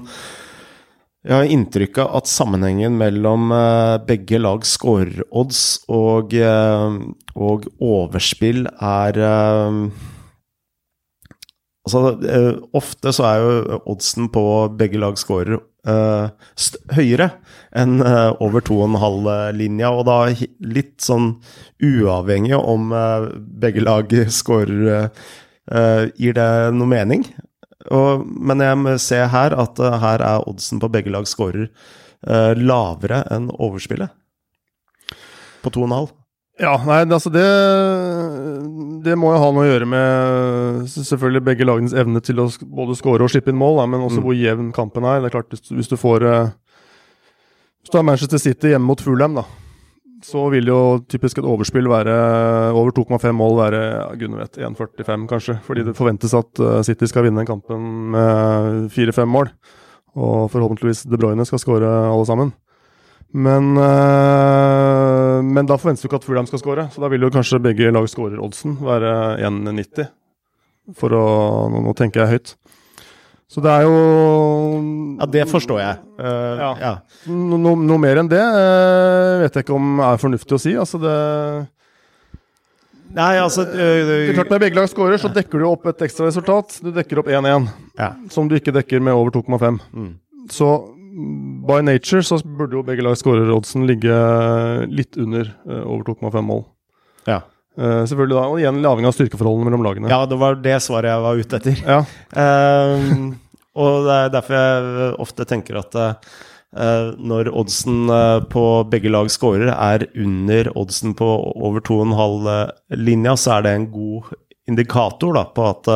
jeg 1.27 1.35
har 1.35 1.49
inntrykk 1.51 1.97
av 2.05 2.13
at 2.21 2.29
sammenhengen 2.31 2.93
mellom 2.99 3.51
eh, 3.51 3.95
begge 4.07 4.39
lags 4.39 4.71
scorerodds 4.77 5.61
og, 5.91 6.31
eh, 6.31 6.99
og 7.35 7.67
overspill 7.83 8.69
er 8.71 9.25
eh, 9.31 9.81
Altså, 11.87 12.17
ofte 12.75 13.13
så 13.15 13.23
er 13.23 13.37
jo 13.39 13.77
oddsen 13.93 14.25
på 14.27 14.41
begge 14.75 14.99
lag 14.99 15.15
scorer 15.15 15.61
høyere 16.97 17.29
enn 17.79 18.01
over 18.03 18.65
2,5-linja, 18.67 19.93
og 19.95 20.03
da 20.09 20.17
litt 20.67 20.97
sånn 20.99 21.29
uavhengig 21.79 22.59
om 22.59 22.91
begge 23.63 23.85
lag 23.87 24.11
scorer 24.41 25.07
Gir 26.19 26.35
det 26.35 26.49
noe 26.75 26.91
mening? 26.91 27.23
Og, 27.91 28.25
men 28.27 28.59
jeg 28.59 28.99
ser 28.99 29.27
her 29.31 29.55
at 29.57 29.79
uh, 29.79 29.97
her 30.01 30.21
er 30.25 30.47
oddsen 30.49 30.79
på 30.79 30.89
begge 30.91 31.11
lag 31.13 31.27
scorer 31.29 31.69
uh, 32.27 32.53
lavere 32.57 33.23
enn 33.31 33.49
overspillet. 33.53 34.09
På 35.63 35.69
2,5. 35.73 36.09
Ja, 36.57 36.71
nei, 36.87 37.03
altså 37.05 37.29
det 37.29 37.43
Det 39.05 39.13
må 39.19 39.29
jo 39.29 39.41
ha 39.43 39.49
noe 39.53 39.61
å 39.61 39.67
gjøre 39.69 39.85
med 39.89 40.87
selvfølgelig 40.89 41.43
begge 41.45 41.67
lagenes 41.69 41.93
evne 41.93 42.21
til 42.25 42.39
å 42.41 42.47
både 42.65 42.95
skåre 42.97 43.27
og 43.27 43.29
slippe 43.29 43.53
inn 43.53 43.59
mål, 43.59 43.77
da, 43.77 43.85
men 43.85 44.01
også 44.07 44.17
Mm. 44.21 44.25
hvor 44.25 44.33
jevn 44.39 44.71
kampen 44.73 45.05
er. 45.05 45.21
Det 45.21 45.29
er 45.29 45.35
klart, 45.37 45.49
hvis- 45.53 45.69
Hvis 45.77 45.87
du 45.89 45.95
får 45.95 46.23
eh, 46.25 46.49
Hvis 47.83 47.91
du 47.91 47.97
har 47.99 48.03
Manchester 48.03 48.37
City 48.39 48.67
hjemme 48.73 48.87
mot 48.89 48.99
Fulham, 49.01 49.35
da, 49.35 49.43
så 50.25 50.47
vil 50.49 50.69
jo 50.69 50.79
typisk 51.09 51.37
et 51.37 51.47
overspill 51.47 51.89
være 51.91 52.13
over 52.73 52.93
2,5 52.95 53.35
mål 53.37 53.57
være 53.59 53.81
gudene 54.17 54.41
vet, 54.41 54.59
1,45 54.65 55.25
kanskje. 55.29 55.57
Fordi 55.65 55.85
det 55.85 55.97
forventes 55.97 56.33
at 56.37 56.61
eh, 56.63 56.79
City 56.87 57.09
skal 57.09 57.27
vinne 57.27 57.45
kampen 57.45 57.83
med 58.15 58.87
fire-fem 58.93 59.29
mål. 59.29 59.51
Og 60.17 60.47
forhåpentligvis 60.49 61.05
De 61.05 61.19
Bruyne 61.19 61.45
skal 61.45 61.61
skåre 61.61 61.91
alle 62.09 62.25
sammen. 62.29 62.53
Men, 63.33 63.75
eh, 63.77 65.37
men 65.45 65.67
da 65.69 65.77
forventes 65.77 66.01
du 66.01 66.09
ikke 66.09 66.21
at 66.21 66.25
Fulham 66.25 66.47
skal 66.49 66.63
skåre, 66.63 66.87
så 66.93 67.03
da 67.03 67.11
vil 67.11 67.27
jo 67.27 67.33
kanskje 67.33 67.61
begge 67.61 67.91
lag 67.91 68.07
skårer-oddsen 68.09 68.79
være 68.87 69.11
1,90. 69.45 70.09
For 70.97 71.13
å 71.13 71.25
nå 71.73 71.93
tenker 71.99 72.23
jeg 72.23 72.37
høyt. 72.37 72.55
Så 73.47 73.61
det 73.63 73.71
er 73.71 73.85
jo 73.87 73.95
Ja, 75.21 75.25
det 75.31 75.45
forstår 75.47 75.79
jeg. 75.79 75.99
Uh, 76.19 76.59
Ja. 76.59 76.71
ja. 76.81 76.91
no, 77.31 77.57
no, 77.57 77.75
Noe 77.79 78.01
mer 78.01 78.19
enn 78.19 78.27
det 78.31 78.41
uh, 78.43 79.39
vet 79.43 79.55
jeg 79.55 79.63
ikke 79.65 79.77
om 79.77 80.01
er 80.03 80.19
fornuftig 80.21 80.57
å 80.57 80.61
si. 80.61 80.73
Altså 80.75 80.99
det, 81.01 81.15
Nei, 83.17 83.37
altså 83.39 83.63
det 83.63 83.79
er 83.79 84.33
klart 84.35 84.51
Når 84.51 84.61
begge 84.65 84.77
lag 84.77 84.89
scorer, 84.91 85.17
så 85.21 85.31
dekker 85.33 85.63
du 85.63 85.67
opp 85.69 85.87
et 85.89 86.03
ekstra 86.05 86.27
resultat. 86.27 86.75
Du 86.83 86.91
dekker 86.91 87.21
opp 87.23 87.31
1-1, 87.31 87.69
Ja. 87.97 88.11
som 88.29 88.49
du 88.51 88.57
ikke 88.59 88.75
dekker 88.75 88.99
med 89.01 89.15
over 89.15 89.31
2,5. 89.31 89.79
Mm. 89.95 90.11
Så 90.51 90.67
by 91.67 91.79
nature 91.81 92.21
så 92.21 92.37
burde 92.43 92.77
jo 92.77 92.83
begge 92.85 93.01
lag 93.01 93.15
skårer-oddsen 93.17 93.87
ligge 93.89 94.13
litt 94.91 95.17
under 95.17 95.47
eh, 95.65 95.81
over 95.87 96.03
2,5 96.11 96.43
mål. 96.45 96.65
Ja. 97.25 97.39
Eh, 97.77 98.03
selvfølgelig 98.09 98.37
da, 98.39 98.43
og 98.49 98.57
igjen 98.57 98.79
avhengig 98.89 99.11
av 99.11 99.13
styrkeforholdene 99.13 99.69
mellom 99.69 99.83
lagene. 99.85 100.09
ja, 100.09 100.23
det 100.25 100.37
var 100.41 100.57
det 100.57 100.77
svaret 100.81 101.11
jeg 101.11 101.23
var 101.23 101.41
ute 101.41 101.57
etter. 101.59 101.81
Ja. 101.85 101.99
Uh, 102.33 103.35
og 103.83 104.07
det 104.07 104.15
er 104.17 104.31
derfor 104.33 104.57
jeg 104.57 105.09
ofte 105.21 105.45
tenker 105.45 105.77
at 105.83 105.97
uh, 106.01 107.11
når 107.21 107.51
oddsen 107.53 108.09
på 108.49 108.63
begge 108.89 109.11
lag 109.13 109.29
scorer 109.33 109.69
er 109.75 110.07
under 110.17 110.71
oddsen 110.73 111.13
på 111.17 111.27
over 111.53 111.85
2,5-linja, 111.85 113.35
så 113.37 113.57
er 113.57 113.67
det 113.67 113.75
en 113.77 113.87
god 113.93 114.33
indikator 114.67 115.37
da, 115.37 115.45
på 115.47 115.69
at 115.69 115.89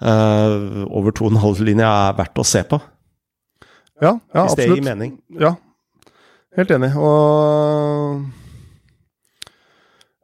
over 0.00 1.12
2,5-linja 1.12 1.90
er 2.08 2.16
verdt 2.18 2.40
å 2.40 2.46
se 2.46 2.64
på. 2.66 2.80
Ja, 4.00 4.14
ja 4.16 4.46
hvis 4.46 4.56
det 4.56 4.70
gir 4.70 4.86
mening. 4.86 5.18
Ja, 5.38 5.52
helt 6.56 6.72
enig. 6.72 6.94
Og 6.96 8.24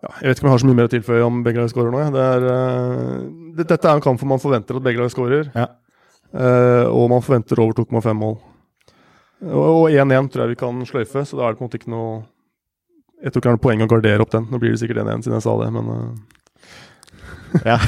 ja, 0.07 0.13
Jeg 0.21 0.29
vet 0.29 0.39
ikke 0.39 0.47
om 0.47 0.51
jeg 0.51 0.55
har 0.55 0.63
så 0.63 0.69
mye 0.69 0.79
mer 0.79 0.89
å 0.89 0.93
tilføye 0.93 1.25
om 1.27 1.41
begge 1.47 1.63
lag 1.63 1.73
skårer 1.73 1.95
nå. 1.95 2.03
Det 2.15 2.27
er, 2.27 2.47
uh, 2.47 3.17
det, 3.57 3.67
dette 3.73 3.89
er 3.89 3.99
en 3.99 4.05
kamp 4.05 4.21
hvor 4.23 4.31
man 4.31 4.43
forventer 4.43 4.79
at 4.79 4.87
begge 4.87 5.03
lag 5.03 5.13
skårer, 5.13 5.51
Ja. 5.57 5.73
Uh, 6.37 6.91
og 6.91 7.07
man 7.09 7.23
forventer 7.25 7.61
over 7.63 7.77
2,5 7.79 8.17
mål. 8.19 8.35
Og 9.47 9.67
og 9.67 9.85
1-1 9.93 10.31
tror 10.33 10.43
jeg 10.43 10.55
vi 10.55 10.59
kan 10.59 10.81
sløyfe, 10.89 11.23
så 11.25 11.39
da 11.39 11.47
er 11.47 11.55
det 11.55 11.61
på 11.61 11.65
en 11.65 11.69
måte 11.69 11.79
ikke 11.79 11.93
noe 11.93 12.25
Jeg 13.23 13.33
tror 13.33 13.41
ikke 13.41 13.47
det 13.47 13.53
er 13.53 13.57
noe 13.57 13.65
poeng 13.65 13.85
å 13.85 13.89
gardere 13.89 14.25
opp 14.25 14.33
den. 14.35 14.49
Nå 14.51 14.59
blir 14.61 14.75
det 14.75 14.81
sikkert 14.83 15.01
1-1 15.05 15.25
siden 15.25 15.39
jeg 15.39 15.47
sa 15.47 15.55
det, 15.63 15.69
men 15.73 15.93
uh. 15.93 16.09
Ja. 17.65 17.79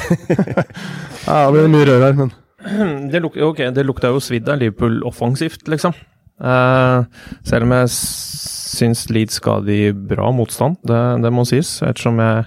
ja, 1.27 1.51
Det 1.51 1.51
blir 1.53 1.67
mye 1.69 1.89
rør 1.89 2.05
her, 2.07 2.15
men 2.17 3.11
Det, 3.11 3.21
luk 3.21 3.37
ok, 3.37 3.67
det 3.75 3.85
lukta 3.85 4.09
jo 4.13 4.23
svidd 4.23 4.49
av 4.49 4.59
Liverpool 4.63 5.03
offensivt, 5.07 5.67
liksom. 5.69 5.93
Eh, 6.39 7.25
selv 7.47 7.67
om 7.67 7.73
jeg 7.75 7.91
syns 7.95 9.07
Leeds 9.11 9.41
ga 9.43 9.59
de 9.65 9.79
bra 9.93 10.29
motstand, 10.35 10.79
det, 10.87 10.99
det 11.23 11.33
må 11.35 11.45
sies. 11.47 11.79
Ettersom 11.85 12.21
jeg 12.23 12.45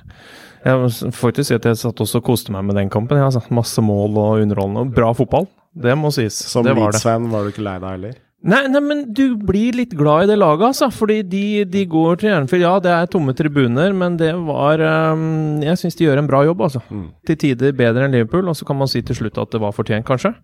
jeg 0.62 0.78
må 0.78 1.30
ikke 1.32 1.42
si 1.42 1.56
at 1.56 1.64
jeg 1.66 1.78
satt 1.80 2.00
også 2.04 2.20
og 2.20 2.26
koste 2.28 2.52
meg 2.54 2.62
med 2.68 2.76
den 2.78 2.90
kampen. 2.92 3.18
Jeg 3.18 3.26
har 3.26 3.34
satt 3.34 3.50
Masse 3.54 3.82
mål 3.82 4.14
og 4.14 4.44
underholdende. 4.44 4.84
og 4.86 4.92
Bra 4.94 5.08
fotball, 5.18 5.48
det 5.74 5.96
må 5.98 6.12
sies. 6.14 6.36
Som. 6.52 6.68
Leeds-fan 6.68 7.26
var 7.32 7.42
du 7.42 7.50
ikke 7.50 7.64
lei 7.66 7.78
deg 7.82 7.96
heller? 7.96 8.20
Nei, 8.42 8.64
nei, 8.66 8.80
men 8.82 9.02
du 9.14 9.36
blir 9.38 9.76
litt 9.78 9.92
glad 9.94 10.24
i 10.24 10.30
det 10.32 10.36
laget, 10.40 10.64
altså. 10.72 10.88
Fordi 10.90 11.20
de, 11.22 11.62
de 11.70 11.84
går 11.86 12.18
til 12.18 12.32
Jernfjell. 12.32 12.64
Ja, 12.64 12.72
det 12.82 12.90
er 12.90 13.10
tomme 13.10 13.34
tribuner, 13.38 13.94
men 13.94 14.16
det 14.18 14.32
var 14.48 14.82
um, 15.14 15.60
Jeg 15.62 15.78
syns 15.78 15.98
de 15.98 16.08
gjør 16.08 16.18
en 16.24 16.30
bra 16.30 16.42
jobb, 16.48 16.64
altså. 16.66 16.82
Mm. 16.90 17.04
Til 17.28 17.38
tider 17.44 17.76
bedre 17.78 18.08
enn 18.08 18.16
Liverpool, 18.16 18.50
og 18.50 18.58
så 18.58 18.66
kan 18.66 18.80
man 18.80 18.90
si 18.90 19.04
til 19.06 19.20
slutt 19.20 19.38
at 19.38 19.54
det 19.54 19.62
var 19.62 19.76
fortjent, 19.76 20.06
kanskje. 20.08 20.34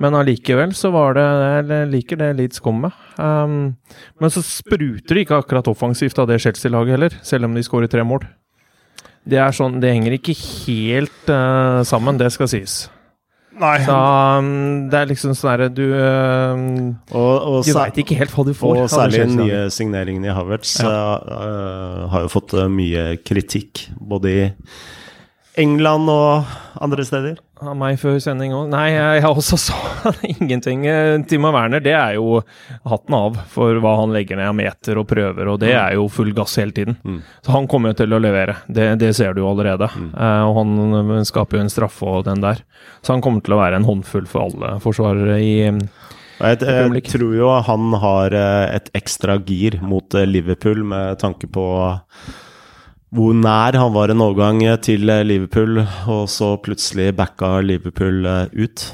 Men 0.00 0.16
allikevel 0.18 0.72
så 0.74 0.90
var 0.90 1.14
det 1.14 1.26
Jeg 1.68 1.90
liker 1.92 2.18
det 2.22 2.32
Leeds 2.40 2.64
kom 2.64 2.80
med. 2.86 2.96
Um, 3.20 3.76
men 4.20 4.32
så 4.32 4.40
spruter 4.44 5.12
det 5.12 5.26
ikke 5.26 5.42
akkurat 5.44 5.68
offensivt 5.68 6.18
av 6.18 6.32
det 6.32 6.40
Chelsea-laget 6.46 6.96
heller, 6.96 7.20
selv 7.22 7.50
om 7.50 7.54
de 7.54 7.66
skårer 7.66 7.92
tre 7.92 8.06
mål. 8.08 8.24
Det 9.28 9.36
er 9.40 9.52
sånn, 9.56 9.78
det 9.84 9.92
henger 9.92 10.16
ikke 10.16 10.36
helt 10.36 11.28
uh, 11.28 11.84
sammen, 11.84 12.16
det 12.20 12.32
skal 12.32 12.48
sies. 12.48 12.84
Nei. 13.54 13.76
Så 13.86 13.94
um, 13.94 14.48
det 14.90 14.98
er 14.98 15.10
liksom 15.10 15.34
sånn 15.38 15.50
herre 15.52 15.68
Du 15.70 15.84
Og, 15.94 17.14
og, 17.14 17.58
du 17.62 17.70
veit 17.76 18.00
ikke 18.02 18.18
helt 18.18 18.34
hva 18.34 18.46
du 18.48 18.52
får. 18.56 18.80
og 18.82 18.90
særlig 18.90 19.22
den 19.28 19.38
nye 19.44 19.60
signeringen 19.74 20.26
i 20.26 20.34
Havertz 20.34 20.76
ja. 20.82 20.90
uh, 21.22 22.04
har 22.10 22.26
jo 22.26 22.32
fått 22.32 22.56
eh, 22.58 22.70
mye 22.70 23.06
kritikk, 23.22 23.86
både 24.00 24.34
i 24.34 24.44
England 25.62 26.10
og 26.10 26.56
andre 26.82 27.06
steder. 27.06 27.38
Av 27.70 27.76
meg 27.78 27.98
før 28.00 28.18
sending 28.22 28.54
òg. 28.56 28.68
Nei, 28.72 28.88
jeg 28.94 29.24
har 29.24 29.40
også 29.40 29.58
så 29.60 29.78
ingenting. 30.34 30.86
Eh, 30.90 31.16
Timo 31.28 31.52
Werner, 31.54 31.82
det 31.84 31.94
er 31.96 32.16
jo 32.18 32.40
hatten 32.84 33.16
av 33.18 33.38
for 33.52 33.80
hva 33.82 33.96
han 34.02 34.14
legger 34.14 34.40
ned 34.40 34.52
av 34.52 34.56
meter 34.58 35.00
og 35.00 35.08
prøver, 35.10 35.50
og 35.52 35.60
det 35.62 35.74
er 35.74 35.96
jo 35.98 36.08
full 36.12 36.32
gass 36.36 36.56
hele 36.60 36.76
tiden. 36.76 36.98
Mm. 37.04 37.20
Så 37.44 37.54
han 37.56 37.68
kommer 37.70 37.92
jo 37.92 38.00
til 38.02 38.16
å 38.16 38.22
levere, 38.22 38.58
det, 38.68 38.90
det 39.02 39.14
ser 39.18 39.34
du 39.34 39.42
jo 39.44 39.50
allerede. 39.52 39.90
Eh, 39.90 40.42
og 40.46 40.60
han 40.60 40.98
eh, 41.00 41.22
skaper 41.28 41.60
jo 41.60 41.66
en 41.66 41.72
straffe 41.72 42.08
og 42.08 42.26
den 42.28 42.44
der. 42.44 42.64
Så 43.02 43.16
han 43.16 43.24
kommer 43.24 43.44
til 43.44 43.56
å 43.56 43.62
være 43.62 43.80
en 43.80 43.88
håndfull 43.88 44.28
for 44.30 44.48
alle 44.48 44.76
forsvarere 44.84 45.40
i 45.42 45.54
jeg, 46.34 46.58
jeg, 46.66 46.88
jeg 46.98 47.04
tror 47.12 47.34
jo 47.36 47.50
han 47.68 47.92
har 48.02 48.34
eh, 48.34 48.76
et 48.76 48.88
ekstra 48.98 49.36
gir 49.46 49.78
mot 49.84 50.16
eh, 50.18 50.26
Liverpool 50.26 50.82
med 50.90 51.20
tanke 51.22 51.46
på 51.50 51.66
hvor 53.14 53.36
nær 53.38 53.78
han 53.78 53.94
var 53.94 54.10
en 54.10 54.24
overgang 54.24 54.60
til 54.82 55.06
Liverpool, 55.06 55.80
og 56.10 56.26
så 56.32 56.54
plutselig 56.58 57.12
backa 57.16 57.60
Liverpool 57.62 58.26
ut. 58.58 58.84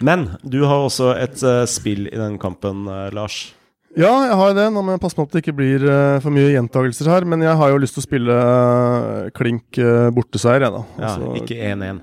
Men 0.00 0.26
du 0.44 0.62
har 0.64 0.86
også 0.88 1.14
et 1.20 1.40
spill 1.68 2.08
i 2.08 2.16
den 2.16 2.38
kampen, 2.40 2.88
Lars. 3.16 3.54
Ja, 3.96 4.10
jeg 4.28 4.36
har 4.36 4.50
det. 4.52 4.66
Nå 4.74 4.82
må 4.84 4.92
jeg 4.92 5.00
passe 5.00 5.16
på 5.16 5.24
at 5.24 5.32
det 5.32 5.40
ikke 5.40 5.56
blir 5.56 5.84
for 6.20 6.28
mye 6.34 6.50
gjentagelser 6.52 7.08
her. 7.08 7.24
Men 7.24 7.40
jeg 7.46 7.56
har 7.56 7.70
jo 7.72 7.78
lyst 7.80 7.96
til 7.96 8.02
å 8.02 8.08
spille 8.08 8.34
klink 9.36 9.78
borteseier, 10.12 10.66
jeg, 10.66 10.74
da. 10.74 10.82
Ja, 11.00 11.14
altså, 11.14 11.30
ikke 11.40 11.56
1-1. 11.70 12.02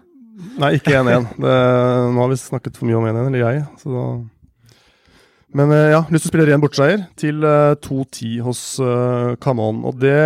Nei, 0.57 0.71
ikke 0.79 0.95
1-1. 1.03 1.27
Nå 1.43 2.17
har 2.17 2.31
vi 2.31 2.39
snakket 2.41 2.79
for 2.79 2.89
mye 2.89 2.97
om 2.97 3.05
1-1, 3.11 3.29
eller 3.29 3.45
jeg. 3.45 3.61
Så 3.81 3.93
da 3.93 4.05
men 5.57 5.73
ja, 5.73 6.03
lyst 6.09 6.25
til 6.25 6.29
å 6.29 6.33
spille 6.33 6.47
ren 6.49 6.61
borteseier 6.63 7.05
til 7.19 7.43
2-10 7.43 8.39
hos 8.45 8.61
uh, 8.81 9.33
Camon. 9.43 9.83
Og 9.89 9.99
det 10.01 10.17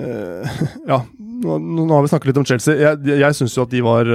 Ja, 0.00 1.02
nå, 1.10 1.56
nå, 1.60 1.88
har 1.90 2.04
vi 2.04 2.10
snakket 2.12 2.30
litt 2.30 2.38
om 2.40 2.46
Chelsea. 2.48 2.78
Jeg, 2.78 3.18
jeg 3.20 3.36
syns 3.36 3.56
jo 3.56 3.64
at 3.66 3.72
de 3.72 3.82
var 3.84 4.08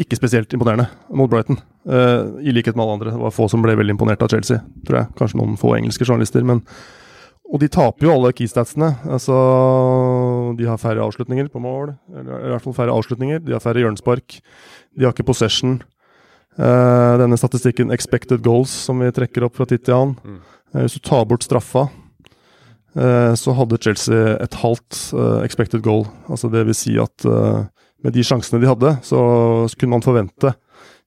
ikke 0.00 0.18
spesielt 0.18 0.52
imponerende 0.54 0.86
mot 1.16 1.30
Brighton. 1.30 1.58
Uh, 1.88 2.38
I 2.42 2.54
likhet 2.54 2.76
med 2.76 2.84
alle 2.84 2.98
andre. 2.98 3.12
Det 3.14 3.22
var 3.24 3.34
få 3.34 3.48
som 3.50 3.62
ble 3.64 3.74
veldig 3.78 3.96
imponert 3.96 4.22
av 4.22 4.30
Chelsea, 4.32 4.62
tror 4.86 5.00
jeg. 5.00 5.12
Kanskje 5.18 5.40
noen 5.40 5.58
få 5.60 5.74
engelske 5.76 6.06
journalister. 6.06 6.46
men 6.46 6.64
og 7.50 7.58
de 7.58 7.66
taper 7.66 8.06
jo 8.06 8.12
alle 8.14 8.30
keystatsene. 8.36 8.92
Altså, 9.10 9.34
de 10.54 10.68
har 10.68 10.78
færre 10.78 11.02
avslutninger 11.02 11.48
på 11.50 11.58
mål. 11.58 11.96
Eller 12.14 12.44
i 12.46 12.52
hvert 12.52 12.62
fall 12.62 12.76
færre 12.76 12.94
avslutninger. 12.94 13.40
De 13.42 13.56
har 13.56 13.62
færre 13.64 13.82
hjørnespark. 13.82 14.36
De 14.94 15.02
har 15.02 15.10
ikke 15.10 15.26
possession. 15.26 15.80
Uh, 16.58 17.16
denne 17.20 17.38
statistikken 17.38 17.92
expected 17.94 18.42
goals 18.42 18.72
som 18.88 18.98
vi 19.00 19.10
trekker 19.14 19.46
opp 19.46 19.58
fra 19.58 19.68
tid 19.70 19.84
til 19.86 19.96
annen. 19.96 20.16
Mm. 20.24 20.40
Uh, 20.74 20.80
hvis 20.82 20.98
du 20.98 21.02
tar 21.06 21.26
bort 21.30 21.46
straffa, 21.46 21.86
uh, 22.98 23.32
så 23.38 23.54
hadde 23.56 23.78
Chelsea 23.80 24.34
et 24.42 24.58
halvt 24.62 25.02
expected 25.46 25.84
goal. 25.86 26.08
Altså 26.28 26.50
det 26.52 26.66
vil 26.68 26.76
si 26.76 26.96
at 27.00 27.26
med 28.00 28.16
de 28.16 28.24
sjansene 28.24 28.60
de 28.62 28.68
hadde, 28.68 28.94
så, 29.04 29.20
kunne 29.78 29.96
man 29.96 30.04
forvente 30.04 30.54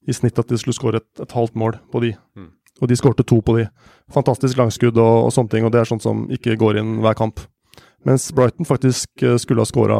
i 0.06 0.14
snitt 0.14 0.38
at 0.38 0.50
de 0.50 0.58
skulle 0.60 0.76
skåre 0.76 1.00
et, 1.00 1.08
et, 1.22 1.32
halvt 1.32 1.56
mål 1.58 1.78
på 1.92 2.02
de. 2.04 2.12
Mm. 2.38 2.52
Og 2.82 2.90
de 2.90 2.98
skårte 2.98 3.24
to 3.26 3.40
på 3.44 3.56
de. 3.58 3.66
Fantastisk 4.12 4.58
langskudd 4.60 4.98
og, 4.98 5.26
og, 5.26 5.32
sånne 5.34 5.52
ting, 5.52 5.66
og 5.66 5.72
det 5.74 5.80
er 5.80 5.88
sånt 5.88 6.04
som 6.04 6.26
ikke 6.32 6.58
går 6.60 6.80
inn 6.80 6.98
hver 7.04 7.16
kamp. 7.18 7.42
Mens 8.04 8.28
Brighton 8.36 8.68
faktisk 8.68 9.22
eh, 9.22 9.38
skulle 9.40 9.64
ha 9.64 9.68
skåra 9.68 9.98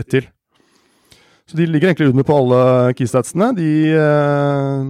ett 0.00 0.08
til. 0.10 0.28
Så 1.48 1.56
de 1.56 1.66
ligger 1.66 1.88
egentlig 1.88 2.10
under 2.12 2.26
på 2.28 2.36
alle 2.36 2.58
keystatsene. 2.98 3.52
De 3.56 3.68
eh, 3.96 4.82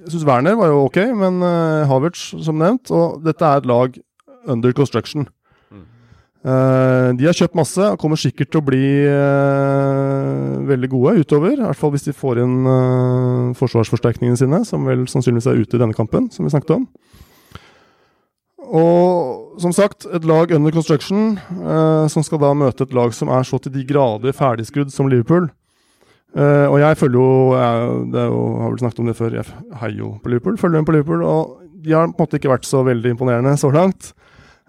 Jeg 0.00 0.14
syns 0.14 0.24
Werner 0.24 0.56
var 0.56 0.70
jo 0.72 0.86
ok, 0.86 1.02
men 1.12 1.42
eh, 1.44 1.90
Havertz, 1.90 2.30
som 2.40 2.56
nevnt. 2.60 2.88
Og 2.88 3.20
dette 3.26 3.44
er 3.44 3.60
et 3.60 3.68
lag 3.68 4.00
under 4.48 4.72
construction. 4.72 5.28
Uh, 6.40 7.12
de 7.20 7.26
har 7.28 7.36
kjøpt 7.36 7.52
masse 7.58 7.84
og 7.84 7.98
kommer 8.00 8.16
sikkert 8.16 8.48
til 8.48 8.62
å 8.62 8.64
bli 8.64 8.86
veldig 10.70 10.88
gode 10.88 11.20
utover. 11.20 11.52
I 11.52 11.66
hvert 11.66 11.76
fall 11.76 11.92
hvis 11.92 12.06
de 12.06 12.14
får 12.16 12.40
inn 12.40 12.56
forsvarsforsterkningene 13.60 14.40
sine, 14.40 14.62
som 14.64 14.88
vel 14.88 15.04
sannsynligvis 15.04 15.50
er 15.52 15.60
ute 15.60 15.76
i 15.76 15.82
denne 15.82 15.98
kampen, 15.98 16.30
som 16.32 16.48
vi 16.48 16.54
snakket 16.54 16.78
om. 16.78 16.88
Og 18.70 19.39
som 19.58 19.72
sagt, 19.74 20.06
et 20.06 20.24
lag 20.28 20.52
under 20.54 20.74
construction 20.74 21.38
som 22.12 22.24
skal 22.26 22.40
da 22.42 22.52
møte 22.54 22.86
et 22.86 22.94
lag 22.94 23.14
som 23.16 23.32
er 23.34 23.42
så 23.46 23.58
til 23.58 23.72
de 23.74 23.82
grader 23.88 24.36
ferdigskrudd 24.36 24.92
som 24.94 25.08
Liverpool. 25.10 25.48
og 26.34 26.76
jeg 26.78 26.96
følger 26.96 27.18
jo 27.18 27.56
jeg, 27.58 27.90
det 28.12 28.26
jo, 28.30 28.40
har 28.60 28.70
vel 28.70 28.78
snakket 28.84 29.02
om 29.02 29.10
det 29.10 29.16
før, 29.18 29.36
jeg 29.40 29.76
heier 29.82 29.98
jo 29.98 30.12
på 30.22 30.30
Liverpool. 30.30 30.58
Følger 30.58 30.78
dem 30.78 30.86
på 30.86 30.94
Liverpool, 30.96 31.24
og 31.26 31.58
de 31.84 31.92
har 31.92 32.06
på 32.06 32.14
en 32.14 32.24
måte 32.24 32.38
ikke 32.38 32.52
vært 32.52 32.68
så 32.68 32.84
veldig 32.86 33.14
imponerende 33.16 33.56
så 33.58 33.72
langt. 33.74 34.12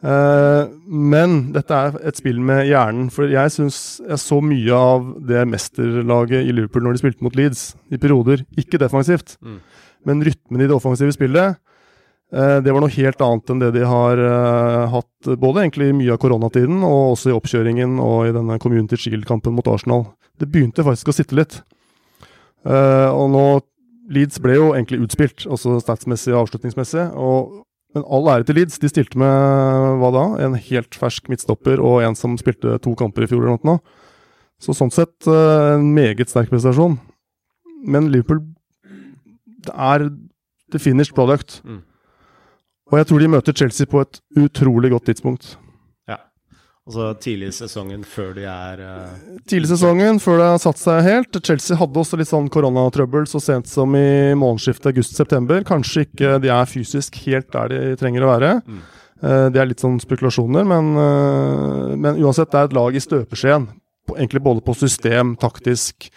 Eh, 0.02 0.70
men 0.90 1.36
dette 1.54 1.78
er 1.78 1.98
et 2.10 2.18
spill 2.18 2.40
med 2.44 2.66
hjernen. 2.70 3.10
For 3.14 3.30
jeg 3.32 3.54
syns 3.54 4.02
jeg 4.02 4.22
så 4.22 4.40
mye 4.44 4.78
av 4.78 5.12
det 5.30 5.44
mesterlaget 5.50 6.48
i 6.48 6.56
Liverpool 6.56 6.88
når 6.88 6.98
de 6.98 7.04
spilte 7.04 7.26
mot 7.26 7.38
Leeds, 7.38 7.72
i 7.94 8.00
perioder. 8.02 8.46
Ikke 8.60 8.82
defensivt, 8.82 9.38
mm. 9.42 9.60
men 10.10 10.24
rytmen 10.26 10.64
i 10.64 10.70
det 10.70 10.78
offensive 10.78 11.14
spillet. 11.16 11.60
Uh, 12.32 12.60
det 12.64 12.72
var 12.72 12.84
noe 12.84 12.96
helt 12.96 13.24
annet 13.26 13.52
enn 13.52 13.64
det 13.64 13.74
de 13.76 13.84
har 13.88 14.22
uh, 14.24 14.86
hatt 14.94 15.32
både 15.42 15.66
egentlig 15.66 15.90
mye 15.98 16.14
av 16.16 16.22
koronatiden 16.24 16.80
og 16.88 17.18
også 17.18 17.32
i 17.32 17.36
oppkjøringen 17.36 17.98
og 18.04 18.30
i 18.30 18.36
denne 18.36 18.60
Community 18.64 19.00
Shield-kampen 19.00 19.58
mot 19.58 19.68
Arsenal. 19.68 20.08
Det 20.40 20.48
begynte 20.52 20.86
faktisk 20.88 21.12
å 21.12 21.16
sitte 21.16 21.38
litt. 21.38 21.60
og 22.66 23.28
nå 23.30 23.44
Leeds 24.12 24.40
ble 24.42 24.56
jo 24.56 24.72
egentlig 24.74 25.04
utspilt, 25.06 25.46
også 25.46 25.76
statsmessig 25.84 26.34
og 26.34 26.48
avslutningsmessig. 26.48 27.04
og 27.14 27.62
men 27.96 28.06
all 28.08 28.30
ære 28.32 28.48
til 28.48 28.56
Leeds. 28.60 28.80
De 28.80 28.90
stilte 28.90 29.20
med 29.20 30.00
hva 30.00 30.12
da? 30.16 30.24
En 30.46 30.56
helt 30.56 30.96
fersk 30.98 31.28
midtstopper 31.32 31.82
og 31.84 32.02
en 32.06 32.16
som 32.16 32.38
spilte 32.40 32.78
to 32.84 32.96
kamper 33.00 33.26
i 33.26 33.30
fjor 33.32 33.44
eller 33.44 33.68
noe. 33.68 33.82
Så 34.62 34.76
sånn 34.78 34.94
sett 34.94 35.28
eh, 35.28 35.76
en 35.76 35.90
meget 35.96 36.32
sterk 36.32 36.52
prestasjon. 36.54 37.00
Men 37.82 38.12
Liverpool 38.14 38.44
det 39.62 39.74
er 39.76 40.08
the 40.74 40.80
finished 40.82 41.14
product. 41.18 41.60
Mm. 41.66 41.82
Og 42.92 43.00
jeg 43.00 43.08
tror 43.08 43.24
de 43.24 43.32
møter 43.32 43.56
Chelsea 43.56 43.88
på 43.88 44.02
et 44.04 44.20
utrolig 44.40 44.92
godt 44.92 45.08
tidspunkt. 45.08 45.54
Ja. 46.12 46.18
Altså 46.88 47.12
tidlig 47.24 47.52
i 47.54 47.56
sesongen 47.56 48.04
før 48.08 48.34
de 48.36 48.44
er 48.52 48.82
uh... 48.84 49.38
Tidlig 49.48 49.70
i 49.70 49.72
sesongen 49.72 50.20
før 50.20 50.42
det 50.42 50.48
har 50.50 50.64
satt 50.64 50.82
seg 50.82 51.04
helt. 51.08 51.40
Chelsea 51.48 51.80
hadde 51.80 52.02
også 52.04 52.20
litt 52.20 52.32
sånn 52.32 52.50
koronatrøbbel 52.52 53.30
så 53.32 53.40
sent 53.44 53.72
som 53.72 53.96
i 53.96 54.34
månedsskiftet 54.36 54.92
august-september. 54.92 55.64
Kanskje 55.68 56.04
ikke 56.10 56.34
de 56.44 56.52
er 56.52 56.68
fysisk 56.68 57.22
helt 57.30 57.48
der 57.56 57.72
de 57.72 57.96
trenger 58.02 58.28
å 58.28 58.34
være. 58.34 58.52
Mm. 58.68 58.84
Uh, 59.22 59.48
det 59.54 59.62
er 59.62 59.72
litt 59.72 59.84
sånn 59.84 60.00
spekulasjoner, 60.02 60.68
men, 60.68 60.92
uh, 60.98 61.96
men, 61.96 62.20
uansett, 62.20 62.52
det 62.52 62.60
er 62.60 62.72
et 62.72 62.76
lag 62.76 62.98
i 62.98 63.06
støpeskjeen. 63.06 63.70
Egentlig 64.18 64.44
både 64.44 64.66
på 64.66 64.76
system, 64.76 65.38
taktisk, 65.40 66.10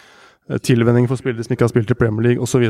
tilvenning 0.64 1.06
for 1.08 1.16
spillere 1.16 1.44
som 1.46 1.54
ikke 1.54 1.64
har 1.64 1.70
spilt 1.70 1.92
i 1.92 1.96
Premier 1.96 2.26
League 2.26 2.42
osv. 2.44 2.64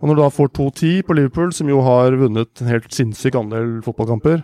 Og 0.00 0.08
når 0.08 0.16
du 0.16 0.22
da 0.22 0.30
får 0.32 0.52
2-10 0.56 1.02
på 1.06 1.16
Liverpool, 1.16 1.52
som 1.52 1.68
jo 1.68 1.82
har 1.84 2.16
vunnet 2.16 2.62
en 2.62 2.70
helt 2.72 2.88
sinnssyk 2.94 3.36
andel 3.36 3.78
fotballkamper, 3.84 4.42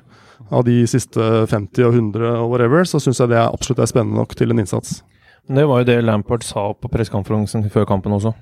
av 0.52 0.66
de 0.66 0.82
siste 0.88 1.20
50 1.48 1.86
og 1.86 1.94
100 1.96 2.26
og 2.42 2.50
whatever, 2.52 2.84
så 2.84 3.00
syns 3.02 3.22
jeg 3.22 3.32
det 3.32 3.38
er 3.40 3.48
absolutt 3.48 3.80
er 3.82 3.88
spennende 3.90 4.20
nok 4.20 4.36
til 4.36 4.52
en 4.52 4.60
innsats. 4.62 5.00
Det 5.46 5.64
var 5.68 5.80
jo 5.80 5.88
det 5.88 6.02
Lampard 6.04 6.44
sa 6.44 6.68
på 6.74 6.90
pressekonferansen 6.92 7.64
før 7.72 7.86
kampen 7.88 8.14
også. 8.16 8.34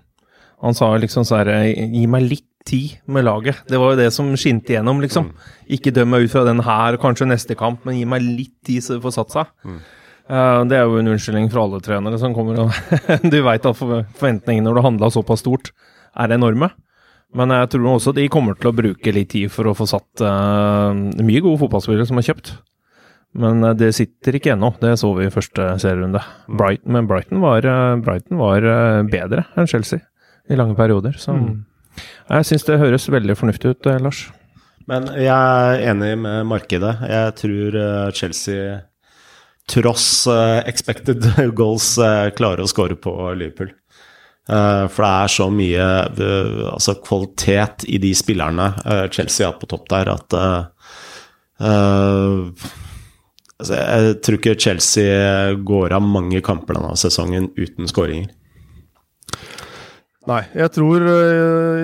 Han 0.64 0.76
sa 0.76 0.88
liksom 0.96 1.26
så 1.28 1.42
her 1.42 1.50
Gi 1.74 2.06
meg 2.08 2.24
litt 2.30 2.48
tid 2.64 2.96
med 3.12 3.26
laget. 3.26 3.60
Det 3.68 3.76
var 3.80 3.92
jo 3.92 4.00
det 4.00 4.08
som 4.16 4.30
skinte 4.40 4.72
igjennom, 4.72 5.02
liksom. 5.04 5.28
Mm. 5.28 5.50
Ikke 5.76 5.92
døm 5.92 6.14
meg 6.14 6.24
ut 6.24 6.32
fra 6.32 6.46
den 6.48 6.62
her, 6.64 6.96
kanskje 7.00 7.28
neste 7.28 7.56
kamp, 7.60 7.84
men 7.84 7.98
gi 7.98 8.06
meg 8.08 8.24
litt 8.24 8.54
tid 8.64 8.84
så 8.84 8.96
det 8.96 9.04
får 9.04 9.16
satt 9.18 9.34
seg. 9.36 9.50
Mm. 9.68 9.82
Uh, 10.24 10.60
det 10.70 10.78
er 10.78 10.88
jo 10.88 10.96
en 10.96 11.10
unnskyldning 11.12 11.50
for 11.52 11.66
alle 11.66 11.82
trenere 11.84 12.16
som 12.16 12.32
kommer 12.32 12.62
og 12.62 12.70
Du 13.32 13.36
veit 13.44 13.66
at 13.68 13.76
forventningene 13.76 14.64
når 14.64 14.78
du 14.78 14.86
handla 14.86 15.10
såpass 15.12 15.44
stort, 15.44 15.74
er 16.16 16.32
enorme. 16.32 16.70
Men 17.34 17.50
jeg 17.50 17.72
tror 17.72 17.88
også 17.96 18.14
de 18.14 18.28
kommer 18.30 18.54
til 18.58 18.70
å 18.70 18.76
bruke 18.76 19.14
litt 19.14 19.32
tid 19.34 19.50
for 19.52 19.66
å 19.66 19.74
få 19.74 19.88
satt 19.90 20.22
uh, 20.22 20.94
mye 20.94 21.42
gode 21.42 21.58
fotballspillere 21.64 22.06
som 22.06 22.20
er 22.20 22.28
kjøpt. 22.28 22.52
Men 23.42 23.66
uh, 23.66 23.72
det 23.74 23.90
sitter 23.98 24.38
ikke 24.38 24.52
ennå. 24.54 24.70
Det 24.78 24.94
så 25.00 25.10
vi 25.18 25.26
i 25.26 25.34
første 25.34 25.72
serierunde. 25.82 26.22
Mm. 26.46 26.56
Brighton, 26.60 26.94
men 26.94 27.10
Brighton 27.10 27.42
var, 27.42 27.66
uh, 27.66 27.98
Brighton 28.04 28.38
var 28.38 28.68
bedre 29.10 29.48
enn 29.58 29.70
Chelsea 29.70 30.04
i 30.46 30.58
lange 30.60 30.78
perioder. 30.78 31.18
Så 31.18 31.34
mm. 31.34 31.52
jeg 32.30 32.50
syns 32.52 32.68
det 32.70 32.80
høres 32.82 33.10
veldig 33.10 33.38
fornuftig 33.40 33.74
ut, 33.74 33.92
Lars. 34.04 34.28
Men 34.86 35.08
jeg 35.16 35.32
er 35.34 35.86
enig 35.90 36.12
med 36.20 36.44
markedet. 36.46 36.92
Jeg 37.08 37.36
tror 37.40 37.78
Chelsea, 38.14 38.82
tross 39.72 40.28
expected 40.68 41.24
goals, 41.58 41.94
klarer 42.36 42.62
å 42.62 42.70
skåre 42.70 42.98
på 43.00 43.16
Liverpool. 43.32 43.72
Uh, 44.44 44.84
for 44.92 45.00
det 45.00 45.08
er 45.08 45.30
så 45.32 45.44
mye 45.48 45.84
uh, 46.20 46.64
altså 46.74 46.98
kvalitet 47.00 47.86
i 47.88 47.96
de 47.96 48.10
spillerne 48.12 48.66
uh, 48.84 49.06
Chelsea 49.08 49.46
har 49.46 49.56
på 49.56 49.68
topp 49.70 49.88
der, 49.88 50.10
at 50.12 50.36
altså 53.54 53.78
Jeg 53.78 54.16
tror 54.20 54.36
ikke 54.36 54.60
Chelsea 54.60 55.54
går 55.64 55.94
av 55.96 56.02
mange 56.04 56.42
kamper 56.44 56.76
denne 56.76 56.96
sesongen 56.98 57.46
uten 57.56 57.88
skåringer. 57.88 58.28
Nei, 60.28 60.40
jeg 60.56 60.72
tror, 60.74 61.06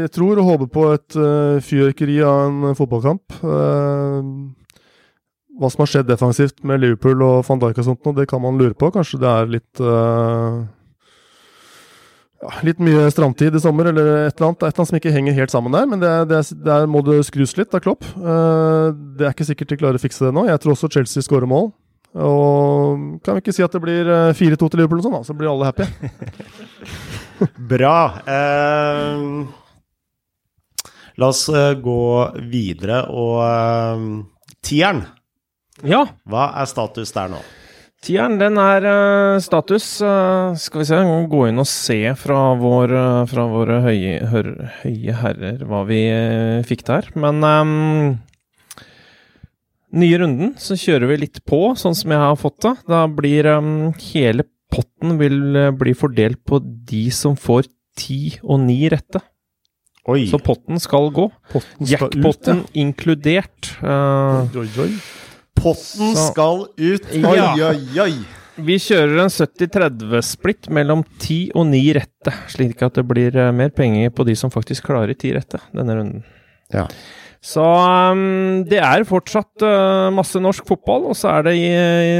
jeg 0.00 0.10
tror 0.16 0.40
og 0.40 0.48
håper 0.48 0.68
på 0.74 0.84
et 0.96 1.16
fyrverkeri 1.64 2.18
av 2.26 2.50
en 2.50 2.76
fotballkamp. 2.76 3.36
hva 5.60 5.70
som 5.70 5.84
har 5.84 5.92
skjedd 5.92 6.10
defensivt 6.10 6.64
med 6.66 6.82
Liverpool 6.82 7.22
og 7.22 7.46
van 7.46 7.62
Dijk 7.62 7.78
og 7.78 7.88
sånt, 7.92 8.12
det 8.18 8.26
kan 8.28 8.42
man 8.42 8.58
lure 8.58 8.74
på. 8.74 8.90
Kanskje 8.90 9.22
det 9.22 9.30
er 9.30 9.54
litt 9.54 9.84
ja, 12.40 12.50
litt 12.64 12.78
mye 12.80 13.04
stramtid 13.12 13.56
i 13.56 13.60
sommer, 13.60 13.90
eller 13.90 14.06
et 14.26 14.38
eller 14.38 14.48
annet, 14.48 14.62
et 14.62 14.70
eller 14.70 14.80
annet 14.80 14.90
som 14.90 14.98
ikke 14.98 15.12
henger 15.12 15.36
helt 15.36 15.52
sammen 15.52 15.74
der. 15.76 15.84
Men 15.90 16.00
det, 16.00 16.12
det, 16.30 16.40
der 16.64 16.86
må 16.88 17.02
det 17.04 17.18
skrus 17.28 17.52
litt 17.58 17.74
av 17.76 17.84
Klopp. 17.84 18.06
Uh, 18.16 18.96
det 19.18 19.28
er 19.28 19.34
ikke 19.34 19.48
sikkert 19.50 19.74
de 19.74 19.80
klarer 19.82 20.00
å 20.00 20.02
fikse 20.02 20.24
det 20.24 20.32
nå. 20.36 20.46
Jeg 20.48 20.62
tror 20.62 20.72
også 20.76 20.90
Chelsea 20.94 21.26
skårer 21.26 21.50
mål. 21.50 21.70
Og 22.10 23.20
kan 23.22 23.36
vi 23.36 23.44
ikke 23.44 23.54
si 23.54 23.62
at 23.62 23.74
det 23.76 23.82
blir 23.84 24.08
4-2 24.34 24.56
eh, 24.56 24.56
til 24.58 24.80
Liverpool, 24.80 24.98
og 24.98 25.04
sånn, 25.06 25.18
da, 25.20 25.22
så 25.28 25.36
blir 25.36 25.52
alle 25.52 25.68
happy. 25.68 25.86
Bra. 27.70 27.98
Uh, 28.26 29.46
la 31.20 31.28
oss 31.30 31.44
uh, 31.52 31.76
gå 31.78 32.02
videre 32.50 33.04
og 33.12 34.26
Tieren, 34.64 35.04
Ja, 35.86 36.02
hva 36.28 36.50
er 36.60 36.66
status 36.68 37.14
der 37.14 37.30
nå? 37.32 37.38
Tieren, 38.04 38.38
den 38.40 38.56
er 38.60 38.86
eh, 38.88 39.40
status. 39.44 39.86
eh, 40.04 40.54
skal 40.60 40.82
vi 40.82 40.86
se, 40.88 40.98
gå 41.30 41.42
inn 41.50 41.60
og 41.62 41.68
se 41.68 41.98
fra, 42.18 42.40
vår, 42.60 42.94
eh, 42.96 43.20
fra 43.30 43.44
våre 43.50 43.80
høye, 43.84 44.16
hør, 44.32 44.50
høye 44.82 45.16
herrer 45.22 45.62
hva 45.68 45.84
vi 45.88 46.00
fikk 46.68 46.84
der. 46.88 47.10
Men 47.20 47.44
um, 47.44 48.18
nye 50.00 50.20
runden 50.22 50.54
så 50.60 50.78
kjører 50.78 51.10
vi 51.10 51.20
litt 51.26 51.42
på, 51.48 51.60
sånn 51.80 51.96
som 51.98 52.14
jeg 52.14 52.22
har 52.22 52.38
fått 52.40 52.60
det. 52.66 52.74
Da 52.90 53.04
blir 53.10 53.48
um, 53.58 53.90
hele 54.12 54.46
potten 54.70 55.16
vil 55.18 55.40
bli 55.80 55.96
fordelt 55.98 56.44
på 56.46 56.60
de 56.62 57.08
som 57.14 57.34
får 57.36 57.66
ti 57.98 58.36
og 58.44 58.62
ni 58.68 58.84
rette. 58.92 59.18
Oi. 60.08 60.22
Så 60.30 60.38
potten 60.42 60.78
skal 60.80 61.10
gå. 61.14 61.26
Jackpotten 61.84 62.62
inkludert. 62.78 63.74
ja. 63.82 64.46
Eh, 64.46 64.56
Oi, 64.56 64.62
oi, 64.64 64.86
oi. 64.86 64.92
Potten 65.60 66.14
Så- 66.16 66.30
skal 66.30 66.66
ut. 66.76 67.08
Oi, 67.12 67.36
Ja. 67.36 67.52
oi, 67.70 68.00
oi. 68.00 68.14
vi 68.60 68.76
kjører 68.76 69.22
en 69.22 69.30
70-30-splitt 69.32 70.68
mellom 70.68 71.04
10 71.18 71.52
og 71.54 71.66
9 71.70 71.94
rette, 71.96 72.32
slik 72.48 72.82
at 72.82 72.94
det 72.94 73.06
blir 73.08 73.34
eh, 73.36 73.52
mer 73.52 73.70
penger 73.70 74.10
på 74.10 74.24
de 74.26 74.34
som 74.36 74.50
faktisk 74.52 74.84
klarer 74.90 75.14
10 75.16 75.32
rette 75.38 75.60
denne 75.72 75.96
runden. 75.96 76.24
Ja. 76.72 76.86
Så 77.40 77.62
um, 77.64 78.64
det 78.68 78.82
er 78.84 79.02
fortsatt 79.08 79.62
uh, 79.64 80.10
masse 80.12 80.36
norsk 80.36 80.66
fotball, 80.68 81.06
og 81.08 81.16
så 81.16 81.30
er 81.38 81.46
det 81.48 81.54
i, 81.56 81.70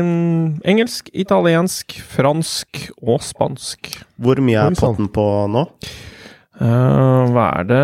um, 0.01 0.55
engelsk, 0.65 1.11
italiensk, 1.13 1.99
fransk 2.15 2.87
og 3.03 3.21
spansk. 3.21 3.91
Hvor 4.17 4.41
mye 4.41 4.63
er 4.71 4.79
potten 4.81 5.11
på 5.13 5.27
nå? 5.53 5.67
Uh, 6.61 7.31
hva 7.33 7.45
er 7.63 7.65
det 7.71 7.81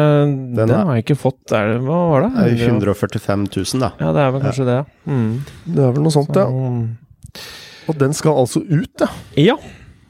Den, 0.58 0.68
er- 0.68 0.84
har 0.84 0.98
jeg 0.98 1.06
ikke 1.06 1.16
fått. 1.16 1.40
Er 1.56 1.70
det, 1.72 1.78
hva 1.86 2.00
var 2.10 2.26
det? 2.26 2.30
Det 2.36 2.66
er 2.66 2.74
145 2.74 3.46
000, 3.56 3.80
da. 3.80 3.88
Ja, 4.02 4.10
det 4.12 4.20
er 4.26 4.34
vel 4.34 4.42
kanskje 4.44 4.66
det. 4.68 4.78
Mm. 5.08 5.30
Det 5.64 5.86
er 5.86 5.94
vel 5.96 6.04
noe 6.04 6.12
sånt, 6.12 6.36
ja. 6.36 6.44
Og 7.86 7.98
den 8.00 8.12
skal 8.18 8.36
altså 8.42 8.60
ut, 8.66 9.00
ja. 9.00 9.08
ja, 9.38 9.54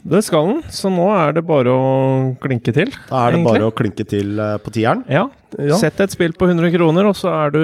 det 0.07 0.23
skal 0.27 0.49
den. 0.51 0.63
Så 0.73 0.91
nå 0.91 1.07
er 1.15 1.37
det 1.37 1.45
bare 1.47 1.71
å 1.71 1.87
klinke 2.43 2.73
til. 2.75 2.91
Da 3.11 3.27
er 3.27 3.37
det 3.37 3.41
Egentlig. 3.43 3.53
bare 3.53 3.69
å 3.71 3.75
klinke 3.77 4.07
til 4.09 4.39
eh, 4.41 4.57
på 4.65 4.73
tieren. 4.75 5.03
Ja, 5.13 5.27
ja. 5.61 5.77
Sett 5.79 6.01
et 6.03 6.15
spill 6.15 6.33
på 6.39 6.49
100 6.49 6.73
kroner, 6.75 7.07
og 7.11 7.15
så 7.19 7.31
er 7.45 7.53
du 7.55 7.63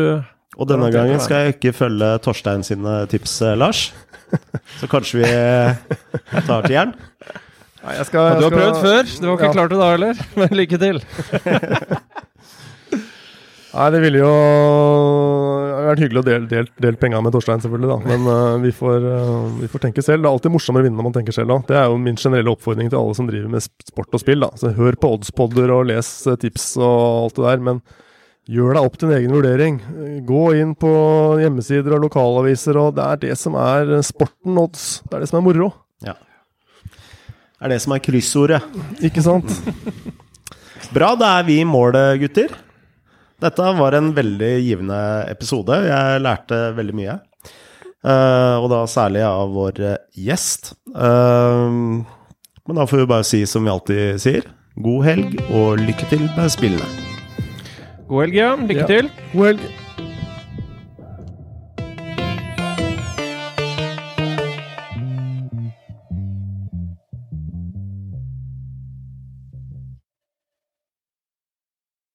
Og 0.60 0.68
denne 0.68 0.90
gangen 0.92 1.18
skal 1.24 1.46
jeg 1.46 1.56
ikke 1.56 1.72
følge 1.80 2.10
Torstein 2.22 2.62
sine 2.66 3.00
tips, 3.10 3.38
eh, 3.42 3.56
Lars. 3.58 3.86
Så 4.80 4.86
kanskje 4.92 5.22
vi 5.24 5.32
tar 6.48 6.68
tieren. 6.68 6.92
Nei, 7.82 7.94
jeg 7.98 8.06
skal, 8.06 8.36
Du 8.38 8.44
har 8.46 8.50
skal- 8.50 8.58
prøvd 8.58 8.76
før, 8.82 9.02
du 9.20 9.26
var 9.26 9.36
ikke 9.36 9.48
Ja. 9.48 9.52
klar 9.56 9.68
til 9.68 9.78
det 9.78 9.82
da 9.82 9.90
heller. 9.96 10.14
Men 10.38 10.48
lykke 10.60 10.78
til. 10.78 11.02
Nei, 13.72 13.86
det 13.94 14.00
ville 14.04 14.18
jo 14.20 14.30
vært 15.86 16.02
hyggelig 16.02 16.20
å 16.20 16.24
dele, 16.26 16.44
dele, 16.50 16.68
dele 16.84 16.98
penga 17.00 17.22
med 17.24 17.32
Torstein, 17.32 17.62
selvfølgelig, 17.64 17.88
da. 17.88 18.10
Men 18.10 18.26
uh, 18.28 18.58
vi, 18.60 18.68
får, 18.76 19.06
uh, 19.06 19.46
vi 19.62 19.68
får 19.72 19.82
tenke 19.86 20.04
selv. 20.04 20.20
Det 20.22 20.28
er 20.28 20.34
alltid 20.36 20.52
morsommere 20.52 20.84
å 20.84 20.86
vinne 20.90 20.98
når 21.00 21.06
man 21.08 21.14
tenker 21.16 21.32
selv 21.36 21.54
òg. 21.56 21.64
Det 21.70 21.78
er 21.80 21.86
jo 21.88 21.96
min 22.02 22.18
generelle 22.20 22.52
oppfordring 22.52 22.90
til 22.92 23.00
alle 23.00 23.16
som 23.16 23.30
driver 23.30 23.48
med 23.54 23.64
sport 23.64 24.12
og 24.12 24.20
spill. 24.20 24.44
da. 24.44 24.50
Så 24.60 24.74
Hør 24.76 24.98
på 25.00 25.14
oddspodder 25.16 25.72
og 25.72 25.86
les 25.88 26.10
eh, 26.28 26.36
tips 26.44 26.66
og 26.84 26.92
alt 27.24 27.40
det 27.40 27.46
der, 27.48 27.64
men 27.70 27.80
gjør 28.52 28.76
deg 28.76 28.90
opp 28.90 28.98
din 29.00 29.14
egen 29.16 29.32
vurdering. 29.38 29.80
Gå 30.28 30.42
inn 30.60 30.74
på 30.76 30.92
hjemmesider 31.40 31.96
og 31.96 32.04
lokalaviser, 32.04 32.76
og 32.76 32.92
det 33.00 33.08
er 33.08 33.22
det 33.24 33.38
som 33.40 33.56
er 33.56 33.94
sporten 34.04 34.60
odds. 34.60 34.98
Det 35.08 35.16
er 35.16 35.24
det 35.24 35.32
som 35.32 35.40
er 35.40 35.46
moro. 35.48 35.72
Er 37.62 37.70
det 37.70 37.78
som 37.84 37.94
er 37.94 38.02
kryssordet. 38.02 38.60
Ikke 39.06 39.22
sant? 39.22 39.50
Bra, 40.92 41.12
da 41.16 41.36
er 41.38 41.44
vi 41.46 41.60
i 41.62 41.66
mål, 41.68 41.94
gutter. 42.20 42.50
Dette 43.42 43.68
var 43.78 43.94
en 43.98 44.10
veldig 44.14 44.50
givende 44.62 44.98
episode. 45.30 45.76
Jeg 45.86 46.22
lærte 46.22 46.58
veldig 46.76 46.94
mye. 46.98 47.14
Eh, 48.02 48.56
og 48.58 48.66
da 48.72 48.80
særlig 48.90 49.22
av 49.26 49.52
vår 49.54 49.78
eh, 49.92 49.96
gjest. 50.26 50.72
Eh, 50.90 51.76
men 52.66 52.78
da 52.78 52.86
får 52.90 53.02
vi 53.04 53.10
bare 53.14 53.26
si 53.26 53.44
som 53.46 53.62
vi 53.66 53.70
alltid 53.72 54.18
sier, 54.22 54.46
god 54.82 55.06
helg 55.06 55.38
og 55.54 55.78
lykke 55.82 56.06
til 56.10 56.26
med 56.36 56.50
spillene. 56.54 56.86
God 58.10 58.24
helg, 58.26 58.36
ja. 58.38 58.50
Lykke 58.58 58.82
Ja. 58.82 58.90
til. 58.90 59.10
God 59.32 59.46
helg. 59.52 59.66